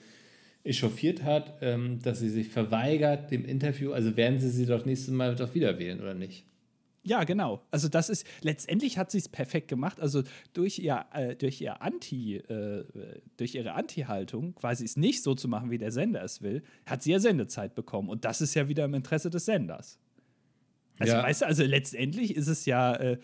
echauffiert 0.63 1.23
hat, 1.25 1.59
ähm, 1.61 2.01
dass 2.03 2.21
sie 2.21 2.29
sich 2.29 2.49
verweigert 2.49 3.31
dem 3.31 3.45
Interview. 3.45 3.93
Also 3.93 4.17
werden 4.17 4.39
sie 4.39 4.51
sie 4.51 4.67
doch 4.67 4.85
nächstes 4.85 5.13
Mal 5.13 5.35
doch 5.37 5.55
wieder 5.55 5.79
wählen, 5.79 6.01
oder 6.01 6.15
nicht? 6.15 6.45
Ja, 7.03 7.25
genau. 7.25 7.63
Also 7.71 7.89
das 7.89 8.11
ist 8.11 8.27
letztendlich 8.43 8.99
hat 8.99 9.11
sie 9.11 9.19
es 9.19 9.29
perfekt 9.29 9.69
gemacht. 9.69 10.01
Also 10.01 10.23
durch 10.53 10.79
ihr 10.79 11.07
äh, 11.15 11.35
durch 11.35 11.61
ihr 11.61 11.81
Anti 11.81 12.37
äh, 12.37 12.85
durch 13.39 13.55
ihre 13.55 13.73
Anti-Haltung, 13.73 14.55
quasi 14.55 14.85
es 14.85 14.97
nicht 14.97 15.23
so 15.23 15.35
zu 15.35 15.49
machen, 15.49 15.71
wie 15.71 15.79
der 15.79 15.93
Sender 15.93 16.23
es 16.23 16.43
will, 16.43 16.63
hat 16.85 17.03
sie 17.03 17.13
ja 17.13 17.19
Sendezeit 17.19 17.75
bekommen 17.75 18.09
und 18.11 18.25
das 18.27 18.41
ist 18.43 18.55
ja 18.55 18.69
wieder 18.69 18.85
im 18.85 18.93
Interesse 18.95 19.31
des 19.31 19.47
Senders. 19.47 19.99
Also 20.99 21.15
Ja. 21.15 21.23
weißt 21.23 21.41
du, 21.43 21.47
also 21.47 21.63
letztendlich 21.65 22.37
ist 22.37 22.49
es 22.49 22.67
ja 22.67 22.95
äh, 22.97 23.19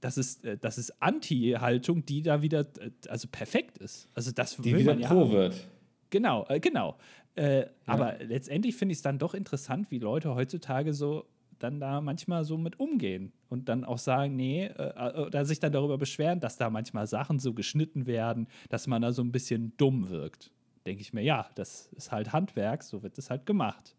das 0.00 0.18
ist, 0.18 0.44
äh, 0.44 0.58
das 0.58 0.76
ist 0.76 1.00
Anti-Haltung, 1.00 2.04
die 2.04 2.22
da 2.22 2.42
wieder 2.42 2.60
äh, 2.80 2.90
also 3.08 3.28
perfekt 3.30 3.78
ist. 3.78 4.08
Also 4.14 4.32
das 4.32 4.56
Die 4.56 4.72
will 4.72 4.80
wieder 4.80 4.92
man 4.94 5.00
ja 5.02 5.08
pro 5.08 5.20
haben. 5.20 5.30
wird. 5.32 5.68
Genau, 6.10 6.46
äh, 6.48 6.58
genau. 6.58 6.96
Äh, 7.36 7.66
Aber 7.84 8.16
letztendlich 8.24 8.74
finde 8.76 8.92
ich 8.92 8.98
es 8.98 9.02
dann 9.02 9.18
doch 9.20 9.34
interessant, 9.34 9.90
wie 9.90 9.98
Leute 10.00 10.34
heutzutage 10.34 10.94
so 10.94 11.26
dann 11.58 11.80
da 11.80 12.00
manchmal 12.00 12.44
so 12.44 12.58
mit 12.58 12.78
umgehen 12.80 13.32
und 13.48 13.68
dann 13.68 13.84
auch 13.84 13.98
sagen, 13.98 14.36
nee, 14.36 14.66
äh, 14.66 15.20
oder 15.20 15.44
sich 15.44 15.60
dann 15.60 15.72
darüber 15.72 15.98
beschweren, 15.98 16.40
dass 16.40 16.56
da 16.56 16.70
manchmal 16.70 17.06
Sachen 17.06 17.38
so 17.38 17.54
geschnitten 17.54 18.06
werden, 18.06 18.48
dass 18.68 18.86
man 18.86 19.02
da 19.02 19.12
so 19.12 19.22
ein 19.22 19.32
bisschen 19.32 19.76
dumm 19.76 20.08
wirkt. 20.08 20.50
Denke 20.86 21.02
ich 21.02 21.12
mir, 21.12 21.22
ja, 21.22 21.48
das 21.54 21.86
ist 21.92 22.12
halt 22.12 22.32
Handwerk, 22.32 22.82
so 22.82 23.02
wird 23.02 23.18
es 23.18 23.30
halt 23.30 23.46
gemacht. 23.46 23.96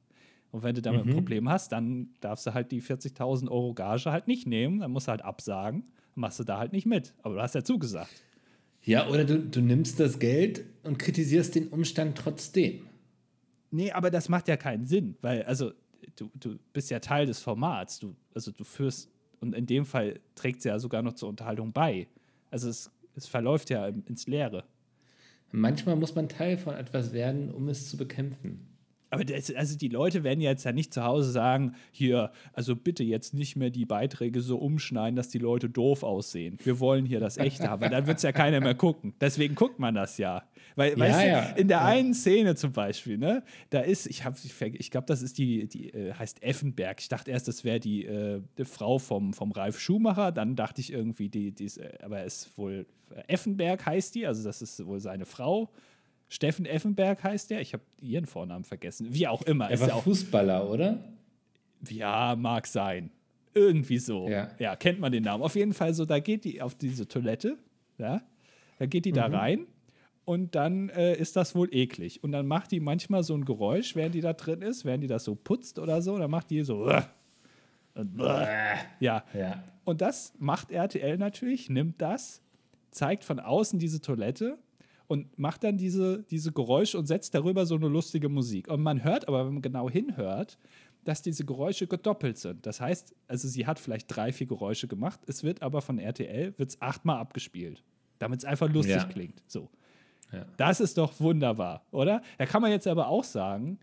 Und 0.51 0.63
wenn 0.63 0.75
du 0.75 0.81
damit 0.81 1.05
ein 1.05 1.13
Problem 1.13 1.49
hast, 1.49 1.71
dann 1.71 2.09
darfst 2.21 2.47
du 2.47 2.53
halt 2.53 2.71
die 2.71 2.81
40.000 2.81 3.49
Euro 3.49 3.73
Gage 3.73 4.11
halt 4.11 4.27
nicht 4.27 4.47
nehmen, 4.47 4.79
dann 4.79 4.91
musst 4.91 5.07
du 5.07 5.11
halt 5.11 5.21
absagen, 5.21 5.81
dann 6.15 6.21
machst 6.21 6.39
du 6.39 6.45
da 6.45 6.57
halt 6.57 6.71
nicht 6.71 6.85
mit. 6.85 7.13
Aber 7.21 7.35
du 7.35 7.41
hast 7.41 7.55
ja 7.55 7.63
zugesagt. 7.63 8.23
Ja, 8.81 9.09
oder 9.09 9.25
du, 9.25 9.39
du 9.39 9.59
nimmst 9.59 9.99
das 9.99 10.19
Geld 10.19 10.63
und 10.83 10.97
kritisierst 10.97 11.55
den 11.55 11.67
Umstand 11.67 12.17
trotzdem. 12.17 12.87
Nee, 13.69 13.91
aber 13.91 14.09
das 14.09 14.29
macht 14.29 14.47
ja 14.47 14.55
keinen 14.55 14.85
Sinn, 14.85 15.17
weil, 15.21 15.43
also, 15.43 15.73
du, 16.15 16.29
du 16.35 16.57
bist 16.73 16.89
ja 16.89 16.99
Teil 16.99 17.25
des 17.25 17.39
Formats. 17.39 17.99
Du, 17.99 18.15
also, 18.33 18.51
du 18.51 18.63
führst, 18.63 19.09
und 19.39 19.53
in 19.53 19.65
dem 19.65 19.85
Fall 19.85 20.19
trägt 20.35 20.61
sie 20.61 20.69
ja 20.69 20.79
sogar 20.79 21.01
noch 21.01 21.13
zur 21.13 21.29
Unterhaltung 21.29 21.71
bei. 21.71 22.07
Also, 22.51 22.69
es, 22.69 22.91
es 23.15 23.27
verläuft 23.27 23.69
ja 23.69 23.87
ins 23.87 24.27
Leere. 24.27 24.63
Manchmal 25.51 25.95
muss 25.95 26.15
man 26.15 26.27
Teil 26.27 26.57
von 26.57 26.75
etwas 26.75 27.13
werden, 27.13 27.51
um 27.51 27.69
es 27.69 27.89
zu 27.89 27.97
bekämpfen. 27.97 28.67
Aber 29.09 29.23
das, 29.23 29.53
also 29.53 29.77
die 29.77 29.87
Leute 29.87 30.23
werden 30.23 30.41
jetzt 30.41 30.65
ja 30.65 30.71
nicht 30.71 30.93
zu 30.93 31.03
Hause 31.03 31.31
sagen, 31.31 31.75
hier, 31.91 32.31
also 32.53 32.75
bitte 32.75 33.03
jetzt 33.03 33.33
nicht 33.33 33.55
mehr 33.55 33.69
die 33.69 33.85
Beiträge 33.85 34.41
so 34.41 34.57
umschneiden, 34.57 35.15
dass 35.15 35.29
die 35.29 35.37
Leute 35.37 35.69
doof 35.69 36.03
aussehen. 36.03 36.57
Wir 36.63 36.79
wollen 36.79 37.05
hier 37.05 37.19
das 37.19 37.37
Echte 37.37 37.69
haben, 37.69 37.81
weil 37.81 37.89
dann 37.89 38.07
wird 38.07 38.17
es 38.17 38.23
ja 38.23 38.31
keiner 38.31 38.59
mehr 38.59 38.75
gucken. 38.75 39.13
Deswegen 39.21 39.55
guckt 39.55 39.79
man 39.79 39.95
das 39.95 40.17
ja. 40.17 40.43
Weil, 40.75 40.91
Ja, 40.91 40.99
weißt 40.99 41.21
du, 41.21 41.27
ja, 41.27 41.39
in 41.55 41.67
der 41.67 41.85
einen 41.85 42.13
Szene 42.13 42.55
zum 42.55 42.71
Beispiel, 42.71 43.17
ne, 43.17 43.43
da 43.69 43.79
ist, 43.79 44.07
ich 44.07 44.25
habe, 44.25 44.37
ich, 44.73 44.91
glaube, 44.91 45.07
das 45.07 45.21
ist 45.21 45.37
die, 45.37 45.67
die 45.67 45.93
äh, 45.93 46.13
heißt 46.13 46.43
Effenberg. 46.43 46.99
Ich 46.99 47.09
dachte 47.09 47.31
erst, 47.31 47.47
das 47.47 47.63
wäre 47.63 47.79
die, 47.79 48.05
äh, 48.05 48.41
die 48.57 48.65
Frau 48.65 48.99
vom, 48.99 49.33
vom 49.33 49.51
Ralf 49.51 49.79
Schumacher. 49.79 50.31
Dann 50.31 50.55
dachte 50.55 50.81
ich 50.81 50.91
irgendwie, 50.91 51.29
die, 51.29 51.51
die 51.51 51.65
ist, 51.65 51.77
äh, 51.77 51.93
aber 52.03 52.23
es 52.23 52.47
ist 52.47 52.57
wohl 52.57 52.85
Effenberg 53.27 53.85
heißt 53.85 54.15
die, 54.15 54.27
also 54.27 54.43
das 54.43 54.61
ist 54.61 54.85
wohl 54.85 54.99
seine 54.99 55.25
Frau. 55.25 55.69
Steffen 56.29 56.65
Effenberg 56.65 57.23
heißt 57.23 57.49
der. 57.49 57.61
Ich 57.61 57.73
habe 57.73 57.83
ihren 58.01 58.25
Vornamen 58.25 58.65
vergessen. 58.65 59.07
Wie 59.11 59.27
auch 59.27 59.41
immer. 59.43 59.65
Er 59.65 59.75
ist 59.75 59.81
war 59.81 59.87
ja 59.89 59.93
auch 59.95 60.03
Fußballer, 60.03 60.69
oder? 60.69 60.97
ja, 61.89 62.35
mag 62.37 62.67
sein. 62.67 63.11
Irgendwie 63.53 63.97
so. 63.97 64.29
Ja. 64.29 64.75
kennt 64.75 64.99
man 64.99 65.11
den 65.11 65.23
Namen. 65.23 65.43
Auf 65.43 65.55
jeden 65.55 65.73
Fall 65.73 65.93
so, 65.93 66.05
da 66.05 66.19
geht 66.19 66.43
die 66.43 66.61
auf 66.61 66.75
diese 66.75 67.07
Toilette, 67.07 67.57
ja, 67.97 68.21
da 68.77 68.85
geht 68.85 69.05
die 69.05 69.11
da 69.11 69.25
rein 69.25 69.65
und 70.25 70.55
dann 70.55 70.89
äh, 70.89 71.15
ist 71.15 71.35
das 71.35 71.55
wohl 71.55 71.73
eklig. 71.73 72.23
Und 72.23 72.33
dann 72.33 72.45
macht 72.45 72.71
die 72.71 72.79
manchmal 72.79 73.23
so 73.23 73.33
ein 73.33 73.45
Geräusch, 73.45 73.95
während 73.95 74.13
die 74.13 74.21
da 74.21 74.33
drin 74.33 74.61
ist, 74.61 74.85
während 74.85 75.03
die 75.03 75.07
das 75.07 75.23
so 75.23 75.35
putzt 75.35 75.79
oder 75.79 76.01
so, 76.01 76.17
dann 76.17 76.29
macht 76.29 76.49
die 76.49 76.63
so 76.63 76.85
"Uah." 76.85 77.09
und 77.95 78.19
"Uah." 78.19 78.47
ja. 78.99 79.23
Ja. 79.33 79.63
Und 79.85 80.01
das 80.01 80.33
macht 80.37 80.69
RTL 80.69 81.17
natürlich, 81.17 81.69
nimmt 81.69 82.01
das, 82.01 82.41
zeigt 82.91 83.23
von 83.23 83.39
außen 83.39 83.79
diese 83.79 84.01
Toilette 84.01 84.57
und 85.07 85.37
macht 85.39 85.63
dann 85.63 85.77
diese, 85.77 86.23
diese 86.23 86.51
Geräusche 86.51 86.97
und 86.99 87.05
setzt 87.07 87.33
darüber 87.33 87.65
so 87.65 87.75
eine 87.75 87.87
lustige 87.87 88.29
Musik. 88.29 88.67
Und 88.67 88.81
man 88.81 89.03
hört 89.03 89.27
aber, 89.27 89.45
wenn 89.45 89.53
man 89.53 89.61
genau 89.61 89.89
hinhört, 89.89 90.57
dass 91.03 91.21
diese 91.21 91.45
Geräusche 91.45 91.87
gedoppelt 91.87 92.37
sind. 92.37 92.65
Das 92.65 92.81
heißt, 92.81 93.15
also 93.27 93.47
sie 93.47 93.65
hat 93.65 93.79
vielleicht 93.79 94.13
drei, 94.13 94.33
vier 94.33 94.47
Geräusche 94.47 94.87
gemacht, 94.89 95.21
es 95.27 95.43
wird 95.43 95.61
aber 95.61 95.81
von 95.81 95.99
RTL 95.99 96.53
wird's 96.57 96.81
achtmal 96.81 97.17
abgespielt, 97.19 97.81
damit 98.19 98.39
es 98.39 98.45
einfach 98.45 98.69
lustig 98.69 98.97
Ja. 98.97 99.03
klingt. 99.05 99.41
So. 99.47 99.69
Ja. 100.33 100.45
Das 100.57 100.81
ist 100.81 100.97
doch 100.97 101.17
wunderbar, 101.21 101.85
oder? 101.91 102.21
Da 102.37 102.45
kann 102.45 102.61
man 102.61 102.71
jetzt 102.71 102.87
aber 102.87 103.07
auch 103.07 103.23
sagen, 103.23 103.79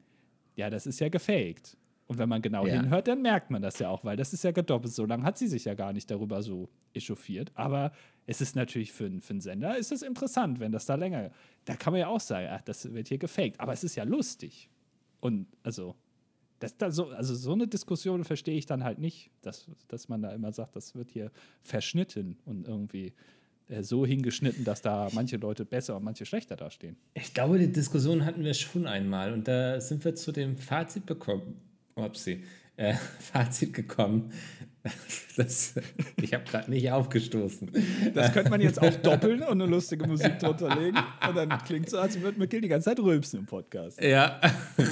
ja, 0.57 0.69
das 0.69 0.87
ist 0.87 1.01
ja 1.01 1.09
gefaked. 1.09 1.79
Und 2.07 2.19
wenn 2.19 2.29
man 2.29 2.43
genau 2.43 2.67
Ja. 2.67 2.75
hinhört, 2.75 3.09
dann 3.09 3.23
merkt 3.23 3.51
man 3.51 3.63
das 3.63 3.79
ja 3.79 3.89
auch, 3.89 4.05
weil 4.05 4.17
das 4.17 4.33
ist 4.35 4.45
ja 4.45 4.51
gedoppelt. 4.53 4.93
So 4.93 5.07
lange 5.07 5.25
hat 5.25 5.39
sie 5.39 5.49
sich 5.49 5.65
ja 5.65 5.73
gar 5.75 5.93
nicht 5.95 6.11
darüber 6.11 6.43
so 6.43 6.69
echauffiert. 6.93 7.51
Aber 7.55 7.93
es 8.27 8.41
ist 8.43 8.57
natürlich 8.57 8.93
für, 8.93 9.07
einen- 9.07 9.21
für 9.23 9.33
einen 9.33 9.41
Sender 9.41 9.77
ist 9.79 9.91
es 9.91 10.03
interessant, 10.03 10.61
wenn 10.61 10.71
das 10.71 10.85
da 10.85 10.97
länger. 10.97 11.31
Da 11.65 11.77
kann 11.77 11.93
man 11.95 12.01
ja 12.01 12.09
auch 12.09 12.21
sagen, 12.21 12.49
ach, 12.51 12.61
das 12.63 12.93
wird 12.93 13.09
hier 13.09 13.17
gefaked. 13.19 13.59
Aber 13.59 13.73
es 13.73 13.85
ist 13.85 13.95
ja 13.97 14.05
lustig. 14.05 14.69
Und 15.21 15.47
also, 15.63 15.95
das, 16.59 16.77
da 16.77 16.91
so, 16.91 17.09
also 17.09 17.35
so 17.35 17.53
eine 17.53 17.67
Diskussion 17.67 18.23
verstehe 18.25 18.57
ich 18.59 18.67
dann 18.67 18.85
halt 18.85 18.99
nicht, 18.99 19.31
dass, 19.41 19.67
dass 19.89 20.09
man 20.11 20.21
da 20.23 20.31
immer 20.33 20.53
sagt, 20.53 20.77
das 20.77 20.95
wird 20.95 21.11
hier 21.11 21.31
verschnitten 21.63 22.37
und 22.45 22.69
irgendwie 22.69 23.15
äh, 23.69 23.83
so 23.83 24.05
hingeschnitten, 24.05 24.65
dass 24.65 24.83
da 24.83 25.09
manche 25.15 25.39
Leute 25.39 25.65
besser 25.65 25.97
und 25.97 26.05
manche 26.05 26.27
schlechter 26.27 26.57
dastehen. 26.57 26.97
Ich 27.15 27.33
glaube, 27.33 27.59
die 27.59 27.73
Diskussion 27.73 28.27
hatten 28.27 28.45
wir 28.45 28.53
schon 28.55 28.87
einmal 28.87 29.33
und 29.33 29.49
da 29.49 29.81
sind 29.81 30.05
wir 30.05 30.15
zu 30.15 30.33
dem 30.33 30.59
Fazit 30.59 31.07
bekommen. 31.07 31.61
Upsi. 31.97 32.45
Äh, 32.77 32.95
Fazit 33.21 33.75
gekommen. 33.75 34.33
Das, 35.37 35.75
ich 36.21 36.35
habe 36.35 36.45
gerade 36.45 36.71
nicht 36.71 36.91
aufgestoßen. 36.93 37.71
Das 38.13 38.35
könnte 38.35 38.51
man 38.51 38.61
jetzt 38.61 38.81
auch 38.81 38.95
doppeln 39.03 39.41
und 39.41 39.63
eine 39.63 39.67
lustige 39.67 40.07
Musik 40.07 40.39
drunter 40.39 40.77
legen. 40.79 40.99
Und 41.27 41.37
dann 41.37 41.49
klingt 41.65 41.89
so, 41.89 41.99
als 41.99 42.21
würde 42.21 42.39
Mikkel 42.39 42.61
die 42.61 42.69
ganze 42.69 42.91
Zeit 42.91 43.01
rülpsen 43.01 43.41
im 43.41 43.47
Podcast. 43.47 44.01
Ja, 44.01 44.41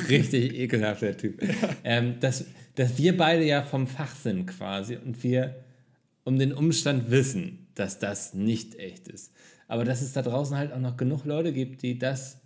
richtig 0.09 0.55
ekelhafter 0.59 1.15
Typ. 1.15 1.43
Ähm, 1.85 2.19
dass, 2.21 2.47
dass 2.75 2.97
wir 2.97 3.17
beide 3.17 3.45
ja 3.45 3.63
vom 3.63 3.87
Fach 3.87 4.17
sind 4.17 4.47
quasi 4.47 4.97
und 4.97 5.23
wir 5.23 5.63
um 6.25 6.39
den 6.39 6.55
Umstand 6.55 7.11
wissen, 7.11 7.69
dass 7.75 7.99
das 7.99 8.35
nicht 8.35 8.77
echt 8.77 9.09
ist. 9.09 9.33
Aber 9.69 9.85
dass 9.85 10.03
es 10.03 10.13
da 10.13 10.23
draußen 10.23 10.57
halt 10.57 10.73
auch 10.73 10.81
noch 10.81 10.97
genug 10.97 11.25
Leute 11.25 11.53
gibt, 11.53 11.83
die 11.83 11.99
das 11.99 12.41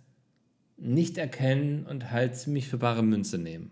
nicht 0.77 1.17
erkennen 1.17 1.85
und 1.85 2.11
halt 2.11 2.35
ziemlich 2.35 2.67
für 2.67 2.77
bare 2.77 3.03
Münze 3.03 3.37
nehmen. 3.37 3.71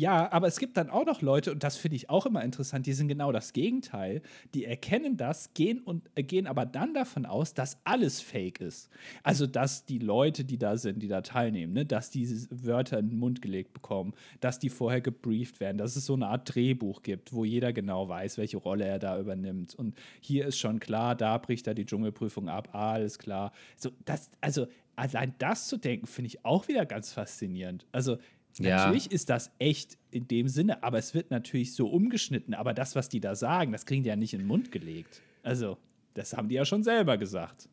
Ja, 0.00 0.32
aber 0.32 0.46
es 0.46 0.58
gibt 0.58 0.78
dann 0.78 0.88
auch 0.88 1.04
noch 1.04 1.20
Leute, 1.20 1.52
und 1.52 1.62
das 1.62 1.76
finde 1.76 1.96
ich 1.96 2.08
auch 2.08 2.24
immer 2.24 2.42
interessant, 2.42 2.86
die 2.86 2.94
sind 2.94 3.08
genau 3.08 3.32
das 3.32 3.52
Gegenteil. 3.52 4.22
Die 4.54 4.64
erkennen 4.64 5.18
das, 5.18 5.52
gehen 5.52 5.78
und 5.78 6.08
äh, 6.14 6.22
gehen 6.22 6.46
aber 6.46 6.64
dann 6.64 6.94
davon 6.94 7.26
aus, 7.26 7.52
dass 7.52 7.76
alles 7.84 8.22
fake 8.22 8.62
ist. 8.62 8.88
Also, 9.24 9.46
dass 9.46 9.84
die 9.84 9.98
Leute, 9.98 10.46
die 10.46 10.56
da 10.56 10.78
sind, 10.78 11.02
die 11.02 11.08
da 11.08 11.20
teilnehmen, 11.20 11.74
ne, 11.74 11.84
dass 11.84 12.08
diese 12.08 12.48
Wörter 12.50 12.98
in 12.98 13.10
den 13.10 13.18
Mund 13.18 13.42
gelegt 13.42 13.74
bekommen, 13.74 14.14
dass 14.40 14.58
die 14.58 14.70
vorher 14.70 15.02
gebrieft 15.02 15.60
werden, 15.60 15.76
dass 15.76 15.96
es 15.96 16.06
so 16.06 16.14
eine 16.14 16.28
Art 16.28 16.54
Drehbuch 16.54 17.02
gibt, 17.02 17.34
wo 17.34 17.44
jeder 17.44 17.74
genau 17.74 18.08
weiß, 18.08 18.38
welche 18.38 18.56
Rolle 18.56 18.86
er 18.86 19.00
da 19.00 19.20
übernimmt. 19.20 19.74
Und 19.74 19.98
hier 20.22 20.46
ist 20.46 20.58
schon 20.58 20.80
klar, 20.80 21.14
da 21.14 21.36
bricht 21.36 21.66
er 21.66 21.74
die 21.74 21.84
Dschungelprüfung 21.84 22.48
ab, 22.48 22.70
alles 22.74 23.18
klar. 23.18 23.52
So, 23.76 23.90
das, 24.06 24.30
also, 24.40 24.66
allein 24.96 25.34
das 25.38 25.68
zu 25.68 25.76
denken, 25.76 26.06
finde 26.06 26.28
ich 26.28 26.42
auch 26.46 26.68
wieder 26.68 26.86
ganz 26.86 27.12
faszinierend. 27.12 27.86
Also, 27.92 28.16
Ja. 28.60 28.76
Natürlich 28.76 29.10
ist 29.10 29.30
das 29.30 29.50
echt 29.58 29.98
in 30.10 30.28
dem 30.28 30.48
Sinne, 30.48 30.82
aber 30.82 30.98
es 30.98 31.14
wird 31.14 31.30
natürlich 31.30 31.74
so 31.74 31.88
umgeschnitten. 31.88 32.54
Aber 32.54 32.74
das, 32.74 32.94
was 32.94 33.08
die 33.08 33.20
da 33.20 33.34
sagen, 33.34 33.72
das 33.72 33.86
kriegen 33.86 34.02
die 34.02 34.08
ja 34.08 34.16
nicht 34.16 34.34
in 34.34 34.40
den 34.40 34.48
Mund 34.48 34.70
gelegt. 34.70 35.22
Also, 35.42 35.78
das 36.14 36.36
haben 36.36 36.48
die 36.48 36.56
ja 36.56 36.64
schon 36.64 36.82
selber 36.82 37.16
gesagt. 37.16 37.68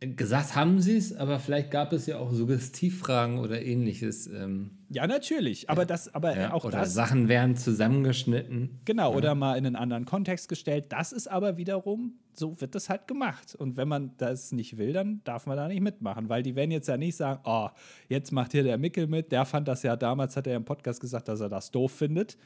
Gesagt 0.00 0.54
haben 0.54 0.80
sie 0.80 0.96
es, 0.96 1.16
aber 1.16 1.40
vielleicht 1.40 1.72
gab 1.72 1.92
es 1.92 2.06
ja 2.06 2.18
auch 2.18 2.32
Suggestivfragen 2.32 3.38
oder 3.38 3.60
ähnliches. 3.60 4.28
Ähm, 4.28 4.70
Ja, 4.90 5.08
natürlich. 5.08 5.68
Aber 5.68 5.84
das, 5.86 6.14
aber 6.14 6.36
ja, 6.38 6.52
auch 6.52 6.64
oder 6.64 6.78
das. 6.78 6.94
Sachen 6.94 7.28
werden 7.28 7.56
zusammengeschnitten. 7.56 8.78
Genau, 8.84 9.12
oder 9.12 9.34
mal 9.34 9.58
in 9.58 9.66
einen 9.66 9.74
anderen 9.74 10.04
Kontext 10.04 10.48
gestellt. 10.48 10.86
Das 10.90 11.10
ist 11.10 11.26
aber 11.26 11.56
wiederum, 11.56 12.12
so 12.32 12.60
wird 12.60 12.76
das 12.76 12.88
halt 12.88 13.08
gemacht. 13.08 13.56
Und 13.56 13.76
wenn 13.76 13.88
man 13.88 14.12
das 14.18 14.52
nicht 14.52 14.78
will, 14.78 14.92
dann 14.92 15.20
darf 15.24 15.46
man 15.46 15.56
da 15.56 15.66
nicht 15.66 15.80
mitmachen, 15.82 16.28
weil 16.28 16.44
die 16.44 16.54
werden 16.54 16.70
jetzt 16.70 16.86
ja 16.86 16.96
nicht 16.96 17.16
sagen, 17.16 17.40
oh, 17.44 17.68
jetzt 18.08 18.30
macht 18.30 18.52
hier 18.52 18.62
der 18.62 18.78
Mickel 18.78 19.08
mit, 19.08 19.32
der 19.32 19.44
fand 19.46 19.66
das 19.66 19.82
ja 19.82 19.96
damals, 19.96 20.36
hat 20.36 20.46
er 20.46 20.54
im 20.54 20.64
Podcast 20.64 21.00
gesagt, 21.00 21.26
dass 21.26 21.40
er 21.40 21.48
das 21.48 21.72
doof 21.72 21.90
findet. 21.90 22.38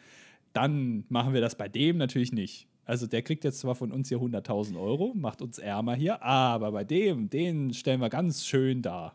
Dann 0.54 1.04
machen 1.10 1.34
wir 1.34 1.42
das 1.42 1.54
bei 1.54 1.68
dem 1.68 1.98
natürlich 1.98 2.32
nicht. 2.32 2.66
Also 2.84 3.06
der 3.06 3.22
kriegt 3.22 3.44
jetzt 3.44 3.60
zwar 3.60 3.74
von 3.74 3.92
uns 3.92 4.08
hier 4.08 4.18
100.000 4.18 4.78
Euro, 4.80 5.12
macht 5.14 5.40
uns 5.40 5.58
ärmer 5.58 5.94
hier, 5.94 6.22
aber 6.22 6.72
bei 6.72 6.84
dem, 6.84 7.30
den 7.30 7.72
stellen 7.74 8.00
wir 8.00 8.08
ganz 8.10 8.44
schön 8.44 8.82
dar. 8.82 9.14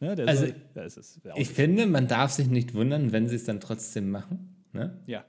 Ne, 0.00 0.16
Also, 0.26 0.46
soll, 0.46 0.54
da 0.74 0.84
es. 0.84 1.20
Ich 1.36 1.48
finde, 1.48 1.86
man 1.86 2.08
darf 2.08 2.32
sich 2.32 2.48
nicht 2.48 2.74
wundern, 2.74 3.12
wenn 3.12 3.28
sie 3.28 3.36
es 3.36 3.44
dann 3.44 3.60
trotzdem 3.60 4.10
machen. 4.10 4.54
Ne? 4.72 4.98
ja. 5.06 5.24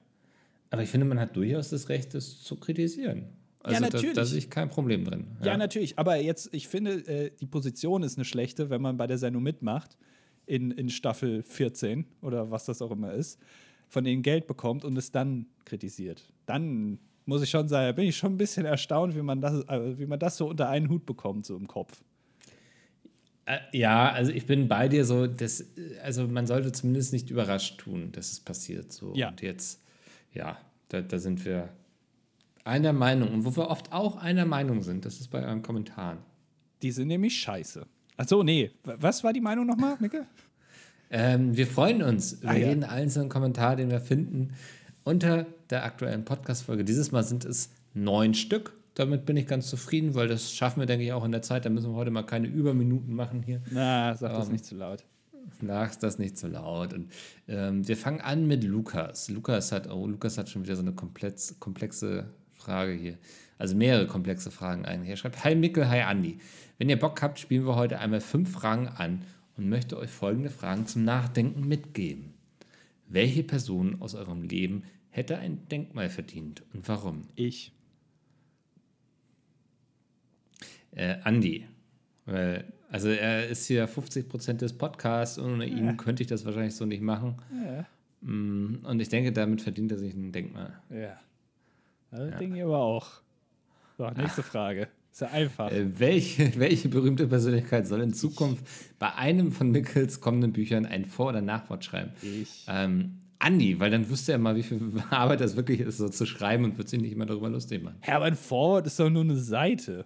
Aber 0.70 0.82
ich 0.82 0.90
finde, 0.90 1.06
man 1.06 1.20
hat 1.20 1.36
durchaus 1.36 1.70
das 1.70 1.90
Recht, 1.90 2.16
es 2.16 2.42
zu 2.42 2.56
kritisieren. 2.56 3.26
Also 3.62 3.80
Da, 3.80 3.86
natürlich. 3.86 4.16
da 4.16 4.26
sehe 4.26 4.40
ich 4.40 4.50
kein 4.50 4.70
Problem 4.70 5.06
drin. 5.06 5.28
Ja, 5.44 5.56
natürlich. 5.56 6.00
Aber 6.00 6.16
jetzt, 6.16 6.52
ich 6.52 6.68
finde, 6.68 7.06
äh, 7.08 7.30
die 7.40 7.46
Position 7.46 8.02
ist 8.02 8.18
eine 8.18 8.26
schlechte, 8.26 8.72
wenn 8.72 8.82
man 8.82 8.98
bei 8.98 9.06
der 9.06 9.20
Sendung 9.20 9.44
mitmacht, 9.44 9.96
in, 10.48 10.72
in 10.72 10.90
Staffel 10.90 11.44
14 11.44 12.06
oder 12.22 12.50
was 12.50 12.66
das 12.66 12.82
auch 12.82 12.90
immer 12.90 13.14
ist, 13.14 13.40
von 13.88 14.04
denen 14.04 14.24
Geld 14.24 14.48
bekommt 14.48 14.84
und 14.84 14.98
es 14.98 15.12
dann 15.12 15.46
kritisiert. 15.64 16.34
Dann 16.48 16.98
muss 17.26 17.42
ich 17.42 17.50
schon 17.50 17.68
sagen, 17.68 17.88
da 17.88 17.92
bin 17.92 18.08
ich 18.08 18.18
schon 18.18 18.34
ein 18.34 18.38
bisschen 18.38 18.66
erstaunt, 18.66 19.16
wie 19.16 19.22
man 19.22 19.42
das, 19.42 19.64
äh, 19.68 19.98
wie 19.98 20.06
man 20.06 20.20
das 20.20 20.38
so 20.38 20.48
unter 20.48 20.70
einen 20.70 20.90
Hut 20.90 21.06
bekommt, 21.06 21.46
so 21.46 21.56
im 21.56 21.68
Kopf. 21.68 22.02
Äh, 23.46 23.60
Ja, 23.72 24.12
also 24.12 24.32
ich 24.32 24.46
bin 24.46 24.68
bei 24.68 24.88
dir 24.88 25.06
so, 25.06 25.28
das, 25.28 25.62
äh, 25.62 25.98
also 26.04 26.28
man 26.28 26.48
sollte 26.48 26.72
zumindest 26.72 27.14
nicht 27.14 27.30
überrascht 27.30 27.80
tun, 27.80 28.12
dass 28.12 28.32
es 28.32 28.40
passiert. 28.40 28.92
So. 28.92 29.14
Ja. 29.16 29.30
Und 29.30 29.42
jetzt, 29.42 29.82
ja, 30.34 30.58
da, 30.90 31.02
da 31.02 31.20
sind 31.20 31.44
wir 31.46 31.70
einer 32.66 32.94
Meinung. 32.94 33.34
Und 33.34 33.46
wo 33.46 33.56
wir 33.56 33.70
oft 33.70 33.92
auch 33.92 34.16
einer 34.18 34.46
Meinung 34.46 34.82
sind, 34.84 35.06
das 35.06 35.20
ist 35.20 35.30
bei 35.30 35.44
euren 35.44 35.62
Kommentaren. 35.62 36.20
Die 36.82 36.92
sind 36.92 37.08
nämlich 37.08 37.38
scheiße. 37.40 37.86
Achso, 38.18 38.44
nee. 38.44 38.72
Was 38.84 39.24
war 39.24 39.34
die 39.34 39.42
Meinung 39.42 39.66
nochmal, 39.66 39.98
Micke? 40.00 40.26
Ähm, 41.16 41.56
wir 41.56 41.68
freuen 41.68 42.02
uns 42.02 42.34
über 42.42 42.50
Ah, 42.50 42.56
ja. 42.56 42.70
jeden 42.70 42.84
einzelnen 42.84 43.30
Kommentar, 43.30 43.76
den 43.76 43.92
wir 43.92 44.00
finden, 44.02 44.56
unter 45.04 45.46
der 45.70 45.84
aktuellen 45.84 46.26
Podcast-Folge. 46.26 46.84
Dieses 46.84 47.12
Mal 47.12 47.24
sind 47.24 47.46
es 47.46 47.70
neun 47.94 48.34
Stück. 48.34 48.74
Damit 48.96 49.26
bin 49.26 49.38
ich 49.38 49.48
ganz 49.48 49.68
zufrieden, 49.70 50.14
weil 50.14 50.28
das 50.28 50.54
schaffen 50.54 50.80
wir, 50.80 50.86
denke 50.86 51.04
ich, 51.06 51.14
auch 51.14 51.26
in 51.26 51.32
der 51.32 51.42
Zeit. 51.42 51.66
Da 51.66 51.70
müssen 51.70 51.92
wir 51.92 51.96
heute 51.96 52.12
mal 52.12 52.24
keine 52.24 52.48
Überminuten 52.48 53.16
machen 53.16 53.42
hier. 53.42 53.62
Na, 53.72 54.16
sag 54.16 54.34
das 54.34 54.48
Ähm, 54.48 54.54
nicht 54.54 54.66
zu 54.66 54.76
laut. 54.76 55.04
Na, 55.62 55.86
ist 55.86 56.04
das 56.04 56.20
nicht 56.20 56.38
so 56.38 56.48
laut. 56.48 56.94
Und 56.94 57.12
ähm, 57.48 57.88
wir 57.88 57.98
fangen 57.98 58.22
an 58.22 58.48
mit 58.48 58.64
Lukas. 58.64 59.30
Lukas 59.30 59.72
hat, 59.72 59.92
oh, 59.92 60.08
Lukas 60.08 60.38
hat 60.38 60.50
schon 60.50 60.64
wieder 60.64 60.76
so 60.76 60.82
eine 60.82 60.94
komplex, 60.94 61.60
komplexe 61.60 62.26
Frage 62.54 62.94
hier. 62.94 63.18
Also 63.58 63.76
mehrere 63.76 64.08
komplexe 64.08 64.52
Fragen 64.52 64.86
eigentlich. 64.86 65.10
Er 65.10 65.18
schreibt: 65.18 65.44
Hi 65.44 65.56
Mickel, 65.56 65.90
hi 65.90 66.02
Andi. 66.02 66.40
Wenn 66.78 66.90
ihr 66.90 67.00
Bock 67.00 67.22
habt, 67.22 67.40
spielen 67.40 67.66
wir 67.66 67.76
heute 67.76 68.00
einmal 68.00 68.22
fünf 68.22 68.52
Fragen 68.52 68.88
an 68.88 69.24
und 69.58 69.70
möchte 69.70 69.98
euch 69.98 70.10
folgende 70.10 70.50
Fragen 70.50 70.86
zum 70.86 71.04
Nachdenken 71.04 71.68
mitgeben. 71.68 72.33
Welche 73.14 73.44
Person 73.44 74.02
aus 74.02 74.16
eurem 74.16 74.42
Leben 74.42 74.86
hätte 75.12 75.38
ein 75.38 75.68
Denkmal 75.68 76.10
verdient 76.10 76.64
und 76.74 76.88
warum? 76.88 77.28
Ich. 77.36 77.72
Äh, 80.96 81.18
Andi. 81.24 81.68
Weil, 82.26 82.74
also 82.90 83.10
er 83.10 83.48
ist 83.48 83.68
hier 83.68 83.88
50% 83.88 84.54
des 84.54 84.74
Podcasts 84.76 85.38
und 85.38 85.54
ohne 85.54 85.68
ihn 85.68 85.96
könnte 85.98 86.24
ich 86.24 86.28
das 86.28 86.44
wahrscheinlich 86.44 86.76
so 86.76 86.86
nicht 86.86 87.02
machen. 87.04 87.36
Ja. 87.64 87.86
Mm, 88.22 88.80
Und 88.84 89.00
ich 89.00 89.10
denke, 89.10 89.32
damit 89.32 89.62
verdient 89.62 89.92
er 89.92 90.00
sich 90.00 90.16
ein 90.16 90.32
Denkmal. 90.32 90.82
Ja. 90.90 91.20
Das 92.10 92.40
Ding 92.40 92.56
hier 92.56 92.66
aber 92.66 92.80
auch. 92.80 93.22
So, 94.00 94.10
nächste 94.10 94.42
Frage. 94.42 94.88
Ist 95.14 95.22
ja 95.22 95.28
einfach. 95.28 95.72
Äh, 95.72 96.00
welche, 96.00 96.56
welche 96.60 96.90
berühmte 96.90 97.28
Persönlichkeit 97.28 97.88
soll 97.88 98.02
in 98.02 98.14
Zukunft 98.14 98.66
bei 98.98 99.14
einem 99.14 99.52
von 99.52 99.70
Mickels 99.70 100.22
kommenden 100.22 100.54
Büchern 100.54 100.88
ein 100.88 101.06
Vor- 101.06 101.30
oder 101.30 101.42
Nachwort 101.42 101.86
schreiben? 101.86 102.14
Ich. 102.24 102.66
Ähm, 102.68 103.20
Andi, 103.38 103.80
weil 103.80 103.92
dann 103.92 104.10
wüsste 104.10 104.32
er 104.32 104.40
mal, 104.40 104.56
wie 104.56 104.64
viel 104.64 104.82
Arbeit 105.12 105.42
das 105.42 105.56
wirklich 105.56 105.82
ist, 105.82 105.98
so 105.98 106.10
zu 106.10 106.26
schreiben 106.26 106.64
und 106.64 106.80
wird 106.80 106.90
sich 106.90 107.00
nicht 107.00 107.12
immer 107.12 107.28
darüber 107.28 107.48
lustig 107.48 107.84
machen. 107.84 107.98
Ja, 108.08 108.16
aber 108.16 108.26
ein 108.26 108.36
Forward 108.36 108.88
ist 108.88 109.00
doch 109.00 109.12
nur 109.12 109.22
eine 109.22 109.38
Seite. 109.38 110.06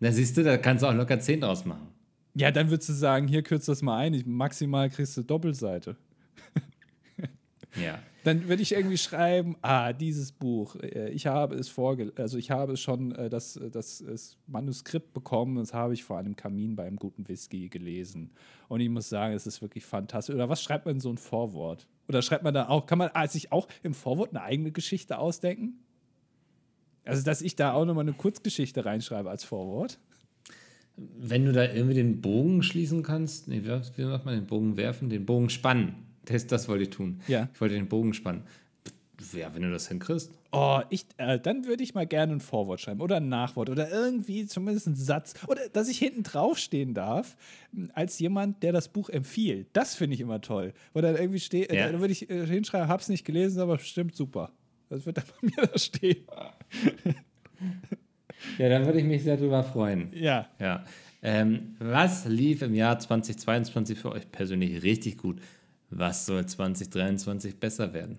Na, 0.00 0.12
siehst 0.12 0.36
du, 0.36 0.44
da 0.44 0.58
kannst 0.58 0.82
du 0.82 0.88
auch 0.88 0.94
locker 0.94 1.18
10 1.18 1.40
draus 1.40 1.64
machen. 1.64 1.88
Ja, 2.34 2.50
dann 2.50 2.68
würdest 2.68 2.90
du 2.90 2.92
sagen, 2.92 3.26
hier 3.26 3.42
kürzt 3.42 3.68
das 3.68 3.80
mal 3.80 3.96
ein. 3.96 4.12
Ich, 4.12 4.26
maximal 4.26 4.90
kriegst 4.90 5.16
du 5.16 5.22
Doppelseite. 5.22 5.96
Ja. 7.80 8.00
Dann 8.24 8.48
würde 8.48 8.62
ich 8.62 8.72
irgendwie 8.72 8.98
schreiben, 8.98 9.56
ah, 9.62 9.92
dieses 9.92 10.32
Buch, 10.32 10.76
äh, 10.76 11.08
ich 11.10 11.26
habe 11.26 11.54
es 11.54 11.68
vorge 11.68 12.12
also 12.16 12.36
ich 12.36 12.50
habe 12.50 12.76
schon 12.76 13.12
äh, 13.12 13.30
das, 13.30 13.58
das, 13.72 14.04
das 14.06 14.36
Manuskript 14.46 15.14
bekommen, 15.14 15.56
das 15.56 15.72
habe 15.72 15.94
ich 15.94 16.04
vor 16.04 16.18
einem 16.18 16.36
Kamin 16.36 16.76
beim 16.76 16.96
guten 16.96 17.26
Whisky 17.28 17.68
gelesen. 17.68 18.30
Und 18.68 18.80
ich 18.80 18.88
muss 18.88 19.08
sagen, 19.08 19.34
es 19.34 19.46
ist 19.46 19.62
wirklich 19.62 19.84
fantastisch. 19.86 20.34
Oder 20.34 20.48
was 20.48 20.62
schreibt 20.62 20.86
man 20.86 20.96
in 20.96 21.00
so 21.00 21.10
ein 21.10 21.18
Vorwort? 21.18 21.86
Oder 22.08 22.22
schreibt 22.22 22.44
man 22.44 22.52
da 22.52 22.68
auch, 22.68 22.86
kann 22.86 22.98
man 22.98 23.10
ah, 23.14 23.26
sich 23.26 23.52
auch 23.52 23.68
im 23.82 23.94
Vorwort 23.94 24.30
eine 24.30 24.42
eigene 24.42 24.70
Geschichte 24.70 25.18
ausdenken? 25.18 25.78
Also, 27.04 27.24
dass 27.24 27.42
ich 27.42 27.56
da 27.56 27.72
auch 27.72 27.84
nochmal 27.84 28.04
eine 28.04 28.12
Kurzgeschichte 28.12 28.84
reinschreibe 28.84 29.30
als 29.30 29.44
Vorwort? 29.44 29.98
Wenn 30.96 31.46
du 31.46 31.52
da 31.52 31.64
irgendwie 31.64 31.94
den 31.94 32.20
Bogen 32.20 32.62
schließen 32.62 33.02
kannst, 33.02 33.48
nee, 33.48 33.62
wie, 33.64 34.04
macht 34.04 34.26
man 34.26 34.34
den 34.34 34.46
Bogen 34.46 34.76
werfen? 34.76 35.08
Den 35.08 35.24
Bogen 35.24 35.48
spannen. 35.48 36.09
Das, 36.30 36.46
das 36.46 36.68
wollte 36.68 36.84
ich 36.84 36.90
tun. 36.90 37.20
Ja. 37.28 37.48
Ich 37.52 37.60
wollte 37.60 37.74
den 37.74 37.88
Bogen 37.88 38.14
spannen. 38.14 38.42
Ja, 39.34 39.54
wenn 39.54 39.60
du 39.62 39.70
das 39.70 39.88
hinkriegst. 39.88 40.30
Oh, 40.50 40.80
ich, 40.88 41.04
äh, 41.18 41.38
dann 41.38 41.66
würde 41.66 41.82
ich 41.82 41.94
mal 41.94 42.06
gerne 42.06 42.32
ein 42.32 42.40
Vorwort 42.40 42.80
schreiben 42.80 43.02
oder 43.02 43.16
ein 43.16 43.28
Nachwort 43.28 43.68
oder 43.68 43.90
irgendwie 43.90 44.46
zumindest 44.46 44.86
einen 44.86 44.96
Satz 44.96 45.34
oder 45.46 45.68
dass 45.68 45.88
ich 45.88 45.98
hinten 45.98 46.22
drauf 46.22 46.56
stehen 46.56 46.94
darf 46.94 47.36
als 47.92 48.18
jemand, 48.18 48.62
der 48.62 48.72
das 48.72 48.88
Buch 48.88 49.10
empfiehlt. 49.10 49.66
Das 49.74 49.94
finde 49.94 50.14
ich 50.14 50.20
immer 50.22 50.40
toll. 50.40 50.72
Oder 50.94 51.12
dann 51.12 51.20
irgendwie 51.20 51.38
steht, 51.40 51.70
Ja. 51.70 51.88
äh, 51.88 51.92
da 51.92 52.00
würde 52.00 52.12
ich 52.12 52.30
äh, 52.30 52.46
hinschreiben, 52.46 52.88
hab's 52.88 53.10
nicht 53.10 53.26
gelesen, 53.26 53.60
aber 53.60 53.76
bestimmt 53.76 54.16
super. 54.16 54.52
Das 54.88 55.04
wird 55.04 55.18
dann 55.18 55.24
bei 55.42 55.48
mir 55.62 55.66
da 55.68 55.78
stehen. 55.78 56.24
Ja, 58.58 58.68
dann 58.70 58.86
würde 58.86 58.98
ich 59.00 59.04
mich 59.04 59.22
sehr 59.22 59.36
drüber 59.36 59.62
freuen. 59.62 60.08
Ja. 60.14 60.48
Ja. 60.58 60.84
Ähm, 61.22 61.76
was 61.78 62.24
lief 62.26 62.62
im 62.62 62.74
Jahr 62.74 62.98
2022 62.98 63.98
für 63.98 64.12
euch 64.12 64.30
persönlich 64.32 64.82
richtig 64.82 65.18
gut? 65.18 65.38
Was 65.90 66.26
soll 66.26 66.46
2023 66.46 67.58
besser 67.58 67.92
werden? 67.92 68.18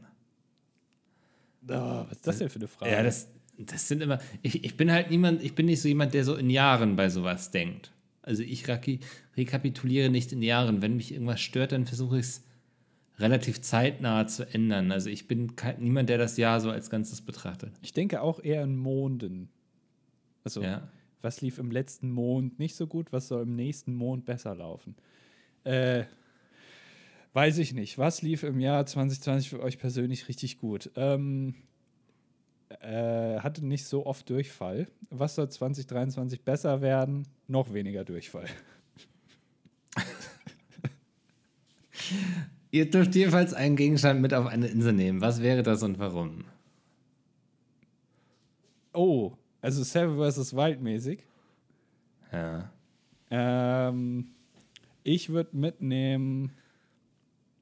Oh, 1.67 2.05
was 2.07 2.11
ist 2.13 2.27
das 2.27 2.37
denn 2.39 2.49
für 2.49 2.59
eine 2.59 2.67
Frage? 2.67 2.91
Ja, 2.91 3.03
das, 3.03 3.29
das 3.57 3.87
sind 3.87 4.01
immer. 4.01 4.19
Ich, 4.41 4.63
ich 4.63 4.75
bin 4.77 4.91
halt 4.91 5.09
niemand, 5.09 5.43
ich 5.43 5.53
bin 5.55 5.67
nicht 5.67 5.81
so 5.81 5.87
jemand, 5.87 6.13
der 6.13 6.23
so 6.23 6.35
in 6.35 6.49
Jahren 6.49 6.95
bei 6.95 7.09
sowas 7.09 7.51
denkt. 7.51 7.91
Also 8.23 8.43
ich 8.43 8.67
raki- 8.67 8.99
rekapituliere 9.37 10.09
nicht 10.09 10.31
in 10.31 10.41
Jahren. 10.41 10.81
Wenn 10.81 10.95
mich 10.97 11.11
irgendwas 11.13 11.41
stört, 11.41 11.71
dann 11.71 11.85
versuche 11.85 12.19
ich 12.19 12.25
es 12.25 12.43
relativ 13.19 13.61
zeitnah 13.61 14.25
zu 14.27 14.51
ändern. 14.53 14.91
Also 14.91 15.09
ich 15.09 15.27
bin 15.27 15.53
niemand, 15.79 16.09
der 16.09 16.17
das 16.17 16.37
Jahr 16.37 16.59
so 16.59 16.71
als 16.71 16.89
Ganzes 16.89 17.21
betrachtet. 17.21 17.71
ich 17.81 17.93
denke 17.93 18.21
auch 18.21 18.43
eher 18.43 18.63
in 18.63 18.75
Monden. 18.75 19.49
Also, 20.43 20.63
Ja. 20.63 20.87
was 21.21 21.41
lief 21.41 21.59
im 21.59 21.69
letzten 21.69 22.11
Mond 22.11 22.57
nicht 22.57 22.75
so 22.75 22.87
gut, 22.87 23.11
was 23.13 23.27
soll 23.27 23.43
im 23.43 23.55
nächsten 23.55 23.93
Mond 23.93 24.25
besser 24.25 24.55
laufen? 24.55 24.95
Äh, 25.63 26.05
weiß 27.33 27.57
ich 27.59 27.73
nicht. 27.73 27.97
Was 27.97 28.21
lief 28.21 28.43
im 28.43 28.59
Jahr 28.59 28.85
2020 28.85 29.49
für 29.49 29.61
euch 29.61 29.77
persönlich 29.77 30.27
richtig 30.27 30.59
gut? 30.59 30.91
Ähm, 30.95 31.55
Äh, 32.79 33.39
hatte 33.39 33.65
nicht 33.65 33.85
so 33.85 34.05
oft 34.05 34.29
Durchfall. 34.29 34.87
Was 35.09 35.35
soll 35.35 35.49
2023 35.49 36.41
besser 36.45 36.79
werden? 36.81 37.27
Noch 37.47 37.73
weniger 37.73 38.05
Durchfall. 38.05 38.45
Ihr 42.71 42.89
dürft 42.89 43.13
jedenfalls 43.15 43.53
einen 43.53 43.75
Gegenstand 43.75 44.21
mit 44.21 44.33
auf 44.33 44.45
eine 44.45 44.67
Insel 44.67 44.93
nehmen. 44.93 45.19
Was 45.19 45.41
wäre 45.41 45.63
das 45.63 45.83
und 45.83 45.99
warum? 45.99 46.45
Oh, 48.93 49.33
also 49.61 49.83
Seven 49.83 50.17
vs. 50.17 50.55
Wild 50.55 50.81
mäßig. 50.81 51.25
Ja. 52.31 52.71
Ähm, 53.29 54.27
ich 55.03 55.29
würde 55.29 55.57
mitnehmen. 55.57 56.51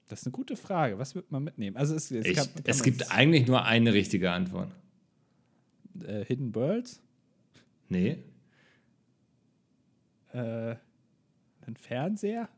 Das 0.10 0.22
ist 0.22 0.26
eine 0.28 0.32
gute 0.34 0.58
Frage. 0.58 1.00
Was 1.00 1.16
wird 1.16 1.32
man 1.32 1.44
mitnehmen? 1.44 1.78
Also 1.78 1.96
es, 1.96 2.12
es, 2.12 2.26
kann, 2.36 2.48
kann 2.54 2.64
es 2.66 2.84
gibt 2.84 3.12
eigentlich 3.12 3.48
nur 3.48 3.64
eine 3.64 3.94
richtige 3.94 4.32
Antwort. 4.32 4.72
äh, 6.04 6.26
Hidden 6.26 6.52
Birds, 6.52 7.02
Nee. 7.90 8.18
äh, 10.34 10.76
einen 11.66 11.76
Fernseher. 11.76 12.50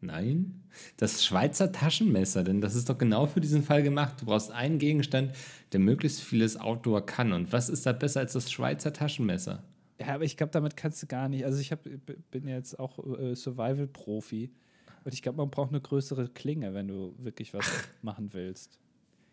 Nein. 0.00 0.62
Das 0.96 1.24
Schweizer 1.24 1.72
Taschenmesser, 1.72 2.42
denn 2.42 2.60
das 2.60 2.74
ist 2.74 2.88
doch 2.88 2.96
genau 2.96 3.26
für 3.26 3.40
diesen 3.40 3.62
Fall 3.62 3.82
gemacht. 3.82 4.20
Du 4.20 4.26
brauchst 4.26 4.50
einen 4.50 4.78
Gegenstand, 4.78 5.32
der 5.72 5.80
möglichst 5.80 6.22
vieles 6.22 6.56
Outdoor 6.56 7.04
kann. 7.04 7.32
Und 7.32 7.52
was 7.52 7.68
ist 7.68 7.84
da 7.84 7.92
besser 7.92 8.20
als 8.20 8.32
das 8.32 8.50
Schweizer 8.50 8.92
Taschenmesser? 8.92 9.62
Ja, 10.00 10.14
aber 10.14 10.24
ich 10.24 10.36
glaube, 10.38 10.52
damit 10.52 10.76
kannst 10.76 11.02
du 11.02 11.06
gar 11.06 11.28
nicht. 11.28 11.44
Also 11.44 11.60
ich 11.60 11.70
hab, 11.70 11.82
bin 12.30 12.48
jetzt 12.48 12.78
auch 12.78 12.98
äh, 13.18 13.34
Survival-Profi. 13.36 14.50
Und 15.04 15.14
ich 15.14 15.22
glaube, 15.22 15.38
man 15.38 15.50
braucht 15.50 15.70
eine 15.70 15.80
größere 15.80 16.28
Klinge, 16.28 16.74
wenn 16.74 16.88
du 16.88 17.14
wirklich 17.18 17.54
was 17.54 17.66
machen 18.02 18.32
willst. 18.32 18.78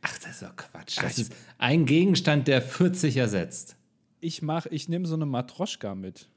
Ach, 0.01 0.17
das 0.19 0.31
ist 0.33 0.41
doch 0.43 0.55
Quatsch. 0.55 0.97
Das 1.01 1.17
ist 1.17 1.33
ein 1.57 1.85
Gegenstand, 1.85 2.47
der 2.47 2.61
40 2.61 3.17
ersetzt. 3.17 3.75
Ich 4.19 4.41
mach, 4.41 4.65
ich 4.67 4.87
nehme 4.89 5.05
so 5.07 5.15
eine 5.15 5.25
Matroschka 5.25 5.95
mit. 5.95 6.29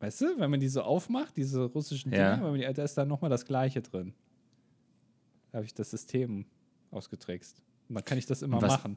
Weißt 0.00 0.22
du, 0.22 0.38
wenn 0.38 0.50
man 0.50 0.60
die 0.60 0.68
so 0.68 0.80
aufmacht, 0.82 1.36
diese 1.36 1.62
russischen 1.64 2.12
Ja. 2.12 2.30
Dinge, 2.36 2.44
wenn 2.46 2.52
man 2.58 2.60
die, 2.68 2.74
da 2.74 2.82
ist 2.82 2.94
dann 2.96 3.08
nochmal 3.08 3.28
das 3.30 3.44
Gleiche 3.44 3.82
drin. 3.82 4.14
Da 5.50 5.56
habe 5.58 5.66
ich 5.66 5.74
das 5.74 5.90
System 5.90 6.46
ausgetrickst. 6.90 7.62
Und 7.88 7.96
dann 7.96 8.04
kann 8.04 8.16
ich 8.18 8.26
das 8.26 8.40
immer 8.42 8.62
was- 8.62 8.72
machen. 8.72 8.96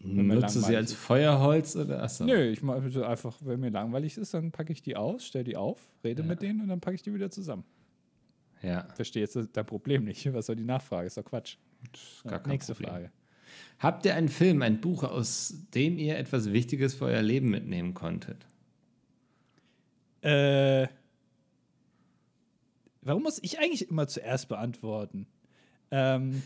du 0.00 0.48
sie 0.48 0.76
als. 0.76 0.92
Feuerholz 0.92 1.74
oder 1.76 2.02
achso? 2.02 2.24
Nö, 2.24 2.50
ich 2.50 2.62
mache 2.62 2.90
so 2.90 3.02
einfach, 3.04 3.36
wenn 3.40 3.58
mir 3.60 3.70
langweilig 3.70 4.16
ist, 4.18 4.34
dann 4.34 4.52
packe 4.52 4.72
ich 4.72 4.82
die 4.82 4.96
aus, 4.96 5.24
stell 5.24 5.44
die 5.44 5.56
auf, 5.56 5.88
rede 6.04 6.22
Ja. 6.22 6.28
mit 6.28 6.42
denen 6.42 6.60
und 6.60 6.68
dann 6.68 6.80
packe 6.80 6.94
ich 6.96 7.02
die 7.02 7.14
wieder 7.14 7.30
zusammen. 7.30 7.64
Ja, 8.62 8.86
Verstehe 8.94 9.22
jetzt 9.22 9.38
dein 9.52 9.66
Problem 9.66 10.04
nicht. 10.04 10.32
Was 10.32 10.46
soll 10.46 10.56
die 10.56 10.64
Nachfrage? 10.64 11.06
Ist 11.06 11.16
doch 11.16 11.24
Quatsch. 11.24 11.56
ist 11.94 12.24
kein 12.24 12.42
Nächste 12.46 12.74
Problem. 12.74 12.90
Frage. 12.90 13.12
Habt 13.78 14.04
ihr 14.06 14.14
einen 14.14 14.28
Film, 14.28 14.62
ein 14.62 14.80
Buch, 14.80 15.04
aus 15.04 15.54
dem 15.74 15.98
ihr 15.98 16.18
etwas 16.18 16.52
Wichtiges 16.52 16.94
für 16.94 17.04
euer 17.06 17.22
Leben 17.22 17.50
mitnehmen 17.50 17.94
konntet? 17.94 18.44
Äh, 20.22 20.88
warum 23.02 23.22
muss 23.22 23.38
ich 23.42 23.58
eigentlich 23.58 23.88
immer 23.88 24.08
zuerst 24.08 24.48
beantworten? 24.48 25.26
Ähm, 25.90 26.42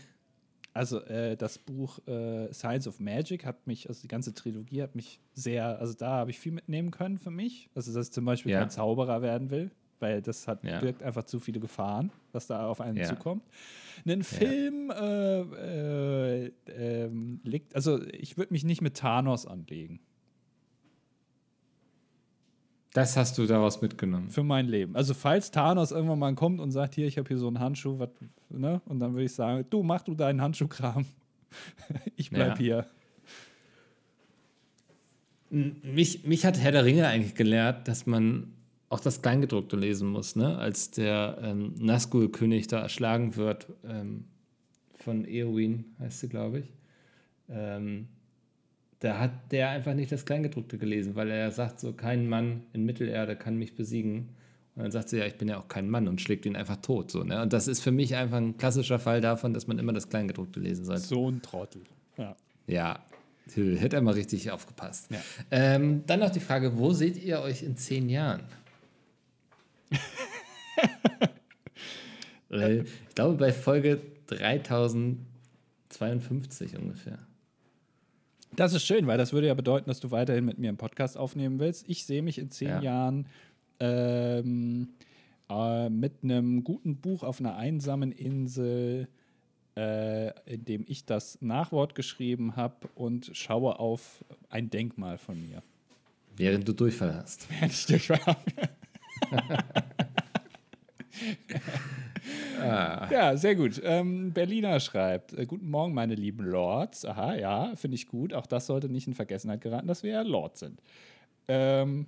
also 0.73 1.01
äh, 1.05 1.35
das 1.35 1.57
Buch 1.57 1.99
äh, 2.07 2.51
Science 2.53 2.87
of 2.87 2.99
Magic 2.99 3.45
hat 3.45 3.65
mich, 3.67 3.89
also 3.89 4.01
die 4.01 4.07
ganze 4.07 4.33
Trilogie 4.33 4.81
hat 4.81 4.95
mich 4.95 5.19
sehr, 5.33 5.79
also 5.79 5.93
da 5.93 6.11
habe 6.11 6.31
ich 6.31 6.39
viel 6.39 6.51
mitnehmen 6.51 6.91
können 6.91 7.17
für 7.17 7.31
mich. 7.31 7.69
Also 7.75 7.93
dass 7.93 8.07
ich 8.07 8.13
zum 8.13 8.25
Beispiel 8.25 8.51
Ja. 8.51 8.59
kein 8.59 8.69
Zauberer 8.69 9.21
werden 9.21 9.49
will, 9.49 9.71
weil 10.03 10.21
das 10.21 10.47
hat 10.47 10.63
Ja. 10.63 10.79
birgt 10.81 11.01
einfach 11.01 11.23
zu 11.23 11.39
viele 11.39 11.59
Gefahren, 11.59 12.11
was 12.33 12.45
da 12.45 12.67
auf 12.67 12.79
einen 12.81 12.97
Ja. 12.97 13.05
zukommt. 13.05 13.41
Einen 14.05 14.21
Film 14.23 14.91
äh, 14.91 15.41
äh, 16.45 16.51
ähm, 16.67 17.39
liegt, 17.43 17.73
also 17.75 17.99
ich 18.11 18.37
würde 18.37 18.53
mich 18.53 18.63
nicht 18.63 18.81
mit 18.81 18.97
Thanos 18.97 19.45
anlegen 19.47 19.99
Das 22.93 23.15
hast 23.17 23.37
du 23.37 23.45
daraus 23.47 23.81
mitgenommen. 23.81 24.29
für 24.29 24.43
mein 24.43 24.67
Leben. 24.67 24.95
Also 24.95 25.13
falls 25.15 25.49
Thanos 25.51 25.91
irgendwann 25.91 26.19
mal 26.19 26.35
kommt 26.35 26.59
und 26.59 26.71
sagt, 26.71 26.93
hier, 26.95 27.07
ich 27.07 27.17
habe 27.17 27.27
hier 27.27 27.37
so 27.39 27.47
einen 27.47 27.59
Handschuh, 27.59 27.97
was, 27.97 28.09
ne? 28.49 28.81
Und 28.85 28.99
dann 28.99 29.13
würde 29.13 29.23
ich 29.25 29.33
sagen, 29.33 29.65
du 29.69 29.81
mach 29.83 30.01
du 30.03 30.13
deinen 30.15 30.41
Handschuhkram. 30.41 31.05
ich 32.17 32.29
bleib 32.29 32.49
Ja. 32.49 32.57
hier. 32.57 32.87
Mich, 35.49 36.25
mich 36.25 36.45
hat 36.45 36.57
Herr 36.59 36.71
der 36.71 36.83
Ringe 36.83 37.07
eigentlich 37.07 37.35
gelehrt, 37.35 37.87
dass 37.87 38.05
man 38.07 38.52
auch 38.93 38.99
das 38.99 39.23
Kleingedruckte 39.23 39.75
lesen 39.75 40.07
muss, 40.09 40.35
ne? 40.35 40.57
Als 40.57 40.91
der 40.91 41.39
ähm, 41.41 41.73
Nazgul-König 41.79 42.67
da 42.67 42.79
erschlagen 42.79 43.35
wird 43.35 43.67
ähm, 43.83 44.25
von 44.93 45.25
Eowyn, 45.25 45.85
heißt 45.99 46.19
sie, 46.19 46.29
glaube 46.29 46.59
ich. 46.59 46.73
Ähm, 47.49 48.07
da 48.99 49.17
hat 49.19 49.51
der 49.51 49.69
einfach 49.69 49.95
nicht 49.95 50.11
das 50.11 50.25
Kleingedruckte 50.25 50.77
gelesen, 50.77 51.15
weil 51.15 51.31
er 51.31 51.49
sagt 51.51 51.79
so, 51.79 51.91
kein 51.93 52.29
Mann 52.29 52.61
in 52.71 52.85
Mittelerde 52.85 53.35
kann 53.35 53.57
mich 53.57 53.75
besiegen. 53.75 54.29
Und 54.75 54.83
dann 54.83 54.91
sagt 54.91 55.09
sie, 55.09 55.17
ja, 55.17 55.25
ich 55.25 55.35
bin 55.35 55.47
ja 55.47 55.57
auch 55.57 55.67
kein 55.67 55.89
Mann 55.89 56.07
und 56.07 56.21
schlägt 56.21 56.45
ihn 56.45 56.55
einfach 56.55 56.77
tot. 56.77 57.09
So, 57.09 57.23
ne? 57.23 57.41
Und 57.41 57.51
das 57.51 57.67
ist 57.67 57.81
für 57.81 57.91
mich 57.91 58.15
einfach 58.15 58.37
ein 58.37 58.57
klassischer 58.57 58.99
Fall 58.99 59.21
davon, 59.21 59.55
dass 59.55 59.65
man 59.65 59.79
immer 59.79 59.93
das 59.93 60.07
Kleingedruckte 60.07 60.59
lesen 60.59 60.85
sollte. 60.85 61.01
So 61.01 61.29
ein 61.31 61.41
Trottel. 61.41 61.81
Ja. 62.17 62.35
Ja, 62.67 62.99
hätte 63.55 63.95
er 63.95 64.01
mal 64.03 64.13
richtig 64.13 64.51
aufgepasst. 64.51 65.09
Ja. 65.09 65.19
Ähm, 65.49 66.03
dann 66.05 66.19
noch 66.19 66.29
die 66.29 66.39
Frage, 66.39 66.77
wo 66.77 66.93
seht 66.93 67.21
ihr 67.21 67.41
euch 67.41 67.63
in 67.63 67.75
zehn 67.75 68.07
Jahren? 68.07 68.43
Ich 72.49 73.15
glaube, 73.15 73.37
bei 73.37 73.51
Folge 73.51 73.99
3052 74.27 76.77
ungefähr. 76.77 77.17
Das 78.55 78.73
ist 78.73 78.85
schön, 78.85 79.07
weil 79.07 79.17
das 79.17 79.33
würde 79.33 79.47
ja 79.47 79.55
bedeuten, 79.55 79.89
dass 79.89 79.99
du 79.99 80.11
weiterhin 80.11 80.45
mit 80.45 80.59
mir 80.59 80.67
einen 80.67 80.77
Podcast 80.77 81.17
aufnehmen 81.17 81.59
willst. 81.59 81.89
Ich 81.89 82.05
sehe 82.05 82.21
mich 82.21 82.37
in 82.37 82.51
zehn 82.51 82.67
Ja. 82.67 82.81
Jahren 82.81 83.25
ähm, 83.79 84.89
äh, 85.49 85.89
mit 85.89 86.23
einem 86.23 86.63
guten 86.63 86.97
Buch 86.97 87.23
auf 87.23 87.39
einer 87.39 87.55
einsamen 87.55 88.11
Insel, 88.11 89.07
äh, 89.75 90.27
in 90.45 90.65
dem 90.65 90.85
ich 90.87 91.05
das 91.05 91.41
Nachwort 91.41 91.95
geschrieben 91.95 92.55
habe 92.55 92.87
und 92.93 93.31
schaue 93.33 93.79
auf 93.79 94.23
ein 94.49 94.69
Denkmal 94.69 95.17
von 95.17 95.35
mir. 95.49 95.63
Während 96.37 96.67
du 96.67 96.73
Durchfall 96.73 97.15
hast. 97.15 97.47
Während 97.49 97.89
ich 97.89 98.11
durchfahre. 102.59 103.13
Ja, 103.13 103.37
sehr 103.37 103.55
gut. 103.55 103.81
Ähm, 103.83 104.31
Berliner 104.31 104.79
schreibt: 104.79 105.33
äh, 105.33 105.45
Guten 105.45 105.69
Morgen, 105.69 105.93
meine 105.93 106.15
lieben 106.15 106.45
Lords. 106.45 107.05
Aha, 107.05 107.35
ja, 107.35 107.75
finde 107.75 107.95
ich 107.95 108.07
gut. 108.07 108.33
Auch 108.33 108.45
das 108.45 108.67
sollte 108.67 108.89
nicht 108.89 109.07
in 109.07 109.13
Vergessenheit 109.13 109.61
geraten, 109.61 109.87
dass 109.87 110.03
wir 110.03 110.11
ja 110.11 110.21
Lords 110.21 110.61
sind. 110.61 110.81
Ähm, 111.47 112.07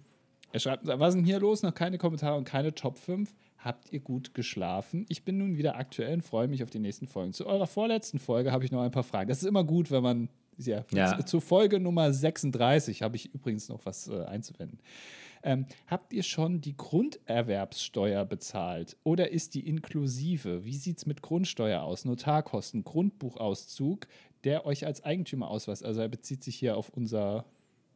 er 0.51 0.59
schreibt: 0.59 0.87
Was 0.87 1.09
ist 1.09 1.15
denn 1.17 1.25
hier 1.25 1.39
los? 1.39 1.63
Noch 1.63 1.73
keine 1.73 1.97
Kommentare 1.97 2.37
und 2.37 2.45
keine 2.45 2.73
Top 2.73 2.97
5. 2.97 3.33
Habt 3.57 3.91
ihr 3.91 3.99
gut 3.99 4.33
geschlafen? 4.33 5.05
Ich 5.09 5.25
bin 5.25 5.39
nun 5.39 5.57
wieder 5.57 5.75
aktuell 5.75 6.13
und 6.13 6.21
freue 6.21 6.47
mich 6.47 6.61
auf 6.63 6.69
die 6.69 6.79
nächsten 6.79 7.07
Folgen. 7.07 7.33
Zu 7.33 7.47
eurer 7.47 7.67
vorletzten 7.67 8.19
Folge 8.19 8.51
habe 8.51 8.63
ich 8.63 8.71
noch 8.71 8.81
ein 8.81 8.91
paar 8.91 9.03
Fragen. 9.03 9.27
Das 9.27 9.41
ist 9.41 9.47
immer 9.47 9.63
gut, 9.63 9.91
wenn 9.91 10.03
man. 10.03 10.29
Ja, 10.57 10.85
Ja. 10.91 11.17
Zu, 11.17 11.25
zu 11.25 11.39
Folge 11.41 11.81
Nummer 11.81 12.13
36 12.13 13.01
habe 13.01 13.17
ich 13.17 13.33
übrigens 13.33 13.67
noch 13.67 13.85
was 13.85 14.07
äh, 14.07 14.23
einzuwenden. 14.23 14.79
Ähm, 15.45 15.65
habt 15.87 16.11
ihr 16.11 16.23
schon 16.23 16.59
die 16.59 16.75
Grunderwerbssteuer 16.75 18.25
bezahlt 18.25 18.97
oder 19.03 19.31
ist 19.31 19.53
die 19.53 19.67
inklusive? 19.67 20.65
Wie 20.65 20.75
sieht 20.75 20.97
es 20.97 21.05
mit 21.05 21.21
Grundsteuer 21.21 21.83
aus? 21.83 22.03
Notarkosten, 22.03 22.83
Grundbuchauszug, 22.83 24.07
der 24.43 24.65
euch 24.65 24.85
als 24.85 25.03
Eigentümer 25.03 25.49
ausweist. 25.49 25.85
Also 25.85 26.01
er 26.01 26.09
bezieht 26.09 26.43
sich 26.43 26.55
hier 26.55 26.75
auf 26.75 26.89
unser, 26.89 27.45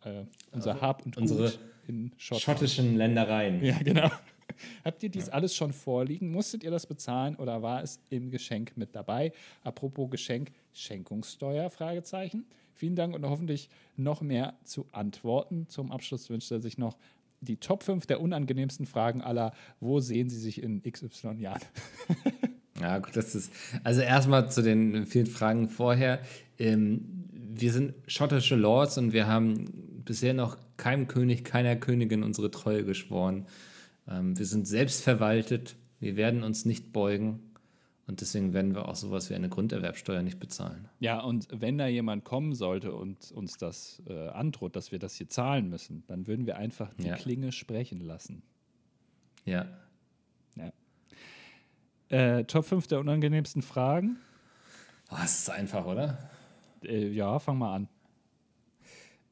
äh, 0.03 0.23
unser 0.51 0.79
Hab 0.79 1.05
und 1.05 1.17
unsere 1.17 1.49
Gut 1.49 1.59
in 1.87 2.11
Schottland. 2.17 2.59
Schottischen 2.59 2.95
Ländereien. 2.95 3.63
Ja, 3.63 3.77
genau. 3.79 4.09
Habt 4.85 5.03
ihr 5.03 5.09
dies 5.09 5.29
alles 5.29 5.55
schon 5.55 5.73
vorliegen? 5.73 6.31
Musstet 6.31 6.63
ihr 6.63 6.71
das 6.71 6.85
bezahlen 6.85 7.35
oder 7.35 7.61
war 7.61 7.83
es 7.83 7.99
im 8.09 8.31
Geschenk 8.31 8.77
mit 8.77 8.95
dabei? 8.95 9.31
Apropos 9.63 10.09
Geschenk, 10.09 10.51
Schenkungssteuer? 10.73 11.69
Fragezeichen. 11.69 12.45
Vielen 12.73 12.95
Dank 12.95 13.13
und 13.13 13.25
hoffentlich 13.25 13.69
noch 13.97 14.21
mehr 14.21 14.57
zu 14.63 14.85
antworten. 14.91 15.67
Zum 15.67 15.91
Abschluss 15.91 16.29
wünscht 16.29 16.51
er 16.51 16.61
sich 16.61 16.77
noch 16.77 16.97
die 17.41 17.57
Top 17.57 17.83
5 17.83 18.05
der 18.05 18.21
unangenehmsten 18.21 18.85
Fragen 18.85 19.21
aller. 19.21 19.53
Wo 19.79 19.99
sehen 19.99 20.29
Sie 20.29 20.39
sich 20.39 20.61
in 20.61 20.81
XY 20.83 21.35
Jahren? 21.39 21.61
Ja, 22.81 22.99
gut, 22.99 23.15
das 23.15 23.35
ist. 23.35 23.51
Also 23.83 24.01
erstmal 24.01 24.49
zu 24.49 24.61
den 24.61 25.05
vielen 25.05 25.25
Fragen 25.25 25.67
vorher. 25.67 26.21
Ähm, 26.57 27.25
wir 27.33 27.73
sind 27.73 27.93
schottische 28.07 28.55
Lords 28.55 28.97
und 28.97 29.11
wir 29.11 29.27
haben 29.27 30.01
bisher 30.05 30.33
noch 30.33 30.57
keinem 30.77 31.07
König, 31.07 31.43
keiner 31.43 31.75
Königin 31.75 32.23
unsere 32.23 32.51
Treue 32.51 32.85
geschworen. 32.85 33.47
Ähm, 34.07 34.37
wir 34.37 34.45
sind 34.45 34.67
selbstverwaltet, 34.67 35.75
wir 35.99 36.15
werden 36.15 36.43
uns 36.43 36.63
nicht 36.63 36.93
beugen 36.93 37.48
und 38.09 38.21
deswegen 38.21 38.53
werden 38.53 38.73
wir 38.73 38.87
auch 38.87 38.95
sowas 38.95 39.29
wie 39.29 39.35
eine 39.35 39.49
Grunderwerbsteuer 39.49 40.23
nicht 40.23 40.39
bezahlen. 40.39 40.89
Ja, 40.99 41.19
und 41.19 41.47
wenn 41.51 41.77
da 41.77 41.85
jemand 41.85 42.25
kommen 42.25 42.55
sollte 42.55 42.91
und 42.95 43.31
uns 43.31 43.57
das 43.57 44.01
äh, 44.07 44.29
androht, 44.29 44.75
dass 44.75 44.91
wir 44.91 44.97
das 44.97 45.13
hier 45.13 45.29
zahlen 45.29 45.69
müssen, 45.69 46.03
dann 46.07 46.25
würden 46.25 46.47
wir 46.47 46.57
einfach 46.57 46.91
die 46.95 47.05
Ja. 47.07 47.15
Klinge 47.15 47.51
sprechen 47.51 48.01
lassen. 48.01 48.41
Ja. 49.45 49.67
Ja. 50.55 50.71
Äh, 52.09 52.45
Top 52.45 52.65
5 52.65 52.87
der 52.87 52.99
unangenehmsten 52.99 53.61
Fragen? 53.61 54.17
Oh, 55.11 55.15
das 55.21 55.41
ist 55.41 55.49
einfach, 55.51 55.85
oder? 55.85 56.17
Äh, 56.83 57.09
ja, 57.09 57.37
fang 57.37 57.59
mal 57.59 57.75
an. 57.75 57.87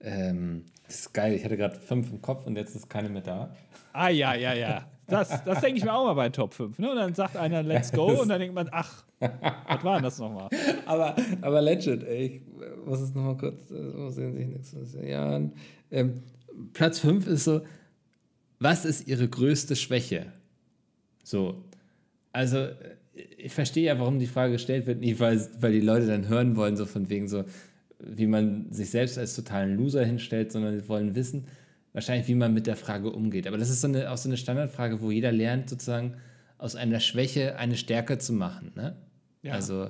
Ähm, 0.01 0.65
das 0.85 0.99
ist 0.99 1.13
geil. 1.13 1.33
Ich 1.33 1.43
hatte 1.43 1.57
gerade 1.57 1.79
fünf 1.79 2.11
im 2.11 2.21
Kopf 2.21 2.45
und 2.45 2.55
jetzt 2.55 2.75
ist 2.75 2.89
keine 2.89 3.09
mehr 3.09 3.23
da. 3.23 3.55
Ah, 3.93 4.09
ja, 4.09 4.35
ja, 4.35 4.53
ja. 4.53 4.87
Das, 5.07 5.43
das 5.43 5.61
denke 5.61 5.77
ich 5.77 5.85
mir 5.85 5.93
auch 5.93 6.05
mal 6.05 6.13
bei 6.13 6.29
Top 6.29 6.53
5. 6.53 6.79
Ne? 6.79 6.91
Und 6.91 6.97
dann 6.97 7.13
sagt 7.13 7.37
einer, 7.37 7.63
let's 7.63 7.91
go. 7.91 8.21
Und 8.21 8.27
dann 8.27 8.39
denkt 8.39 8.53
man, 8.53 8.67
ach, 8.71 9.05
was 9.19 9.83
war 9.83 9.95
denn 9.95 10.03
das 10.03 10.19
nochmal? 10.19 10.49
aber, 10.85 11.15
aber 11.41 11.61
legit, 11.61 12.03
ey, 12.03 12.25
ich 12.25 12.85
muss 12.85 12.99
es 12.99 13.13
nochmal 13.13 13.37
kurz, 13.37 13.69
so 13.69 14.09
sehen 14.09 14.35
sich 14.35 14.47
nächstes 14.47 14.93
Jahren. 14.93 15.53
Ähm, 15.91 16.23
Platz 16.73 16.99
5 16.99 17.25
ist 17.27 17.45
so, 17.45 17.61
was 18.59 18.85
ist 18.85 19.07
ihre 19.07 19.27
größte 19.27 19.75
Schwäche? 19.75 20.33
So, 21.23 21.63
also 22.33 22.67
ich 23.37 23.53
verstehe 23.53 23.85
ja, 23.85 23.99
warum 23.99 24.19
die 24.19 24.27
Frage 24.27 24.53
gestellt 24.53 24.87
wird, 24.87 24.99
nicht 24.99 25.19
weil, 25.19 25.39
weil 25.59 25.71
die 25.71 25.81
Leute 25.81 26.07
dann 26.07 26.27
hören 26.27 26.55
wollen, 26.55 26.75
so 26.75 26.85
von 26.85 27.09
wegen 27.09 27.27
so, 27.27 27.45
wie 27.99 28.27
man 28.27 28.71
sich 28.71 28.89
selbst 28.89 29.17
als 29.17 29.35
totalen 29.35 29.77
Loser 29.77 30.03
hinstellt, 30.05 30.51
sondern 30.51 30.79
sie 30.79 30.87
wollen 30.87 31.15
wissen, 31.15 31.47
wahrscheinlich, 31.93 32.27
wie 32.27 32.35
man 32.35 32.53
mit 32.53 32.67
der 32.67 32.75
Frage 32.75 33.11
umgeht. 33.11 33.47
Aber 33.47 33.57
das 33.57 33.69
ist 33.69 33.81
so 33.81 33.87
eine, 33.87 34.11
auch 34.11 34.17
so 34.17 34.29
eine 34.29 34.37
Standardfrage, 34.37 35.01
wo 35.01 35.11
jeder 35.11 35.31
lernt, 35.31 35.69
sozusagen 35.69 36.15
aus 36.57 36.75
einer 36.75 36.99
Schwäche 36.99 37.57
eine 37.57 37.77
Stärke 37.77 38.17
zu 38.17 38.33
machen. 38.33 38.71
Ne? 38.75 38.95
Ja. 39.43 39.53
Also, 39.53 39.89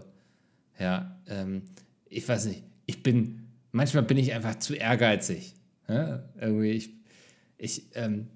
ja, 0.80 1.20
ähm, 1.28 1.64
ich 2.10 2.28
weiß 2.28 2.46
nicht, 2.46 2.64
ich 2.86 3.04
bin, 3.04 3.48
manchmal 3.72 4.04
bin 4.04 4.18
ich 4.18 4.34
einfach 4.34 4.56
zu 4.56 4.74
ehrgeizig. 4.76 5.54
Ne? 5.88 6.24
Irgendwie, 6.40 6.72
ich, 6.72 6.90
ich 7.58 7.84
ähm, 7.96 8.28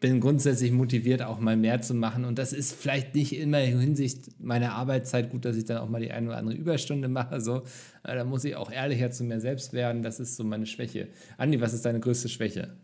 bin 0.00 0.20
grundsätzlich 0.20 0.70
motiviert, 0.70 1.22
auch 1.22 1.40
mal 1.40 1.56
mehr 1.56 1.80
zu 1.80 1.94
machen. 1.94 2.24
Und 2.24 2.38
das 2.38 2.52
ist 2.52 2.72
vielleicht 2.72 3.14
nicht 3.14 3.36
immer 3.36 3.60
in 3.62 3.80
Hinsicht 3.80 4.40
meiner 4.40 4.72
Arbeitszeit 4.72 5.30
gut, 5.30 5.44
dass 5.44 5.56
ich 5.56 5.64
dann 5.64 5.78
auch 5.78 5.88
mal 5.88 6.00
die 6.00 6.10
eine 6.10 6.28
oder 6.28 6.36
andere 6.36 6.56
Überstunde 6.56 7.08
mache. 7.08 7.40
So. 7.40 7.62
Da 8.04 8.24
muss 8.24 8.44
ich 8.44 8.56
auch 8.56 8.70
ehrlicher 8.70 9.10
zu 9.10 9.24
mir 9.24 9.40
selbst 9.40 9.72
werden. 9.72 10.02
Das 10.02 10.20
ist 10.20 10.36
so 10.36 10.44
meine 10.44 10.66
Schwäche. 10.66 11.08
Andi, 11.36 11.60
was 11.60 11.74
ist 11.74 11.84
deine 11.84 12.00
größte 12.00 12.28
Schwäche? 12.28 12.76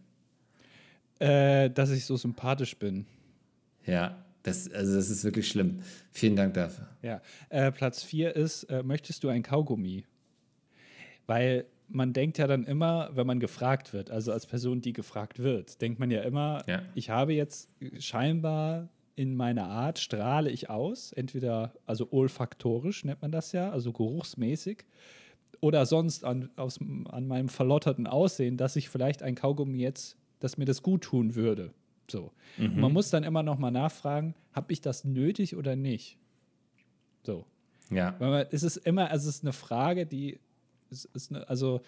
Äh, 1.24 1.70
dass 1.70 1.90
ich 1.90 2.04
so 2.04 2.16
sympathisch 2.16 2.76
bin. 2.76 3.06
Ja, 3.86 4.24
das, 4.42 4.70
also 4.70 4.96
das 4.96 5.10
ist 5.10 5.24
wirklich 5.24 5.48
schlimm. 5.48 5.80
Vielen 6.10 6.36
Dank 6.36 6.54
dafür. 6.54 6.88
Ja, 7.02 7.22
äh, 7.48 7.72
Platz 7.72 8.02
4 8.02 8.36
ist, 8.36 8.64
äh, 8.64 8.82
möchtest 8.82 9.24
du 9.24 9.28
ein 9.28 9.42
Kaugummi? 9.42 10.04
Weil 11.26 11.64
man 11.88 12.12
denkt 12.12 12.38
ja 12.38 12.46
dann 12.46 12.64
immer, 12.64 13.10
wenn 13.14 13.26
man 13.26 13.40
gefragt 13.40 13.92
wird, 13.92 14.10
also 14.10 14.32
als 14.32 14.46
Person, 14.46 14.80
die 14.80 14.92
gefragt 14.92 15.38
wird, 15.38 15.80
denkt 15.80 15.98
man 15.98 16.10
ja 16.10 16.22
immer, 16.22 16.62
ja. 16.66 16.82
ich 16.94 17.10
habe 17.10 17.32
jetzt 17.32 17.70
scheinbar 17.98 18.88
in 19.16 19.34
meiner 19.34 19.66
Art 19.66 19.98
strahle 19.98 20.50
ich 20.50 20.70
aus, 20.70 21.12
entweder 21.12 21.72
also 21.86 22.08
olfaktorisch 22.10 23.04
nennt 23.04 23.22
man 23.22 23.30
das 23.30 23.52
ja, 23.52 23.70
also 23.70 23.92
geruchsmäßig, 23.92 24.84
oder 25.60 25.86
sonst 25.86 26.24
an, 26.24 26.50
aus, 26.56 26.78
an 26.80 27.26
meinem 27.26 27.48
verlotterten 27.48 28.06
Aussehen, 28.06 28.56
dass 28.56 28.76
ich 28.76 28.88
vielleicht 28.88 29.22
ein 29.22 29.34
Kaugummi 29.34 29.78
jetzt, 29.78 30.16
dass 30.44 30.58
mir 30.58 30.66
das 30.66 30.82
gut 30.82 31.02
tun 31.02 31.34
würde. 31.34 31.72
So. 32.10 32.32
Mhm. 32.58 32.80
man 32.80 32.92
muss 32.92 33.08
dann 33.08 33.24
immer 33.24 33.42
noch 33.42 33.58
mal 33.58 33.70
nachfragen, 33.70 34.34
habe 34.52 34.72
ich 34.72 34.82
das 34.82 35.04
nötig 35.04 35.56
oder 35.56 35.74
nicht? 35.74 36.18
So. 37.22 37.46
Ja. 37.90 38.14
Weil 38.18 38.30
man, 38.30 38.46
es 38.50 38.62
ist 38.62 38.76
immer, 38.76 39.10
also 39.10 39.28
es 39.28 39.36
ist 39.36 39.44
eine 39.44 39.54
Frage, 39.54 40.04
die 40.04 40.38
ist, 40.90 41.06
ist 41.14 41.32
eine, 41.32 41.48
also 41.48 41.80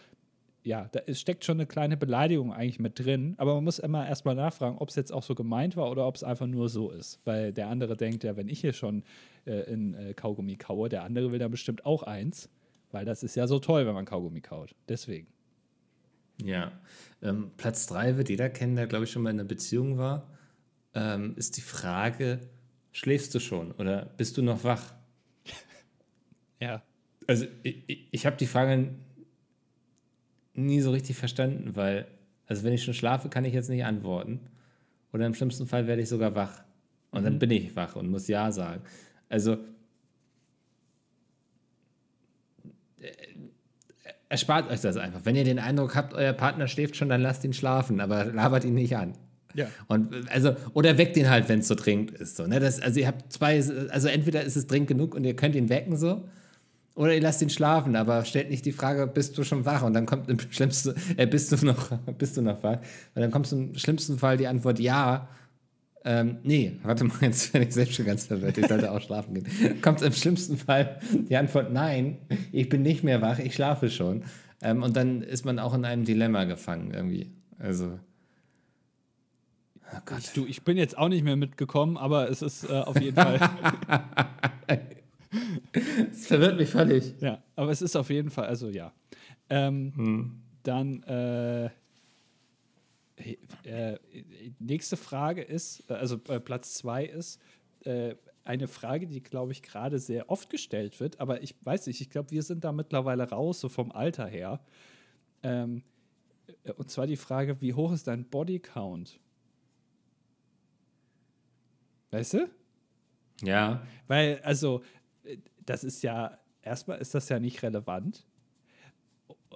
ja, 0.63 0.89
da 0.91 1.15
steckt 1.15 1.45
schon 1.45 1.59
eine 1.59 1.67
kleine 1.67 1.97
Beleidigung 1.99 2.53
eigentlich 2.53 2.81
mit 2.81 2.99
drin, 2.99 3.35
aber 3.37 3.55
man 3.55 3.65
muss 3.65 3.79
immer 3.79 4.09
erstmal 4.09 4.35
nachfragen, 4.35 4.79
ob 4.79 4.89
es 4.89 4.97
jetzt 4.97 5.13
auch 5.13 5.23
so 5.23 5.35
gemeint 5.35 5.77
war 5.77 5.91
oder 5.91 6.07
ob 6.07 6.17
es 6.17 6.25
einfach 6.25 6.47
nur 6.47 6.71
so 6.71 6.91
ist. 6.91 7.21
Weil 7.25 7.53
der 7.53 7.69
andere 7.69 7.97
denkt 7.97 8.25
ja, 8.25 8.37
wenn 8.37 8.49
ich 8.49 8.63
hier 8.63 8.73
schon 8.73 9.05
äh, 9.45 9.71
in 9.71 9.95
äh, 9.95 10.15
Kaugummi 10.15 10.57
kaue, 10.57 10.89
der 10.89 11.05
andere 11.05 11.31
will 11.31 11.39
dann 11.39 11.51
bestimmt 11.51 11.85
auch 11.85 12.03
eins, 12.03 12.49
weil 12.91 13.05
das 13.05 13.23
ist 13.23 13.37
ja 13.37 13.47
so 13.47 13.59
toll, 13.59 13.87
wenn 13.87 13.95
man 13.95 14.07
Kaugummi 14.07 14.41
kaut. 14.41 14.75
Deswegen. 14.89 15.29
Ja, 16.43 16.73
ähm, 17.23 17.51
Platz 17.57 17.87
drei 17.87 18.17
wird 18.17 18.29
jeder 18.29 18.49
kennen, 18.49 18.77
der 18.77 18.87
glaube 18.87 19.05
ich 19.05 19.11
schon 19.11 19.23
mal 19.23 19.31
in 19.31 19.41
einer 19.41 19.49
Beziehung 19.49 19.99
war, 19.99 20.31
ähm, 20.95 21.35
ist 21.37 21.57
die 21.57 21.63
Frage, 21.63 22.41
schläfst 22.93 23.35
du 23.35 23.41
schon 23.41 23.73
oder 23.73 24.07
bist 24.17 24.37
du 24.37 24.43
noch 24.43 24.65
wach? 24.65 24.95
ja. 26.61 26.83
Also 27.27 27.47
ich, 27.63 28.09
ich 28.11 28.27
habe 28.27 28.37
die 28.37 28.47
Frage 28.47 28.95
nie 30.55 30.81
so 30.81 30.91
richtig 30.91 31.17
verstanden, 31.17 31.77
weil, 31.77 32.07
also 32.47 32.65
wenn 32.65 32.73
ich 32.73 32.85
schon 32.85 32.95
schlafe, 32.95 33.29
kann 33.29 33.45
ich 33.45 33.55
jetzt 33.55 33.69
nicht 33.69 33.85
antworten. 33.85 34.41
Oder 35.13 35.27
im 35.27 35.35
schlimmsten 35.35 35.67
Fall 35.67 35.87
werde 35.87 36.03
ich 36.03 36.09
sogar 36.09 36.35
wach. 36.35 36.63
Und 37.11 37.21
mhm. 37.21 37.25
dann 37.25 37.39
bin 37.39 37.51
ich 37.51 37.77
wach 37.77 37.97
und 37.97 38.09
muss 38.09 38.29
Ja 38.29 38.53
sagen. 38.53 38.83
Also 39.29 39.59
äh, 43.01 43.11
erspart 44.29 44.71
euch 44.71 44.81
das 44.81 44.97
einfach. 44.97 45.21
Wenn 45.25 45.37
ihr 45.37 45.45
den 45.45 45.59
Eindruck 45.59 45.95
habt, 45.95 46.15
euer 46.15 46.33
Partner 46.33 46.69
schläft 46.69 46.97
schon, 46.97 47.09
dann 47.09 47.23
lasst 47.23 47.45
ihn 47.45 47.53
schlafen, 47.53 48.01
aber 48.01 48.25
labert 48.25 48.65
ihn 48.65 48.75
nicht 48.75 48.97
an. 48.97 49.15
Ja. 49.55 49.67
Und 49.89 50.31
also, 50.31 50.55
oder 50.75 50.99
weckt 50.99 51.17
ihn 51.17 51.31
halt, 51.31 51.49
wenn 51.49 51.61
es 51.61 51.69
so 51.69 51.75
dringend 51.75 52.11
ist. 52.11 52.37
So, 52.37 52.47
ne? 52.47 52.61
das, 52.61 52.81
also 52.81 53.01
ihr 53.01 53.07
habt 53.07 53.33
zwei, 53.33 53.63
also 53.91 54.09
entweder 54.09 54.43
ist 54.43 54.57
es 54.57 54.67
dringend 54.67 54.89
genug 54.89 55.15
und 55.15 55.25
ihr 55.25 55.35
könnt 55.35 55.55
ihn 55.55 55.69
wecken 55.69 55.97
so, 55.97 56.29
oder 56.95 57.15
ihr 57.15 57.21
lasst 57.21 57.43
ihn 57.43 57.51
schlafen, 57.51 57.95
aber 57.95 58.25
stellt 58.25 58.51
nicht 58.51 58.65
die 58.65 58.73
Frage, 58.73 59.07
bist 59.07 59.37
du 59.37 59.45
schon 59.45 59.67
wach? 59.67 59.83
Und 59.83 59.93
dann 59.93 60.07
kommt 60.07 60.31
im 60.31 60.39
schlimmsten, 60.51 60.95
äh, 61.17 61.27
bist 61.27 61.53
du 61.53 61.65
noch, 61.65 61.91
bist 62.19 62.37
du 62.37 62.43
noch 62.43 62.63
wach? 62.63 62.79
Weil 63.15 63.23
dann 63.23 63.31
kommt 63.31 63.51
im 63.53 63.75
schlimmsten 63.77 64.19
Fall 64.19 64.37
die 64.37 64.47
Antwort 64.47 64.79
ja. 64.81 65.29
Ähm, 66.09 66.39
nee, 66.45 66.79
warte 66.85 67.03
mal, 67.03 67.17
jetzt 67.21 67.53
bin 67.53 67.63
ich 67.63 67.75
selbst 67.75 67.97
schon 67.97 68.07
ganz 68.07 68.27
verwirrt, 68.27 68.57
ich 68.57 68.69
sollte 68.69 68.93
auch 68.93 69.01
schlafen 69.01 69.35
gehen. 69.35 69.83
Kommt 69.83 70.03
im 70.03 70.13
schlimmsten 70.13 70.57
Fall 70.57 71.01
die 71.29 71.37
Antwort 71.37 71.73
nein, 71.73 72.19
ich 72.53 72.69
bin 72.69 72.83
nicht 72.83 73.03
mehr 73.03 73.21
wach, 73.21 73.41
ich 73.41 73.55
schlafe 73.55 73.91
schon. 73.91 74.23
Ähm, 74.63 74.85
und 74.85 74.97
dann 74.97 75.21
ist 75.23 75.45
man 75.45 75.59
auch 75.59 75.75
in 75.75 75.85
einem 75.85 76.05
Dilemma 76.05 76.45
gefangen 76.45 76.95
irgendwie. 76.95 77.33
Also. 77.59 77.99
Oh 79.93 79.99
Gott. 80.05 80.21
Ich, 80.21 80.33
du, 80.33 80.47
ich 80.47 80.63
bin 80.63 80.77
jetzt 80.77 80.97
auch 80.97 81.09
nicht 81.09 81.25
mehr 81.25 81.35
mitgekommen, 81.35 81.97
aber 81.97 82.31
es 82.31 82.41
ist 82.41 82.71
äh, 82.71 82.73
auf 82.73 83.01
jeden 83.01 83.17
Fall. 83.17 83.41
Es 86.11 86.29
verwirrt 86.29 86.57
mich 86.57 86.71
völlig. 86.71 87.15
Ja, 87.21 87.43
aber 87.57 87.71
es 87.71 87.83
ist 87.83 87.95
auf 87.97 88.09
jeden 88.09 88.31
Fall, 88.31 88.47
also 88.47 88.69
ja. 88.71 88.93
Ähm, 89.51 89.93
hm. 89.95 90.43
Dann 90.63 91.03
äh, 91.03 91.69
äh, 93.65 93.99
nächste 94.59 94.97
Frage 94.97 95.43
ist, 95.43 95.91
also 95.91 96.21
äh, 96.29 96.41
Platz 96.41 96.75
zwei 96.75 97.05
ist 97.05 97.41
äh, 97.85 98.15
eine 98.45 98.69
Frage, 98.69 99.07
die, 99.07 99.23
glaube 99.23 99.53
ich, 99.53 99.63
gerade 99.63 99.99
sehr 99.99 100.31
oft 100.31 100.51
gestellt 100.51 101.01
wird, 101.01 101.21
aber 101.21 101.43
ich 101.43 101.55
weiß 101.65 101.87
nicht, 101.87 102.01
ich 102.01 102.11
glaube, 102.11 102.31
wir 102.31 102.43
sind 102.43 102.65
da 102.65 102.73
mittlerweile 102.73 103.29
raus, 103.29 103.61
so 103.61 103.69
vom 103.69 103.91
Alter 103.91 104.27
her. 104.27 104.61
Ähm, 105.43 105.83
äh, 106.65 106.73
und 106.73 106.91
zwar 106.91 107.07
die 107.07 107.17
Frage, 107.17 107.61
wie 107.61 107.75
hoch 107.75 107.93
ist 107.93 108.07
dein 108.07 108.25
Bodycount? 108.25 109.19
Weißt 112.11 112.35
du? 112.35 112.51
Ja. 113.43 113.87
Weil, 114.07 114.41
also, 114.43 114.83
das 115.65 115.85
ist 115.85 116.03
ja, 116.03 116.39
erstmal 116.63 116.99
ist 116.99 117.15
das 117.15 117.29
ja 117.29 117.39
nicht 117.41 117.63
relevant. 117.63 118.25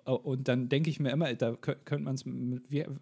Und 0.05 0.49
dann 0.49 0.69
denke 0.69 0.89
ich 0.89 1.01
mir 1.01 1.11
immer, 1.11 1.33
da 1.35 1.57
könnte 1.57 1.99
man 1.99 2.15
es, 2.15 2.25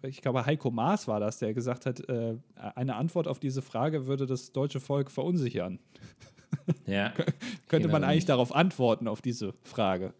ich 0.03 0.21
glaube, 0.21 0.45
Heiko 0.45 0.71
Maas 0.71 1.07
war 1.07 1.19
das, 1.19 1.39
der 1.39 1.53
gesagt 1.53 1.85
hat, 1.85 2.07
äh, 2.09 2.35
eine 2.55 2.95
Antwort 2.95 3.27
auf 3.27 3.39
diese 3.39 3.61
Frage 3.61 4.07
würde 4.07 4.25
das 4.25 4.51
deutsche 4.51 4.79
Volk 4.79 5.11
verunsichern. 5.11 5.79
Ja. 6.85 7.13
könnte 7.67 7.87
man 7.87 8.03
eigentlich 8.03 8.17
nicht. 8.17 8.29
darauf 8.29 8.53
antworten, 8.53 9.07
auf 9.07 9.21
diese 9.21 9.53
Frage. 9.63 10.13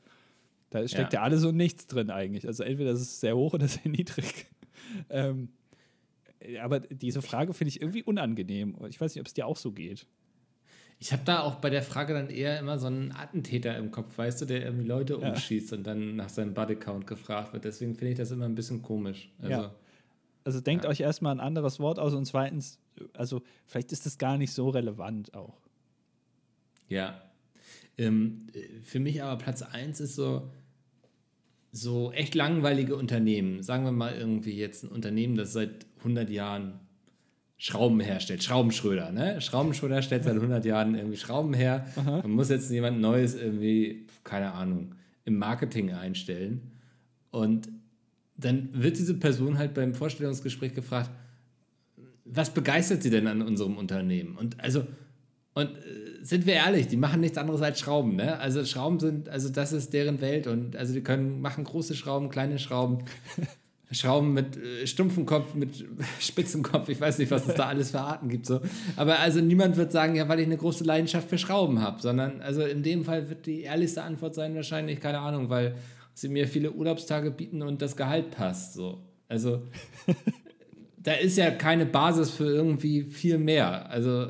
Da 0.69 0.87
steckt 0.87 1.13
ja. 1.13 1.19
ja 1.19 1.23
alles 1.23 1.43
und 1.43 1.57
nichts 1.57 1.87
drin 1.87 2.11
eigentlich. 2.11 2.45
Also 2.45 2.63
entweder 2.63 2.91
ist 2.91 3.01
es 3.01 3.19
sehr 3.19 3.35
hoch 3.35 3.53
oder 3.53 3.67
sehr 3.67 3.89
niedrig. 3.89 4.47
Ähm, 5.09 5.49
aber 6.61 6.79
diese 6.79 7.21
Frage 7.21 7.53
finde 7.53 7.69
ich 7.69 7.81
irgendwie 7.81 8.03
unangenehm. 8.03 8.75
Ich 8.89 9.01
weiß 9.01 9.13
nicht, 9.13 9.21
ob 9.21 9.27
es 9.27 9.33
dir 9.33 9.45
auch 9.45 9.57
so 9.57 9.71
geht. 9.71 10.07
Ich 11.01 11.13
habe 11.13 11.23
da 11.23 11.43
auch 11.43 11.55
bei 11.55 11.69
der 11.69 11.81
Frage 11.81 12.13
dann 12.13 12.29
eher 12.29 12.59
immer 12.59 12.77
so 12.77 12.87
einen 12.87 13.13
Attentäter 13.13 13.77
im 13.77 13.89
Kopf, 13.89 14.17
weißt 14.17 14.41
du, 14.41 14.45
der 14.45 14.65
irgendwie 14.65 14.85
Leute 14.85 15.17
ja. 15.19 15.29
umschießt 15.29 15.71
und 15.71 15.87
dann 15.87 16.17
nach 16.17 16.27
seinem 16.27 16.53
Bodycount 16.53 17.07
gefragt 17.07 17.53
wird. 17.53 17.63
Deswegen 17.63 17.95
finde 17.95 18.11
ich 18.11 18.17
das 18.17 18.31
immer 18.31 18.45
ein 18.45 18.55
bisschen 18.55 18.81
komisch. 18.81 19.31
Also, 19.39 19.51
ja. 19.51 19.75
also 20.43 20.59
denkt 20.59 20.83
ja. 20.83 20.89
euch 20.89 20.99
erstmal 20.99 21.33
ein 21.33 21.39
anderes 21.39 21.79
Wort 21.79 21.99
aus 21.99 22.13
und 22.13 22.25
zweitens, 22.25 22.79
also 23.13 23.41
vielleicht 23.65 23.93
ist 23.93 24.05
das 24.05 24.17
gar 24.17 24.37
nicht 24.37 24.51
so 24.51 24.67
relevant 24.67 25.33
auch. 25.33 25.61
Ja. 26.89 27.21
Ähm, 27.97 28.47
für 28.83 28.99
mich 28.99 29.23
aber 29.23 29.41
Platz 29.41 29.61
1 29.61 30.01
ist 30.01 30.15
so, 30.15 30.49
so 31.71 32.11
echt 32.11 32.35
langweilige 32.35 32.97
Unternehmen. 32.97 33.63
Sagen 33.63 33.85
wir 33.85 33.93
mal 33.93 34.15
irgendwie 34.15 34.57
jetzt 34.57 34.83
ein 34.83 34.89
Unternehmen, 34.89 35.35
das 35.35 35.53
seit 35.53 35.85
100 35.99 36.29
Jahren 36.29 36.81
Schrauben 37.61 37.99
herstellt. 37.99 38.41
Schraubenschröder, 38.41 39.11
ne? 39.11 39.41
Schraubenschröder 39.41 40.01
stellt 40.01 40.23
seit 40.23 40.35
100 40.35 40.63
Jahren 40.63 40.95
irgendwie 40.95 41.17
Schrauben 41.17 41.53
her. 41.53 41.85
Aha. 41.97 42.21
Man 42.21 42.31
muss 42.31 42.47
jetzt 42.47 42.71
jemand 42.71 43.01
Neues 43.01 43.35
irgendwie, 43.35 44.07
keine 44.23 44.53
Ahnung, 44.53 44.95
im 45.25 45.37
Marketing 45.37 45.93
einstellen. 45.93 46.71
Und 47.31 47.67
dann 48.37 48.69
wird 48.71 48.97
diese 48.97 49.13
Person 49.13 49.57
halt 49.57 49.73
beim 49.73 49.93
Vorstellungsgespräch 49.93 50.73
gefragt, 50.73 51.11
was 52.23 52.49
begeistert 52.53 53.03
sie 53.03 53.09
denn 53.09 53.27
an 53.27 53.41
unserem 53.41 53.75
Unternehmen? 53.75 54.37
Und 54.37 54.57
also, 54.61 54.87
und 55.53 55.69
äh, 55.69 56.23
sind 56.23 56.45
wir 56.45 56.53
ehrlich, 56.53 56.87
die 56.87 56.95
machen 56.95 57.19
nichts 57.19 57.37
anderes 57.37 57.61
als 57.61 57.81
Schrauben, 57.81 58.15
ne? 58.15 58.39
Also 58.39 58.63
Schrauben 58.63 59.01
sind, 59.01 59.27
also 59.27 59.49
das 59.49 59.73
ist 59.73 59.91
deren 59.91 60.21
Welt 60.21 60.47
und 60.47 60.77
also 60.77 60.93
die 60.93 61.01
können 61.01 61.41
machen 61.41 61.65
große 61.65 61.95
Schrauben, 61.95 62.29
kleine 62.29 62.57
Schrauben, 62.57 63.03
Schrauben 63.91 64.33
mit 64.33 64.57
äh, 64.57 64.85
stumpfem 64.85 65.25
Kopf, 65.25 65.55
mit 65.55 65.85
spitzem 66.19 66.61
Kopf, 66.61 66.89
ich 66.89 67.01
weiß 67.01 67.17
nicht, 67.17 67.31
was 67.31 67.47
es 67.47 67.55
da 67.55 67.65
alles 67.67 67.91
für 67.91 68.01
Arten 68.01 68.29
gibt 68.29 68.45
so. 68.45 68.61
Aber 68.95 69.19
also 69.19 69.41
niemand 69.41 69.77
wird 69.77 69.91
sagen, 69.91 70.15
ja, 70.15 70.27
weil 70.29 70.39
ich 70.39 70.45
eine 70.45 70.57
große 70.57 70.83
Leidenschaft 70.83 71.29
für 71.29 71.37
Schrauben 71.37 71.81
habe, 71.81 72.01
sondern 72.01 72.41
also 72.41 72.61
in 72.61 72.83
dem 72.83 73.03
Fall 73.03 73.29
wird 73.29 73.45
die 73.45 73.61
ehrlichste 73.61 74.03
Antwort 74.03 74.35
sein 74.35 74.55
wahrscheinlich, 74.55 74.99
keine 74.99 75.19
Ahnung, 75.19 75.49
weil 75.49 75.75
sie 76.13 76.29
mir 76.29 76.47
viele 76.47 76.71
Urlaubstage 76.71 77.31
bieten 77.31 77.61
und 77.61 77.81
das 77.81 77.95
Gehalt 77.95 78.31
passt 78.31 78.73
so. 78.73 79.03
Also 79.27 79.63
da 80.97 81.13
ist 81.13 81.37
ja 81.37 81.49
keine 81.51 81.85
Basis 81.85 82.29
für 82.29 82.45
irgendwie 82.45 83.03
viel 83.03 83.37
mehr. 83.37 83.89
Also, 83.89 84.27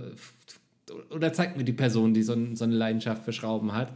oder 1.09 1.33
zeigt 1.33 1.57
mir 1.57 1.63
die 1.63 1.73
Person, 1.73 2.13
die 2.13 2.23
so, 2.23 2.35
so 2.53 2.63
eine 2.63 2.75
Leidenschaft 2.75 3.23
für 3.23 3.33
Schrauben 3.33 3.73
hat. 3.73 3.93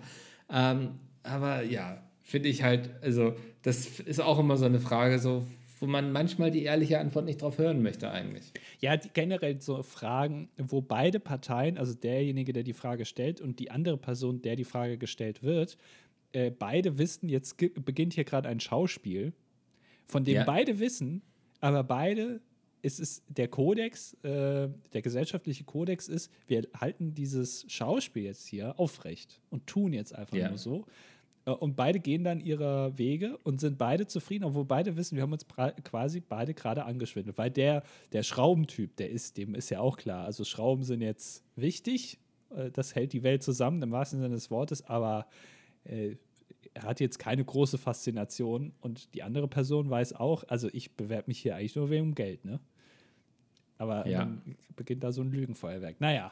Ähm, 0.52 0.90
aber 1.24 1.64
ja, 1.64 2.04
finde 2.22 2.50
ich 2.50 2.64
halt, 2.64 2.90
also, 3.02 3.36
das 3.64 4.00
ist 4.00 4.22
auch 4.22 4.40
immer 4.40 4.58
so 4.58 4.66
eine 4.66 4.80
Frage, 4.80 5.20
so, 5.20 5.46
wo 5.80 5.88
man 5.88 6.12
manchmal 6.12 6.52
die 6.52 6.64
ehrliche 6.64 7.00
Antwort 7.00 7.26
nicht 7.26 7.42
drauf 7.42 7.58
hören 7.58 7.82
möchte, 7.82 8.12
eigentlich. 8.12 8.52
Ja, 8.80 8.96
die, 8.98 9.10
generell 9.14 9.60
so 9.60 9.82
Fragen, 9.84 10.50
wo 10.58 10.82
beide 10.82 11.20
Parteien, 11.20 11.78
also 11.78 11.94
derjenige, 11.94 12.54
der 12.54 12.64
die 12.64 12.74
Frage 12.74 13.06
stellt 13.06 13.42
und 13.42 13.60
die 13.60 13.72
andere 13.72 13.98
Person, 13.98 14.42
der 14.42 14.56
die 14.56 14.66
Frage 14.66 14.98
gestellt 14.98 15.44
wird, 15.44 15.78
äh, 16.34 16.52
beide 16.52 16.98
wissen, 16.98 17.30
jetzt 17.30 17.58
beginnt 17.58 18.14
hier 18.14 18.24
gerade 18.26 18.50
ein 18.50 18.60
Schauspiel, 18.60 19.34
von 20.06 20.24
dem 20.24 20.36
ja. 20.36 20.44
beide 20.44 20.80
wissen, 20.80 21.22
aber 21.60 21.84
beide 21.84 22.42
es 22.86 23.00
ist 23.00 23.24
der 23.30 23.48
Kodex, 23.48 24.14
äh, 24.26 24.68
der 24.92 25.02
gesellschaftliche 25.02 25.64
Kodex 25.64 26.10
ist, 26.10 26.30
wir 26.48 26.68
halten 26.80 27.16
dieses 27.16 27.66
Schauspiel 27.70 28.24
jetzt 28.24 28.46
hier 28.46 28.78
aufrecht 28.78 29.40
und 29.50 29.66
tun 29.68 29.94
jetzt 29.94 30.14
einfach 30.14 30.36
ja. 30.36 30.50
nur 30.50 30.58
so. 30.58 30.86
Äh, 31.46 31.52
und 31.52 31.76
beide 31.76 32.00
gehen 32.00 32.24
dann 32.24 32.40
ihrer 32.40 32.98
Wege 32.98 33.38
und 33.44 33.60
sind 33.60 33.78
beide 33.78 34.08
zufrieden, 34.08 34.44
obwohl 34.44 34.66
beide 34.66 34.96
wissen, 34.96 35.16
wir 35.16 35.24
haben 35.24 35.34
uns 35.34 35.46
quasi 35.84 36.20
beide 36.20 36.54
gerade 36.54 36.86
angeschwindelt. 36.86 37.38
Weil 37.38 37.52
der, 37.52 37.84
der 38.12 38.24
Schraubentyp, 38.24 38.96
der 38.98 39.10
ist, 39.10 39.38
dem 39.38 39.56
ist 39.56 39.70
ja 39.70 39.80
auch 39.80 39.98
klar. 39.98 40.26
Also 40.26 40.44
Schrauben 40.44 40.84
sind 40.84 41.02
jetzt 41.02 41.44
wichtig, 41.56 42.20
äh, 42.56 42.72
das 42.72 42.96
hält 42.96 43.14
die 43.14 43.24
Welt 43.24 43.44
zusammen, 43.44 43.82
im 43.82 43.92
wahrsten 43.92 44.20
Sinne 44.20 44.36
des 44.36 44.52
Wortes, 44.52 44.86
aber 44.88 45.28
äh, 45.86 46.16
er 46.74 46.84
hat 46.84 47.00
jetzt 47.00 47.20
keine 47.20 47.44
große 47.44 47.78
Faszination 47.78 48.74
und 48.82 49.14
die 49.14 49.22
andere 49.22 49.48
Person 49.48 49.90
weiß 49.90 50.14
auch, 50.14 50.44
also 50.48 50.70
ich 50.74 50.96
bewerbe 50.96 51.26
mich 51.28 51.40
hier 51.40 51.56
eigentlich 51.56 51.76
nur 51.76 51.90
wegen 51.90 52.16
Geld, 52.16 52.46
ne? 52.46 52.60
Aber 53.78 54.08
ja. 54.08 54.20
dann 54.20 54.56
beginnt 54.76 55.04
da 55.04 55.12
so 55.12 55.22
ein 55.22 55.32
Lügenfeuerwerk. 55.32 56.00
Naja. 56.00 56.32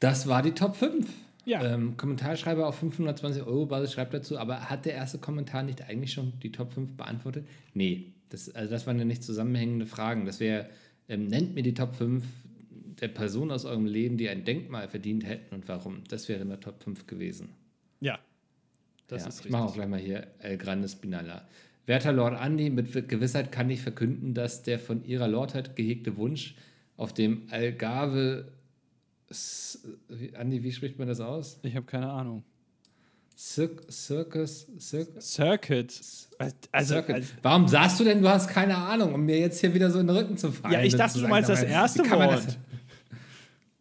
Das 0.00 0.26
war 0.26 0.42
die 0.42 0.52
Top 0.52 0.76
5. 0.76 1.08
Ja. 1.46 1.74
Ähm, 1.74 1.96
Kommentarschreiber 1.96 2.66
auf 2.66 2.78
520 2.78 3.42
Euro 3.42 3.66
Basis 3.66 3.92
schreibt 3.92 4.14
dazu, 4.14 4.38
aber 4.38 4.70
hat 4.70 4.86
der 4.86 4.94
erste 4.94 5.18
Kommentar 5.18 5.62
nicht 5.62 5.82
eigentlich 5.82 6.12
schon 6.12 6.32
die 6.42 6.52
Top 6.52 6.72
5 6.72 6.96
beantwortet? 6.96 7.46
Nee, 7.74 8.12
das, 8.30 8.54
also 8.54 8.70
das 8.70 8.86
waren 8.86 8.98
ja 8.98 9.04
nicht 9.04 9.22
zusammenhängende 9.22 9.86
Fragen. 9.86 10.26
Das 10.26 10.40
wäre, 10.40 10.68
ähm, 11.08 11.26
nennt 11.26 11.54
mir 11.54 11.62
die 11.62 11.74
Top 11.74 11.94
5 11.94 12.24
der 13.00 13.08
Personen 13.08 13.50
aus 13.50 13.64
eurem 13.64 13.86
Leben, 13.86 14.16
die 14.16 14.28
ein 14.28 14.44
Denkmal 14.44 14.88
verdient 14.88 15.26
hätten 15.26 15.54
und 15.54 15.68
warum. 15.68 16.02
Das 16.08 16.28
wäre 16.28 16.40
in 16.40 16.48
der 16.48 16.60
Top 16.60 16.82
5 16.82 17.06
gewesen. 17.06 17.50
Ja. 18.00 18.18
Das 19.08 19.22
ja, 19.22 19.28
ist 19.28 19.34
richtig. 19.36 19.46
Ich 19.46 19.52
mache 19.52 19.64
auch 19.64 19.74
gleich 19.74 19.88
mal 19.88 19.98
hier 19.98 20.26
El 20.38 20.56
Grande 20.56 20.88
Spinalla. 20.88 21.46
Werter 21.86 22.12
Lord 22.12 22.40
Andy, 22.40 22.70
mit 22.70 23.08
Gewissheit 23.08 23.52
kann 23.52 23.68
ich 23.68 23.82
verkünden, 23.82 24.32
dass 24.32 24.62
der 24.62 24.78
von 24.78 25.04
ihrer 25.04 25.28
Lordheit 25.28 25.76
gehegte 25.76 26.16
Wunsch 26.16 26.54
auf 26.96 27.12
dem 27.12 27.42
Algarve. 27.50 28.52
Andy, 30.34 30.62
wie 30.62 30.72
spricht 30.72 30.98
man 30.98 31.08
das 31.08 31.20
aus? 31.20 31.58
Ich 31.62 31.76
habe 31.76 31.86
keine 31.86 32.10
Ahnung. 32.10 32.44
Cir 33.36 33.70
Circus, 33.90 34.66
Cir 34.78 35.06
Circuit. 35.20 36.00
Also, 36.70 36.94
Circuit. 36.94 37.14
Also, 37.16 37.32
Warum 37.42 37.66
sagst 37.68 37.98
du 37.98 38.04
denn, 38.04 38.22
du 38.22 38.28
hast 38.28 38.48
keine 38.48 38.76
Ahnung, 38.76 39.12
um 39.12 39.24
mir 39.24 39.38
jetzt 39.38 39.60
hier 39.60 39.74
wieder 39.74 39.90
so 39.90 39.98
in 39.98 40.06
den 40.06 40.16
Rücken 40.16 40.36
zu 40.36 40.52
fallen? 40.52 40.74
Ja, 40.74 40.82
ich 40.82 40.94
dachte, 40.94 41.20
du 41.20 41.26
meinst 41.26 41.50
das 41.50 41.62
erste 41.62 42.08
Wort. 42.10 42.46
Das? 42.46 42.58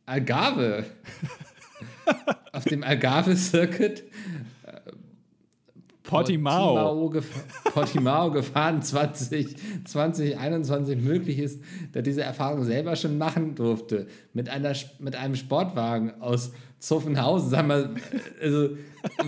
Algarve. 0.06 0.86
auf 2.52 2.64
dem 2.66 2.84
Algarve 2.84 3.36
Circuit 6.14 6.44
Portimao. 6.44 7.12
Portimao 7.74 8.32
gefahren 8.32 8.82
20, 8.82 9.56
2021 9.86 10.98
möglich 11.00 11.40
ist, 11.40 11.62
der 11.94 12.02
diese 12.02 12.24
Erfahrung 12.24 12.64
selber 12.64 12.96
schon 12.96 13.18
machen 13.18 13.56
durfte. 13.56 14.08
Mit, 14.34 14.50
einer, 14.50 14.74
mit 15.00 15.16
einem 15.16 15.36
Sportwagen 15.36 16.22
aus 16.22 16.52
Zuffenhausen. 16.80 17.50
Sag 17.50 17.68
mal, 17.68 17.96
also, 18.42 18.70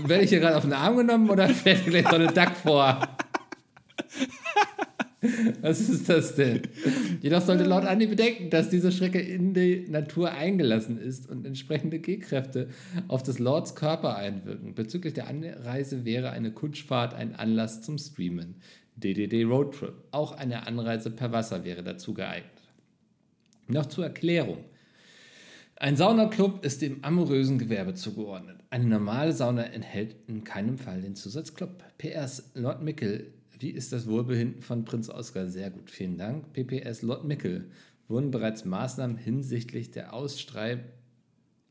werde 0.05 0.23
ich 0.23 0.29
hier 0.29 0.39
gerade 0.39 0.57
auf 0.57 0.63
den 0.63 0.73
Arm 0.73 0.97
genommen 0.97 1.29
oder 1.29 1.47
fährt 1.49 1.85
gleich 1.85 2.07
so 2.07 2.15
eine 2.15 2.27
Duck 2.27 2.51
vor? 2.61 2.99
Was 5.61 5.89
ist 5.89 6.09
das 6.09 6.35
denn? 6.35 6.61
Jedoch 7.21 7.41
sollte 7.41 7.63
laut 7.63 7.85
Andi 7.85 8.07
bedenken, 8.07 8.49
dass 8.49 8.69
diese 8.69 8.91
Strecke 8.91 9.19
in 9.19 9.53
die 9.53 9.85
Natur 9.89 10.31
eingelassen 10.31 10.97
ist 10.97 11.29
und 11.29 11.45
entsprechende 11.45 11.99
G-Kräfte 11.99 12.69
auf 13.07 13.23
des 13.23 13.39
Lords 13.39 13.75
Körper 13.75 14.15
einwirken. 14.15 14.75
Bezüglich 14.75 15.13
der 15.13 15.27
Anreise 15.27 16.05
wäre 16.05 16.31
eine 16.31 16.51
Kutschfahrt 16.51 17.13
ein 17.13 17.35
Anlass 17.35 17.81
zum 17.81 17.97
Streamen. 17.97 18.55
DDD 18.95 19.43
Roadtrip. 19.43 19.93
Auch 20.11 20.31
eine 20.33 20.67
Anreise 20.67 21.11
per 21.11 21.31
Wasser 21.31 21.65
wäre 21.65 21.83
dazu 21.83 22.13
geeignet. 22.13 22.51
Noch 23.67 23.87
zur 23.87 24.05
Erklärung. 24.05 24.59
Ein 25.77 25.97
Saunaclub 25.97 26.63
ist 26.63 26.81
dem 26.81 27.03
amorösen 27.03 27.57
Gewerbe 27.59 27.95
zugeordnet. 27.95 28.57
Eine 28.69 28.85
normale 28.85 29.33
Sauna 29.33 29.63
enthält 29.63 30.15
in 30.27 30.45
keinem 30.45 30.77
Fall 30.77 31.01
den 31.01 31.15
Zusatz 31.15 31.53
Club. 31.53 31.83
PS 31.97 32.51
Lord 32.53 32.81
Mickel 32.81 33.33
wie 33.59 33.69
ist 33.69 33.93
das 33.93 34.07
Wohlbefinden 34.07 34.61
von 34.61 34.85
Prinz 34.85 35.09
Oskar? 35.09 35.47
Sehr 35.47 35.69
gut, 35.69 35.89
vielen 35.89 36.17
Dank. 36.17 36.53
PPS 36.53 37.01
Lord 37.01 37.23
Mickel. 37.23 37.69
Wurden 38.07 38.31
bereits 38.31 38.65
Maßnahmen 38.65 39.17
hinsichtlich 39.17 39.91
der 39.91 40.13
Ausstreib 40.13 40.83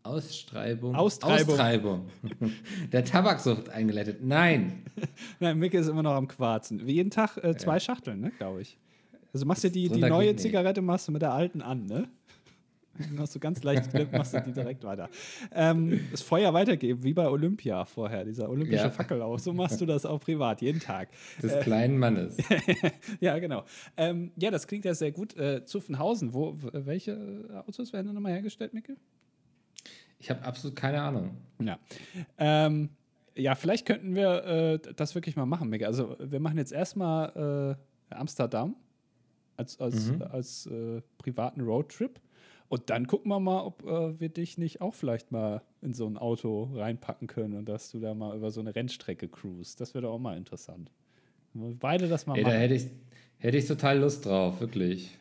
Ausstreibung, 0.04 0.94
Austreibung. 0.94 1.54
Austreibung 1.54 2.06
der 2.92 3.06
Tabaksucht 3.06 3.70
eingeleitet? 3.70 4.18
Nein. 4.22 4.82
Nein, 5.40 5.58
Mickel 5.58 5.80
ist 5.80 5.88
immer 5.88 6.02
noch 6.02 6.12
am 6.12 6.28
Quarzen. 6.28 6.86
Wie 6.86 6.92
jeden 6.92 7.10
Tag 7.10 7.38
äh, 7.42 7.56
zwei 7.56 7.74
ja. 7.74 7.80
Schachteln, 7.80 8.20
ne, 8.20 8.30
glaube 8.36 8.60
ich. 8.60 8.76
Also 9.32 9.46
machst 9.46 9.64
du 9.64 9.70
die, 9.70 9.88
die 9.88 10.00
neue 10.00 10.36
Zigarette 10.36 10.82
machst 10.82 11.08
du 11.08 11.12
mit 11.12 11.22
der 11.22 11.32
alten 11.32 11.62
an, 11.62 11.86
ne? 11.86 12.06
Dann 12.98 13.18
hast 13.18 13.34
du 13.34 13.40
ganz 13.40 13.62
leicht 13.62 13.92
machst 14.12 14.34
du 14.34 14.40
die 14.40 14.52
direkt 14.52 14.84
weiter. 14.84 15.08
Ähm, 15.52 16.00
das 16.10 16.22
Feuer 16.22 16.52
weitergeben, 16.54 17.02
wie 17.02 17.12
bei 17.12 17.28
Olympia 17.28 17.84
vorher, 17.84 18.24
dieser 18.24 18.48
olympische 18.48 18.84
ja. 18.84 18.90
Fackel 18.90 19.20
auch. 19.22 19.38
So 19.38 19.52
machst 19.52 19.80
du 19.80 19.86
das 19.86 20.06
auch 20.06 20.20
privat, 20.20 20.62
jeden 20.62 20.80
Tag. 20.80 21.08
Des 21.42 21.52
äh, 21.52 21.60
kleinen 21.60 21.98
Mannes. 21.98 22.36
ja, 23.20 23.38
genau. 23.38 23.64
Ähm, 23.96 24.32
ja, 24.36 24.50
das 24.50 24.66
klingt 24.66 24.84
ja 24.84 24.94
sehr 24.94 25.12
gut. 25.12 25.36
Äh, 25.36 25.64
Zuffenhausen, 25.64 26.34
wo, 26.34 26.56
welche 26.72 27.64
Autos 27.66 27.92
werden 27.92 28.08
da 28.08 28.12
nochmal 28.12 28.32
hergestellt, 28.32 28.74
Mikkel? 28.74 28.96
Ich 30.18 30.30
habe 30.30 30.42
absolut 30.42 30.76
keine 30.76 31.02
Ahnung. 31.02 31.36
Ja. 31.60 31.78
Ähm, 32.38 32.90
ja, 33.36 33.54
vielleicht 33.54 33.86
könnten 33.86 34.14
wir 34.14 34.44
äh, 34.44 34.94
das 34.94 35.14
wirklich 35.14 35.36
mal 35.36 35.46
machen, 35.46 35.68
Mikkel. 35.68 35.86
Also, 35.86 36.16
wir 36.18 36.40
machen 36.40 36.58
jetzt 36.58 36.72
erstmal 36.72 37.76
äh, 38.10 38.14
Amsterdam 38.14 38.76
als, 39.56 39.80
als, 39.80 40.10
mhm. 40.10 40.22
als 40.22 40.66
äh, 40.66 41.02
privaten 41.18 41.60
Roadtrip. 41.60 42.20
Und 42.74 42.90
dann 42.90 43.06
gucken 43.06 43.30
wir 43.30 43.38
mal, 43.38 43.62
ob 43.62 43.84
äh, 43.84 44.18
wir 44.18 44.30
dich 44.30 44.58
nicht 44.58 44.80
auch 44.80 44.94
vielleicht 44.94 45.30
mal 45.30 45.62
in 45.80 45.94
so 45.94 46.08
ein 46.08 46.18
Auto 46.18 46.70
reinpacken 46.74 47.28
können 47.28 47.54
und 47.54 47.68
dass 47.68 47.92
du 47.92 48.00
da 48.00 48.14
mal 48.14 48.36
über 48.36 48.50
so 48.50 48.58
eine 48.58 48.74
Rennstrecke 48.74 49.28
cruist. 49.28 49.80
Das 49.80 49.94
wäre 49.94 50.08
auch 50.08 50.18
mal 50.18 50.36
interessant. 50.36 50.90
wir 51.52 51.72
beide 51.78 52.08
das 52.08 52.26
mal 52.26 52.36
Ey, 52.36 52.42
machen. 52.42 52.52
Da 52.52 52.58
hätte 52.58 52.74
ich, 52.74 52.86
hätte 53.38 53.58
ich 53.58 53.66
total 53.68 54.00
Lust 54.00 54.26
drauf, 54.26 54.58
wirklich. 54.58 55.16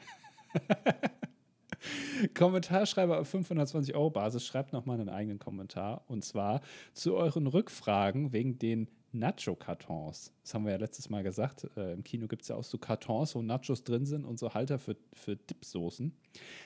Kommentarschreiber 2.34 3.20
auf 3.20 3.28
520 3.28 3.94
Euro 3.94 4.10
Basis 4.10 4.44
schreibt 4.48 4.74
nochmal 4.74 5.00
einen 5.00 5.10
eigenen 5.10 5.38
Kommentar 5.38 6.06
und 6.08 6.26
zwar 6.26 6.62
zu 6.94 7.14
euren 7.14 7.46
Rückfragen 7.46 8.34
wegen 8.34 8.58
den 8.58 8.88
Nacho-Kartons. 9.14 10.34
Das 10.42 10.54
haben 10.54 10.66
wir 10.66 10.72
ja 10.72 10.78
letztes 10.78 11.10
Mal 11.10 11.24
gesagt. 11.24 11.68
Äh, 11.78 11.94
Im 11.94 12.04
Kino 12.04 12.28
gibt 12.28 12.42
es 12.42 12.48
ja 12.48 12.56
auch 12.56 12.64
so 12.64 12.78
Kartons, 12.78 13.36
wo 13.36 13.42
Nachos 13.42 13.84
drin 13.84 14.06
sind 14.06 14.26
und 14.26 14.40
so 14.40 14.54
Halter 14.54 14.80
für, 14.80 14.98
für 15.14 15.36
Dipsoßen. 15.36 16.14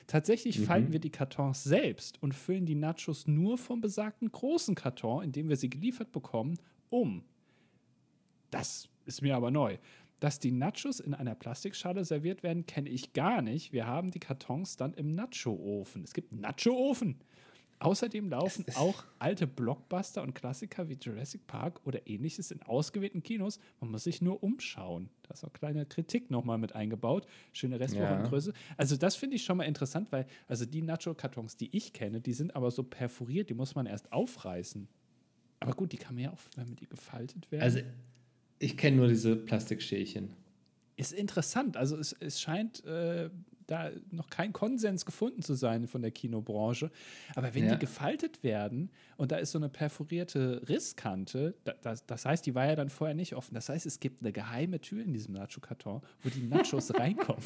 Tatsächlich 0.06 0.58
mhm. 0.58 0.64
falten 0.64 0.92
wir 0.92 1.00
die 1.00 1.10
Kartons 1.10 1.62
selbst 1.64 2.22
und 2.22 2.34
füllen 2.34 2.66
die 2.66 2.74
Nachos 2.74 3.26
nur 3.26 3.58
vom 3.58 3.80
besagten 3.80 4.32
großen 4.32 4.74
Karton, 4.74 5.24
in 5.24 5.32
dem 5.32 5.48
wir 5.48 5.56
sie 5.56 5.70
geliefert 5.70 6.10
bekommen, 6.10 6.58
um. 6.90 7.22
Das 8.50 8.88
ist 9.04 9.22
mir 9.22 9.36
aber 9.36 9.50
neu. 9.50 9.78
Dass 10.20 10.40
die 10.40 10.50
Nachos 10.50 10.98
in 10.98 11.14
einer 11.14 11.34
Plastikschale 11.34 12.04
serviert 12.04 12.42
werden, 12.42 12.66
kenne 12.66 12.88
ich 12.88 13.12
gar 13.12 13.40
nicht. 13.42 13.72
Wir 13.72 13.86
haben 13.86 14.10
die 14.10 14.18
Kartons 14.18 14.76
dann 14.76 14.94
im 14.94 15.14
Nacho-Ofen. 15.14 16.02
Es 16.02 16.12
gibt 16.12 16.32
Nacho-Ofen. 16.32 17.20
Außerdem 17.80 18.28
laufen 18.28 18.64
auch 18.74 19.04
alte 19.20 19.46
Blockbuster 19.46 20.22
und 20.22 20.34
Klassiker 20.34 20.88
wie 20.88 20.94
Jurassic 21.00 21.46
Park 21.46 21.80
oder 21.84 22.06
ähnliches 22.08 22.50
in 22.50 22.60
ausgewählten 22.62 23.22
Kinos. 23.22 23.60
Man 23.80 23.92
muss 23.92 24.04
sich 24.04 24.20
nur 24.20 24.42
umschauen. 24.42 25.10
Da 25.22 25.34
ist 25.34 25.44
auch 25.44 25.52
kleine 25.52 25.86
Kritik 25.86 26.30
nochmal 26.30 26.58
mit 26.58 26.74
eingebaut. 26.74 27.26
Schöne 27.52 27.78
Restaurantgröße. 27.78 28.50
Ja. 28.50 28.56
Also, 28.76 28.96
das 28.96 29.14
finde 29.14 29.36
ich 29.36 29.44
schon 29.44 29.58
mal 29.58 29.64
interessant, 29.64 30.10
weil 30.10 30.26
also 30.48 30.66
die 30.66 30.82
Nacho-Kartons, 30.82 31.56
die 31.56 31.76
ich 31.76 31.92
kenne, 31.92 32.20
die 32.20 32.32
sind 32.32 32.56
aber 32.56 32.70
so 32.72 32.82
perforiert, 32.82 33.48
die 33.48 33.54
muss 33.54 33.76
man 33.76 33.86
erst 33.86 34.12
aufreißen. 34.12 34.88
Aber 35.60 35.72
gut, 35.72 35.92
die 35.92 35.98
kann 35.98 36.14
man 36.16 36.24
ja 36.24 36.32
auch, 36.32 36.40
wenn 36.56 36.74
die 36.74 36.86
gefaltet 36.86 37.50
werden. 37.52 37.62
Also, 37.62 37.80
ich 38.58 38.76
kenne 38.76 38.96
nur 38.96 39.06
diese 39.06 39.36
Plastikschälchen. 39.36 40.30
Ist 40.96 41.12
interessant. 41.12 41.76
Also, 41.76 41.96
es, 41.96 42.12
es 42.12 42.40
scheint. 42.40 42.84
Äh, 42.84 43.30
da 43.68 43.90
noch 44.10 44.30
kein 44.30 44.52
Konsens 44.52 45.06
gefunden 45.06 45.42
zu 45.42 45.54
sein 45.54 45.86
von 45.86 46.02
der 46.02 46.10
Kinobranche. 46.10 46.90
Aber 47.36 47.54
wenn 47.54 47.66
ja. 47.66 47.74
die 47.74 47.78
gefaltet 47.78 48.42
werden 48.42 48.90
und 49.16 49.30
da 49.30 49.36
ist 49.36 49.52
so 49.52 49.58
eine 49.58 49.68
perforierte 49.68 50.62
Risskante, 50.68 51.54
das, 51.82 52.04
das, 52.06 52.24
heißt, 52.24 52.46
die 52.46 52.54
war 52.54 52.66
ja 52.66 52.74
dann 52.74 52.88
vorher 52.88 53.14
nicht 53.14 53.34
offen. 53.34 53.54
Das 53.54 53.68
heißt, 53.68 53.86
es 53.86 54.00
gibt 54.00 54.22
eine 54.22 54.32
geheime 54.32 54.80
Tür 54.80 55.04
in 55.04 55.12
diesem 55.12 55.34
Nacho-Karton, 55.34 56.00
wo 56.22 56.28
die 56.30 56.46
Nachos 56.46 56.92
reinkommen. 56.98 57.42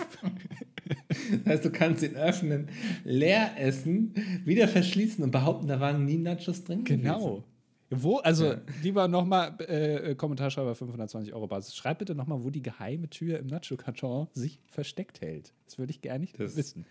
Das 1.45 1.47
heißt, 1.47 1.65
du 1.65 1.71
kannst 1.71 2.03
ihn 2.05 2.15
öffnen, 2.15 2.69
leer 3.05 3.55
essen, 3.59 4.15
wieder 4.45 4.69
verschließen 4.69 5.23
und 5.25 5.33
behaupten, 5.33 5.67
da 5.67 5.81
waren 5.81 6.05
nie 6.05 6.19
Nachos 6.19 6.63
drin. 6.65 6.85
Genau. 6.85 7.19
Gewesen. 7.19 7.52
Wo, 7.95 8.19
also 8.19 8.53
ja. 8.53 8.61
lieber 8.83 9.07
nochmal 9.07 9.55
äh, 9.61 10.15
Kommentarschreiber 10.15 10.75
520 10.75 11.35
Euro 11.35 11.47
Basis. 11.47 11.77
Schreib 11.77 11.99
bitte 11.99 12.15
nochmal, 12.15 12.43
wo 12.43 12.51
die 12.51 12.63
geheime 12.63 13.09
Tür 13.11 13.39
im 13.39 13.47
Nacho-Karton 13.49 14.29
sich 14.33 14.61
versteckt 14.67 15.21
hält. 15.21 15.53
Das 15.67 15.79
würde 15.79 15.91
ich 15.91 16.01
gerne 16.01 16.21
nicht 16.21 16.41
das 16.41 16.57
wissen. 16.57 16.87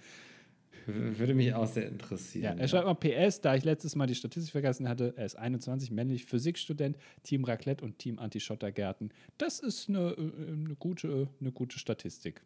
Würde 0.86 1.34
mich 1.34 1.54
auch 1.54 1.68
sehr 1.68 1.88
interessieren. 1.88 2.58
Ja, 2.58 2.62
er 2.62 2.68
schreibt 2.68 2.86
mal 2.86 2.96
PS, 2.96 3.42
da 3.42 3.56
ich 3.56 3.64
letztes 3.64 3.96
Mal 3.96 4.08
die 4.08 4.16
Statistik 4.16 4.52
vergessen 4.52 4.88
hatte, 4.88 5.14
er 5.16 5.26
ist 5.26 5.36
21, 5.36 5.92
männlich, 5.92 6.26
Physikstudent, 6.26 6.98
Team 7.24 7.44
Raclette 7.44 7.84
und 7.84 8.00
Team 8.00 8.20
Anti-Schottergärten. 8.20 9.14
Das 9.38 9.60
ist 9.60 9.90
eine, 9.90 10.12
äh, 10.12 10.52
eine, 10.52 10.76
gute, 10.78 11.28
eine 11.40 11.52
gute 11.52 11.78
Statistik. 11.78 12.42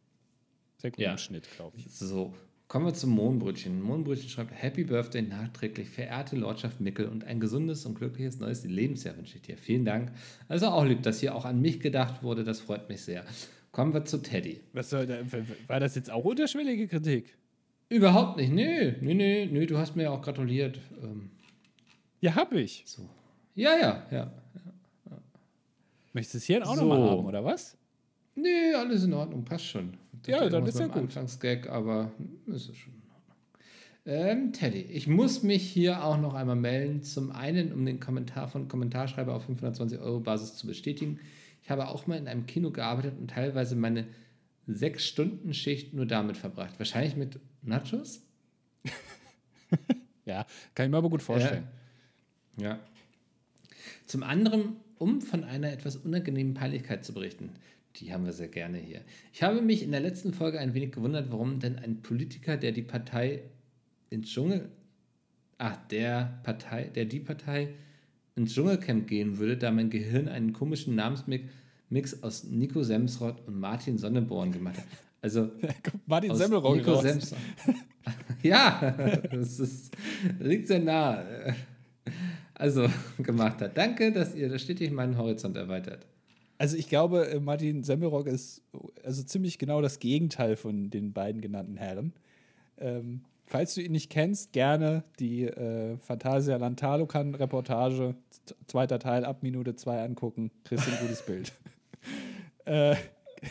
Sehr 0.78 0.92
guter 0.92 1.04
ja. 1.04 1.18
Schnitt, 1.18 1.48
glaube 1.56 1.78
ich. 1.78 1.90
So, 1.90 2.34
Kommen 2.68 2.86
wir 2.88 2.94
zum 2.96 3.12
Mohnbrötchen. 3.12 3.82
Mohnbrötchen 3.82 4.30
schreibt: 4.30 4.52
Happy 4.52 4.84
Birthday 4.84 5.22
nachträglich, 5.22 5.90
verehrte 5.90 6.36
Lordschaft 6.36 6.82
Mickel 6.82 7.08
und 7.08 7.24
ein 7.24 7.40
gesundes 7.40 7.86
und 7.86 7.96
glückliches 7.96 8.40
neues 8.40 8.64
Lebensjahr 8.64 9.16
wünsche 9.18 9.36
ich 9.38 9.44
dir. 9.44 9.58
Vielen 9.58 9.86
Dank. 9.86 10.12
Also 10.48 10.68
auch 10.68 10.84
lieb, 10.84 11.04
dass 11.04 11.20
hier 11.20 11.36
auch 11.36 11.46
an 11.46 11.62
mich 11.62 11.80
gedacht 11.80 12.24
wurde. 12.24 12.44
Das 12.44 12.62
freut 12.62 12.90
mich 12.90 13.02
sehr. 13.02 13.24
Kommen 13.72 13.94
wir 13.94 14.06
zu 14.06 14.18
Teddy. 14.18 14.62
Was 14.74 14.90
soll 14.90 15.06
da, 15.06 15.18
war 15.68 15.80
das 15.80 15.96
jetzt 15.96 16.10
auch 16.10 16.24
unterschwellige 16.24 16.88
Kritik? 16.88 17.38
Überhaupt 17.90 18.38
nicht. 18.38 18.52
Nö, 18.52 18.94
nö, 19.02 19.14
nö, 19.14 19.46
nö. 19.46 19.66
Du 19.68 19.78
hast 19.78 19.96
mir 19.96 20.12
auch 20.12 20.22
gratuliert. 20.22 20.80
Ähm, 21.04 21.30
ja, 22.22 22.34
hab 22.34 22.54
ich. 22.54 22.84
So. 22.88 23.08
Ja, 23.54 23.78
ja, 23.78 24.08
ja. 24.10 24.32
ja. 25.06 25.22
Möchtest 26.14 26.34
du 26.34 26.38
es 26.40 26.44
hier 26.46 26.68
auch 26.68 26.76
so. 26.76 26.82
nochmal 26.82 27.10
haben, 27.10 27.26
oder 27.26 27.44
was? 27.44 27.78
Nee, 28.36 28.74
alles 28.74 29.04
in 29.04 29.14
Ordnung, 29.14 29.46
passt 29.46 29.66
schon. 29.66 29.98
Ja, 30.28 30.50
dann 30.50 30.66
ist 30.66 30.80
ja 30.80 30.88
gut. 30.88 30.98
Anfangsgag, 30.98 31.70
aber 31.70 32.12
ist 32.48 32.70
es 32.70 32.78
schon. 32.78 32.94
Ähm, 34.08 34.54
Teddy, 34.54 34.82
ich 34.82 35.08
muss 35.08 35.42
mich 35.42 35.64
hier 35.64 36.04
auch 36.04 36.20
noch 36.20 36.36
einmal 36.36 36.56
melden. 36.56 37.02
Zum 37.02 37.32
einen, 37.32 37.74
um 37.74 37.86
den 37.86 38.00
Kommentar 38.00 38.48
von 38.48 38.68
Kommentarschreiber 38.68 39.34
auf 39.34 39.46
520 39.46 40.00
Euro 40.00 40.20
Basis 40.20 40.56
zu 40.56 40.68
bestätigen. 40.68 41.20
Ich 41.64 41.72
habe 41.72 41.88
auch 41.88 42.06
mal 42.06 42.18
in 42.18 42.28
einem 42.28 42.46
Kino 42.46 42.70
gearbeitet 42.70 43.16
und 43.20 43.32
teilweise 43.32 43.76
meine 43.76 44.06
sechs 44.68 45.06
Stunden 45.06 45.54
Schicht 45.54 45.94
nur 45.94 46.06
damit 46.06 46.38
verbracht. 46.38 46.78
Wahrscheinlich 46.78 47.16
mit 47.16 47.40
Nachos? 47.64 48.22
ja, 50.26 50.46
kann 50.76 50.86
ich 50.86 50.92
mir 50.92 50.98
aber 50.98 51.10
gut 51.10 51.24
vorstellen. 51.24 51.68
Äh, 52.60 52.64
ja. 52.64 52.80
Zum 54.06 54.22
anderen, 54.22 54.76
um 55.00 55.22
von 55.22 55.44
einer 55.44 55.72
etwas 55.72 55.96
unangenehmen 55.96 56.54
Peinlichkeit 56.54 57.04
zu 57.04 57.14
berichten. 57.14 57.50
Die 57.98 58.14
haben 58.14 58.26
wir 58.26 58.34
sehr 58.34 58.48
gerne 58.48 58.78
hier. 58.78 59.02
Ich 59.34 59.44
habe 59.44 59.62
mich 59.62 59.84
in 59.84 59.92
der 59.92 60.02
letzten 60.02 60.34
Folge 60.34 60.60
ein 60.60 60.74
wenig 60.74 60.92
gewundert, 60.92 61.32
warum 61.32 61.60
denn 61.60 61.78
ein 61.78 62.02
Politiker, 62.02 62.58
der 62.58 62.72
die 62.72 62.82
Partei 62.82 63.44
ins 64.10 64.30
Dschungel, 64.30 64.70
ach, 65.58 65.78
der 65.88 66.40
Partei, 66.44 66.86
der 66.86 67.06
die 67.06 67.20
Partei 67.20 67.70
ins 68.36 68.54
Dschungelcamp 68.54 69.08
gehen 69.08 69.38
würde, 69.38 69.58
da 69.58 69.72
mein 69.72 69.90
Gehirn 69.90 70.28
einen 70.28 70.52
komischen 70.52 70.96
Namensmix 70.96 72.22
aus 72.22 72.44
Nico 72.44 72.84
Semsrott 72.84 73.48
und 73.48 73.60
Martin 73.60 73.98
Sonneborn 73.98 74.52
gemacht 74.52 74.78
hat. 74.78 74.86
Also 75.22 75.50
Martin 76.06 76.36
Semmelrogge 76.36 76.80
Nico 76.80 77.02
Sems 77.02 77.34
Ja, 78.44 78.96
das 79.32 79.60
ist, 79.60 79.96
liegt 80.40 80.68
sehr 80.68 80.80
nah. 80.80 81.24
Also 82.54 82.88
gemacht 83.18 83.60
hat. 83.62 83.76
Danke, 83.76 84.12
dass 84.12 84.36
ihr 84.36 84.50
da 84.50 84.60
stetig 84.60 84.92
meinen 84.92 85.18
Horizont 85.18 85.58
erweitert. 85.58 86.06
Also 86.58 86.78
ich 86.78 86.88
glaube, 86.88 87.30
äh, 87.30 87.40
Martin 87.40 87.84
Semmelrock 87.84 88.28
ist 88.28 88.62
also 89.04 89.24
ziemlich 89.24 89.58
genau 89.58 89.82
das 89.82 90.00
Gegenteil 90.00 90.56
von 90.56 90.90
den 90.90 91.14
beiden 91.14 91.42
genannten 91.42 91.78
Herren. 91.78 92.14
Ähm, 92.78 93.22
falls 93.46 93.76
du 93.76 93.82
ihn 93.82 93.92
nicht 93.92 94.10
kennst, 94.10 94.54
gerne 94.54 95.04
die 95.20 95.44
äh, 95.44 95.98
Fantasia 95.98 96.56
Lantalokan-Reportage, 96.58 98.16
zweiter 98.68 99.00
Teil 99.00 99.26
ab 99.26 99.44
Minute 99.44 99.76
2 99.76 100.04
angucken. 100.04 100.52
Kriegst 100.64 100.88
ein 100.88 100.98
gutes 101.02 101.22
Bild. 101.26 101.52
äh, 102.66 102.96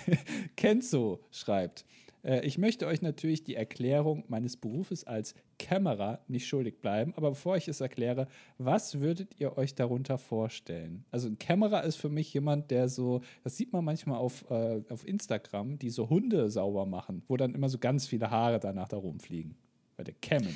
Kenzo 0.56 1.20
schreibt, 1.30 1.84
äh, 2.22 2.44
ich 2.46 2.58
möchte 2.58 2.86
euch 2.86 3.02
natürlich 3.02 3.44
die 3.44 3.54
Erklärung 3.54 4.24
meines 4.28 4.56
Berufes 4.56 5.04
als 5.04 5.34
Kamera 5.58 6.20
nicht 6.28 6.46
schuldig 6.46 6.80
bleiben, 6.80 7.12
aber 7.16 7.30
bevor 7.30 7.56
ich 7.56 7.68
es 7.68 7.80
erkläre, 7.80 8.26
was 8.58 9.00
würdet 9.00 9.38
ihr 9.38 9.56
euch 9.56 9.74
darunter 9.74 10.18
vorstellen? 10.18 11.04
Also 11.10 11.28
ein 11.28 11.38
Kamera 11.38 11.80
ist 11.80 11.96
für 11.96 12.08
mich 12.08 12.32
jemand, 12.34 12.70
der 12.70 12.88
so, 12.88 13.20
das 13.42 13.56
sieht 13.56 13.72
man 13.72 13.84
manchmal 13.84 14.18
auf, 14.18 14.50
äh, 14.50 14.82
auf 14.88 15.06
Instagram, 15.06 15.78
die 15.78 15.90
so 15.90 16.08
Hunde 16.10 16.50
sauber 16.50 16.86
machen, 16.86 17.22
wo 17.28 17.36
dann 17.36 17.54
immer 17.54 17.68
so 17.68 17.78
ganz 17.78 18.06
viele 18.06 18.30
Haare 18.30 18.60
danach 18.60 18.88
da 18.88 18.96
rumfliegen. 18.96 19.54
Bei 19.96 20.02
der 20.02 20.14
Kämmen. 20.14 20.54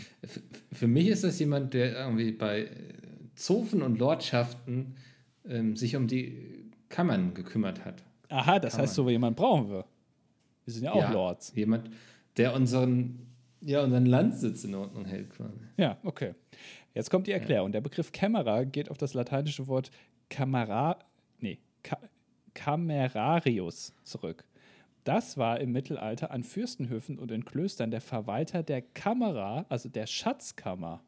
Für, 0.73 0.89
mich 0.89 1.07
ist 1.07 1.23
das 1.23 1.39
jemand, 1.39 1.73
der 1.73 1.97
irgendwie 1.97 2.33
bei 2.33 2.63
äh, 2.63 2.69
Zofen 3.37 3.83
und 3.83 3.99
Lordschaften 3.99 4.97
ähm, 5.49 5.77
sich 5.77 5.95
um 5.95 6.09
die 6.09 6.69
Kammern 6.89 7.35
gekümmert 7.35 7.85
hat. 7.85 8.03
Aha, 8.29 8.59
das 8.59 8.73
Kammern. 8.73 8.83
heißt, 8.87 8.95
so 8.95 9.09
jemand 9.09 9.37
brauchen 9.37 9.71
wir. 9.71 9.85
Wir 10.65 10.75
sind 10.75 10.85
ja 10.85 10.93
auch 10.93 11.01
ja, 11.01 11.13
Lords. 11.13 11.53
Jemand, 11.55 11.89
der 12.37 12.55
unseren, 12.55 13.28
ja, 13.61 13.83
unseren 13.83 14.07
Landsitz 14.07 14.65
in 14.65 14.75
Ordnung 14.75 15.05
hält 15.05 15.31
quasi. 15.31 15.59
Ja, 15.77 15.99
okay. 16.05 16.35
Jetzt 16.95 17.11
kommt 17.11 17.27
die 17.27 17.33
Erklärung. 17.33 17.73
Der 17.73 17.81
Begriff 17.81 18.13
Kämmerer 18.13 18.65
geht 18.65 18.91
auf 18.91 18.99
das 18.99 19.15
lateinische 19.15 19.67
Wort 19.67 19.91
Camera, 20.29 20.99
nee, 21.41 21.59
Camerarius 22.55 23.95
zurück. 24.03 24.45
Das 25.05 25.39
war 25.39 25.61
im 25.61 25.73
Mittelalter 25.73 26.31
an 26.31 26.43
Fürstenhöfen 26.43 27.19
und 27.19 27.31
in 27.31 27.45
Klöstern 27.45 27.91
der 27.91 28.01
Verwalter 28.01 28.63
der 28.63 28.83
Kamera, 28.83 29.65
also 29.69 29.89
der 29.89 30.07
Schatzkammer. 30.07 31.03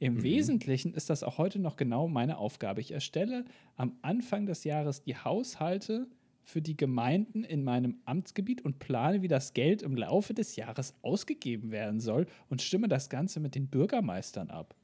Im 0.00 0.14
mhm. 0.14 0.22
Wesentlichen 0.22 0.94
ist 0.94 1.10
das 1.10 1.22
auch 1.22 1.38
heute 1.38 1.58
noch 1.58 1.76
genau 1.76 2.08
meine 2.08 2.38
Aufgabe. 2.38 2.80
Ich 2.80 2.90
erstelle 2.90 3.44
am 3.76 3.96
Anfang 4.02 4.46
des 4.46 4.64
Jahres 4.64 5.02
die 5.02 5.16
Haushalte 5.16 6.08
für 6.44 6.62
die 6.62 6.76
Gemeinden 6.76 7.42
in 7.42 7.64
meinem 7.64 7.98
Amtsgebiet 8.04 8.62
und 8.62 8.78
plane, 8.78 9.22
wie 9.22 9.28
das 9.28 9.54
Geld 9.54 9.82
im 9.82 9.96
Laufe 9.96 10.34
des 10.34 10.56
Jahres 10.56 10.94
ausgegeben 11.02 11.70
werden 11.70 12.00
soll 12.00 12.26
und 12.48 12.62
stimme 12.62 12.88
das 12.88 13.08
Ganze 13.08 13.40
mit 13.40 13.54
den 13.54 13.68
Bürgermeistern 13.68 14.50
ab. 14.50 14.74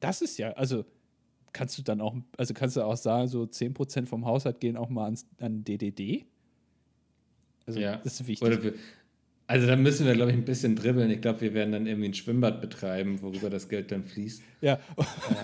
Das 0.00 0.20
ist 0.20 0.38
ja, 0.38 0.52
also 0.52 0.84
kannst 1.52 1.78
du 1.78 1.82
dann 1.82 2.00
auch, 2.00 2.14
also 2.36 2.52
kannst 2.52 2.76
du 2.76 2.82
auch 2.82 2.96
sagen, 2.96 3.28
so 3.28 3.42
10% 3.42 4.06
vom 4.06 4.26
Haushalt 4.26 4.60
gehen 4.60 4.76
auch 4.76 4.90
mal 4.90 5.06
ans, 5.06 5.26
an 5.40 5.64
DDD? 5.64 6.26
Also 7.66 7.80
ja. 7.80 7.96
das 7.96 8.20
ist 8.20 8.26
wichtig. 8.26 8.62
Wir, 8.62 8.74
also 9.46 9.66
da 9.66 9.76
müssen 9.76 10.06
wir, 10.06 10.14
glaube 10.14 10.32
ich, 10.32 10.36
ein 10.36 10.44
bisschen 10.44 10.76
dribbeln. 10.76 11.10
Ich 11.10 11.20
glaube, 11.20 11.40
wir 11.40 11.54
werden 11.54 11.72
dann 11.72 11.86
irgendwie 11.86 12.08
ein 12.08 12.14
Schwimmbad 12.14 12.60
betreiben, 12.60 13.22
worüber 13.22 13.48
das 13.48 13.68
Geld 13.68 13.90
dann 13.92 14.04
fließt. 14.04 14.42
Ja, 14.60 14.78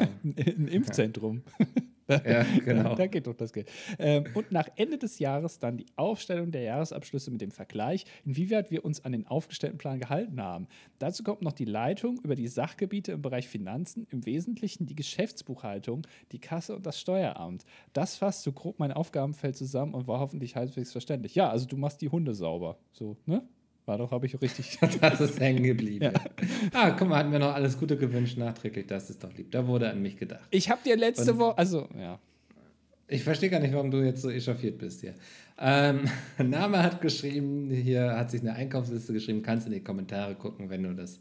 ähm, 0.01 0.35
ein 0.37 0.69
Impfzentrum. 0.69 1.43
Ja. 1.59 1.67
Ja, 2.33 2.45
genau. 2.65 2.95
da 2.95 3.07
geht 3.07 3.27
doch 3.27 3.35
das 3.35 3.53
Geld. 3.53 3.71
Ähm, 3.99 4.25
und 4.35 4.53
nach 4.53 4.69
Ende 4.77 4.99
des 4.99 5.19
Jahres 5.19 5.59
dann 5.59 5.77
die 5.77 5.87
Aufstellung 5.97 6.51
der 6.51 6.63
Jahresabschlüsse 6.63 7.31
mit 7.31 7.41
dem 7.41 7.51
Vergleich, 7.51 8.05
inwieweit 8.25 8.71
wir 8.71 8.85
uns 8.85 9.05
an 9.05 9.13
den 9.13 9.27
aufgestellten 9.27 9.79
Plan 9.79 9.99
gehalten 9.99 10.41
haben. 10.41 10.69
Dazu 10.99 11.23
kommt 11.23 11.43
noch 11.43 11.53
die 11.53 11.65
Leitung 11.65 12.21
über 12.23 12.35
die 12.35 12.49
Sachgebiete 12.49 13.13
im 13.13 13.23
Bereich 13.23 13.49
Finanzen, 13.49 14.07
im 14.11 14.25
Wesentlichen 14.27 14.87
die 14.87 14.95
Geschäftsbuchhaltung, 14.95 16.07
die 16.33 16.39
Kasse 16.39 16.77
und 16.77 16.87
das 16.87 17.01
Steueramt. 17.01 17.65
Das 17.93 18.17
fasst 18.17 18.43
so 18.43 18.53
grob 18.53 18.79
mein 18.79 18.93
Aufgabenfeld 18.93 19.57
zusammen 19.57 19.95
und 19.95 20.07
war 20.07 20.21
hoffentlich 20.21 20.57
halbwegs 20.57 20.93
verständlich. 20.93 21.35
Ja, 21.35 21.51
also 21.51 21.67
du 21.67 21.77
machst 21.77 22.01
die 22.01 22.09
Hunde 22.09 22.35
sauber. 22.35 22.79
So, 22.93 23.17
ne? 23.27 23.43
War 23.85 23.99
doch, 23.99 24.13
habe 24.13 24.27
ich 24.27 24.41
richtig. 24.41 24.79
das 25.01 25.21
ist 25.21 25.41
hängen 25.41 25.65
geblieben. 25.65 26.05
Ja. 26.05 26.13
Ah, 26.73 26.91
guck 26.91 27.09
mal, 27.09 27.19
hatten 27.19 27.33
wir 27.33 27.39
noch 27.39 27.55
alles 27.55 27.79
Gute 27.79 27.97
gewünscht 27.97 28.39
nachträglich. 28.39 28.87
Das 28.87 29.11
ist 29.11 29.23
doch 29.25 29.35
lieb. 29.35 29.51
Da 29.51 29.67
wurde 29.67 29.91
an 29.91 30.01
mich 30.01 30.17
gedacht. 30.17 30.47
Ich 30.51 30.71
habe 30.71 30.81
dir 30.85 30.97
letzte 30.97 31.37
Woche, 31.39 31.59
also, 31.59 31.89
ja. 31.99 32.19
Ich 33.09 33.25
verstehe 33.25 33.51
gar 33.51 33.61
nicht, 33.61 33.75
warum 33.75 33.91
du 33.91 33.99
jetzt 33.99 34.23
so 34.23 34.31
echauffiert 34.31 34.79
bist 34.79 35.01
hier. 35.01 35.15
Ähm, 35.59 36.09
Name 36.39 36.83
hat 36.83 37.01
geschrieben, 37.01 37.69
hier 37.71 38.17
hat 38.17 38.31
sich 38.31 38.41
eine 38.41 38.55
Einkaufsliste 38.55 39.13
geschrieben, 39.13 39.43
kannst 39.43 39.67
in 39.67 39.73
die 39.73 39.81
Kommentare 39.81 40.35
gucken, 40.35 40.71
wenn 40.71 40.83
du 40.83 40.95
das 40.95 41.21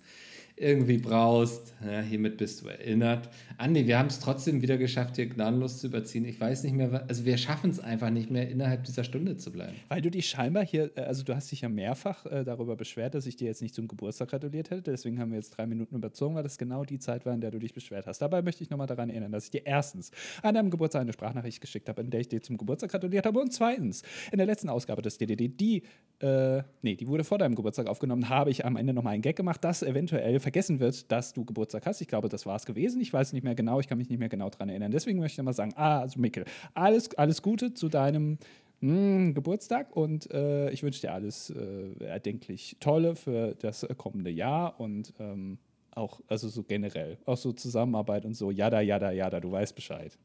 irgendwie 0.61 0.97
brauchst. 0.97 1.73
Ja, 1.83 2.01
hiermit 2.01 2.37
bist 2.37 2.61
du 2.61 2.67
erinnert. 2.67 3.29
Andi, 3.57 3.87
wir 3.87 3.97
haben 3.97 4.07
es 4.07 4.19
trotzdem 4.19 4.61
wieder 4.61 4.77
geschafft, 4.77 5.15
hier 5.15 5.27
gnadenlos 5.27 5.79
zu 5.79 5.87
überziehen. 5.87 6.25
Ich 6.25 6.39
weiß 6.39 6.63
nicht 6.63 6.73
mehr, 6.73 7.05
also 7.07 7.25
wir 7.25 7.37
schaffen 7.37 7.71
es 7.71 7.79
einfach 7.79 8.11
nicht 8.11 8.29
mehr, 8.29 8.49
innerhalb 8.49 8.83
dieser 8.83 9.03
Stunde 9.03 9.37
zu 9.37 9.51
bleiben. 9.51 9.75
Weil 9.89 10.01
du 10.01 10.11
dich 10.11 10.29
scheinbar 10.29 10.65
hier, 10.65 10.91
äh, 10.95 11.01
also 11.01 11.23
du 11.23 11.35
hast 11.35 11.51
dich 11.51 11.61
ja 11.61 11.69
mehrfach 11.69 12.25
äh, 12.25 12.43
darüber 12.43 12.75
beschwert, 12.75 13.15
dass 13.15 13.25
ich 13.25 13.35
dir 13.35 13.47
jetzt 13.47 13.61
nicht 13.61 13.73
zum 13.73 13.87
Geburtstag 13.87 14.29
gratuliert 14.29 14.69
hätte. 14.69 14.91
Deswegen 14.91 15.19
haben 15.19 15.31
wir 15.31 15.37
jetzt 15.37 15.51
drei 15.51 15.65
Minuten 15.65 15.95
überzogen, 15.95 16.35
weil 16.35 16.43
das 16.43 16.57
genau 16.57 16.85
die 16.85 16.99
Zeit 16.99 17.25
war, 17.25 17.33
in 17.33 17.41
der 17.41 17.51
du 17.51 17.59
dich 17.59 17.73
beschwert 17.73 18.05
hast. 18.05 18.21
Dabei 18.21 18.41
möchte 18.41 18.63
ich 18.63 18.69
nochmal 18.69 18.87
daran 18.87 19.09
erinnern, 19.09 19.31
dass 19.31 19.45
ich 19.45 19.51
dir 19.51 19.65
erstens 19.65 20.11
an 20.43 20.55
deinem 20.55 20.69
Geburtstag 20.69 21.01
eine 21.01 21.13
Sprachnachricht 21.13 21.61
geschickt 21.61 21.89
habe, 21.89 22.01
in 22.01 22.11
der 22.11 22.21
ich 22.21 22.29
dir 22.29 22.41
zum 22.41 22.57
Geburtstag 22.57 22.91
gratuliert 22.91 23.25
habe. 23.25 23.39
Und 23.39 23.51
zweitens, 23.51 24.03
in 24.31 24.37
der 24.37 24.47
letzten 24.47 24.69
Ausgabe 24.69 25.01
des 25.01 25.17
DDD, 25.17 25.47
die, 25.47 25.83
äh, 26.21 26.63
nee, 26.81 26.95
die 26.95 27.07
wurde 27.07 27.23
vor 27.23 27.37
deinem 27.37 27.55
Geburtstag 27.55 27.87
aufgenommen, 27.87 28.29
habe 28.29 28.49
ich 28.49 28.65
am 28.65 28.75
Ende 28.75 28.93
nochmal 28.93 29.13
einen 29.13 29.21
Gag 29.21 29.35
gemacht, 29.35 29.63
dass 29.63 29.83
eventuell 29.83 30.39
vergessen 30.39 30.79
wird, 30.79 31.11
dass 31.11 31.33
du 31.33 31.45
Geburtstag 31.45 31.85
hast. 31.85 32.01
Ich 32.01 32.07
glaube, 32.07 32.29
das 32.29 32.45
war 32.45 32.55
es 32.55 32.65
gewesen. 32.65 33.01
Ich 33.01 33.11
weiß 33.11 33.33
nicht 33.33 33.43
mehr 33.43 33.55
genau, 33.55 33.79
ich 33.79 33.87
kann 33.87 33.97
mich 33.97 34.09
nicht 34.09 34.19
mehr 34.19 34.29
genau 34.29 34.49
daran 34.49 34.69
erinnern. 34.69 34.91
Deswegen 34.91 35.19
möchte 35.19 35.33
ich 35.33 35.37
nochmal 35.39 35.53
sagen, 35.53 35.73
ah, 35.75 35.99
also 35.99 36.19
Mikkel, 36.19 36.45
alles, 36.73 37.15
alles 37.15 37.41
Gute 37.41 37.73
zu 37.73 37.89
deinem 37.89 38.37
mh, 38.81 38.93
hm, 38.93 39.33
Geburtstag 39.33 39.95
und 39.95 40.29
äh, 40.31 40.69
ich 40.71 40.83
wünsche 40.83 41.01
dir 41.01 41.13
alles 41.13 41.49
äh, 41.49 42.03
erdenklich 42.05 42.77
Tolle 42.79 43.15
für 43.15 43.55
das 43.55 43.87
kommende 43.97 44.29
Jahr 44.29 44.79
und 44.79 45.13
ähm, 45.19 45.57
auch, 45.93 46.21
also 46.27 46.47
so 46.47 46.63
generell, 46.63 47.17
auch 47.25 47.37
so 47.37 47.51
Zusammenarbeit 47.51 48.25
und 48.25 48.33
so, 48.33 48.51
jada, 48.51 48.81
jada, 48.81 49.11
jada, 49.11 49.39
du 49.39 49.51
weißt 49.51 49.75
Bescheid. 49.75 50.17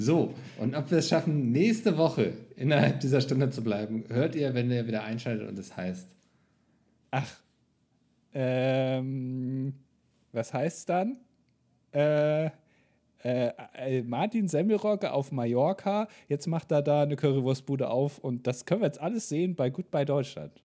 So, 0.00 0.32
und 0.58 0.76
ob 0.76 0.92
wir 0.92 0.98
es 0.98 1.08
schaffen, 1.08 1.50
nächste 1.50 1.98
Woche 1.98 2.32
innerhalb 2.54 3.00
dieser 3.00 3.20
Stunde 3.20 3.50
zu 3.50 3.64
bleiben, 3.64 4.04
hört 4.08 4.36
ihr, 4.36 4.54
wenn 4.54 4.70
ihr 4.70 4.86
wieder 4.86 5.02
einschaltet 5.02 5.48
und 5.48 5.58
es 5.58 5.70
das 5.70 5.76
heißt. 5.76 6.08
Ach, 7.10 7.40
ähm, 8.32 9.74
was 10.30 10.54
heißt 10.54 10.88
dann? 10.88 11.16
Äh, 11.92 12.46
äh, 13.24 13.50
äh, 13.74 14.02
Martin 14.04 14.46
Semmelrogge 14.46 15.10
auf 15.12 15.32
Mallorca, 15.32 16.06
jetzt 16.28 16.46
macht 16.46 16.70
er 16.70 16.82
da 16.82 17.02
eine 17.02 17.16
Currywurstbude 17.16 17.90
auf 17.90 18.18
und 18.18 18.46
das 18.46 18.64
können 18.64 18.82
wir 18.82 18.86
jetzt 18.86 19.00
alles 19.00 19.28
sehen 19.28 19.56
bei 19.56 19.68
Goodbye 19.68 20.04
Deutschland. 20.04 20.62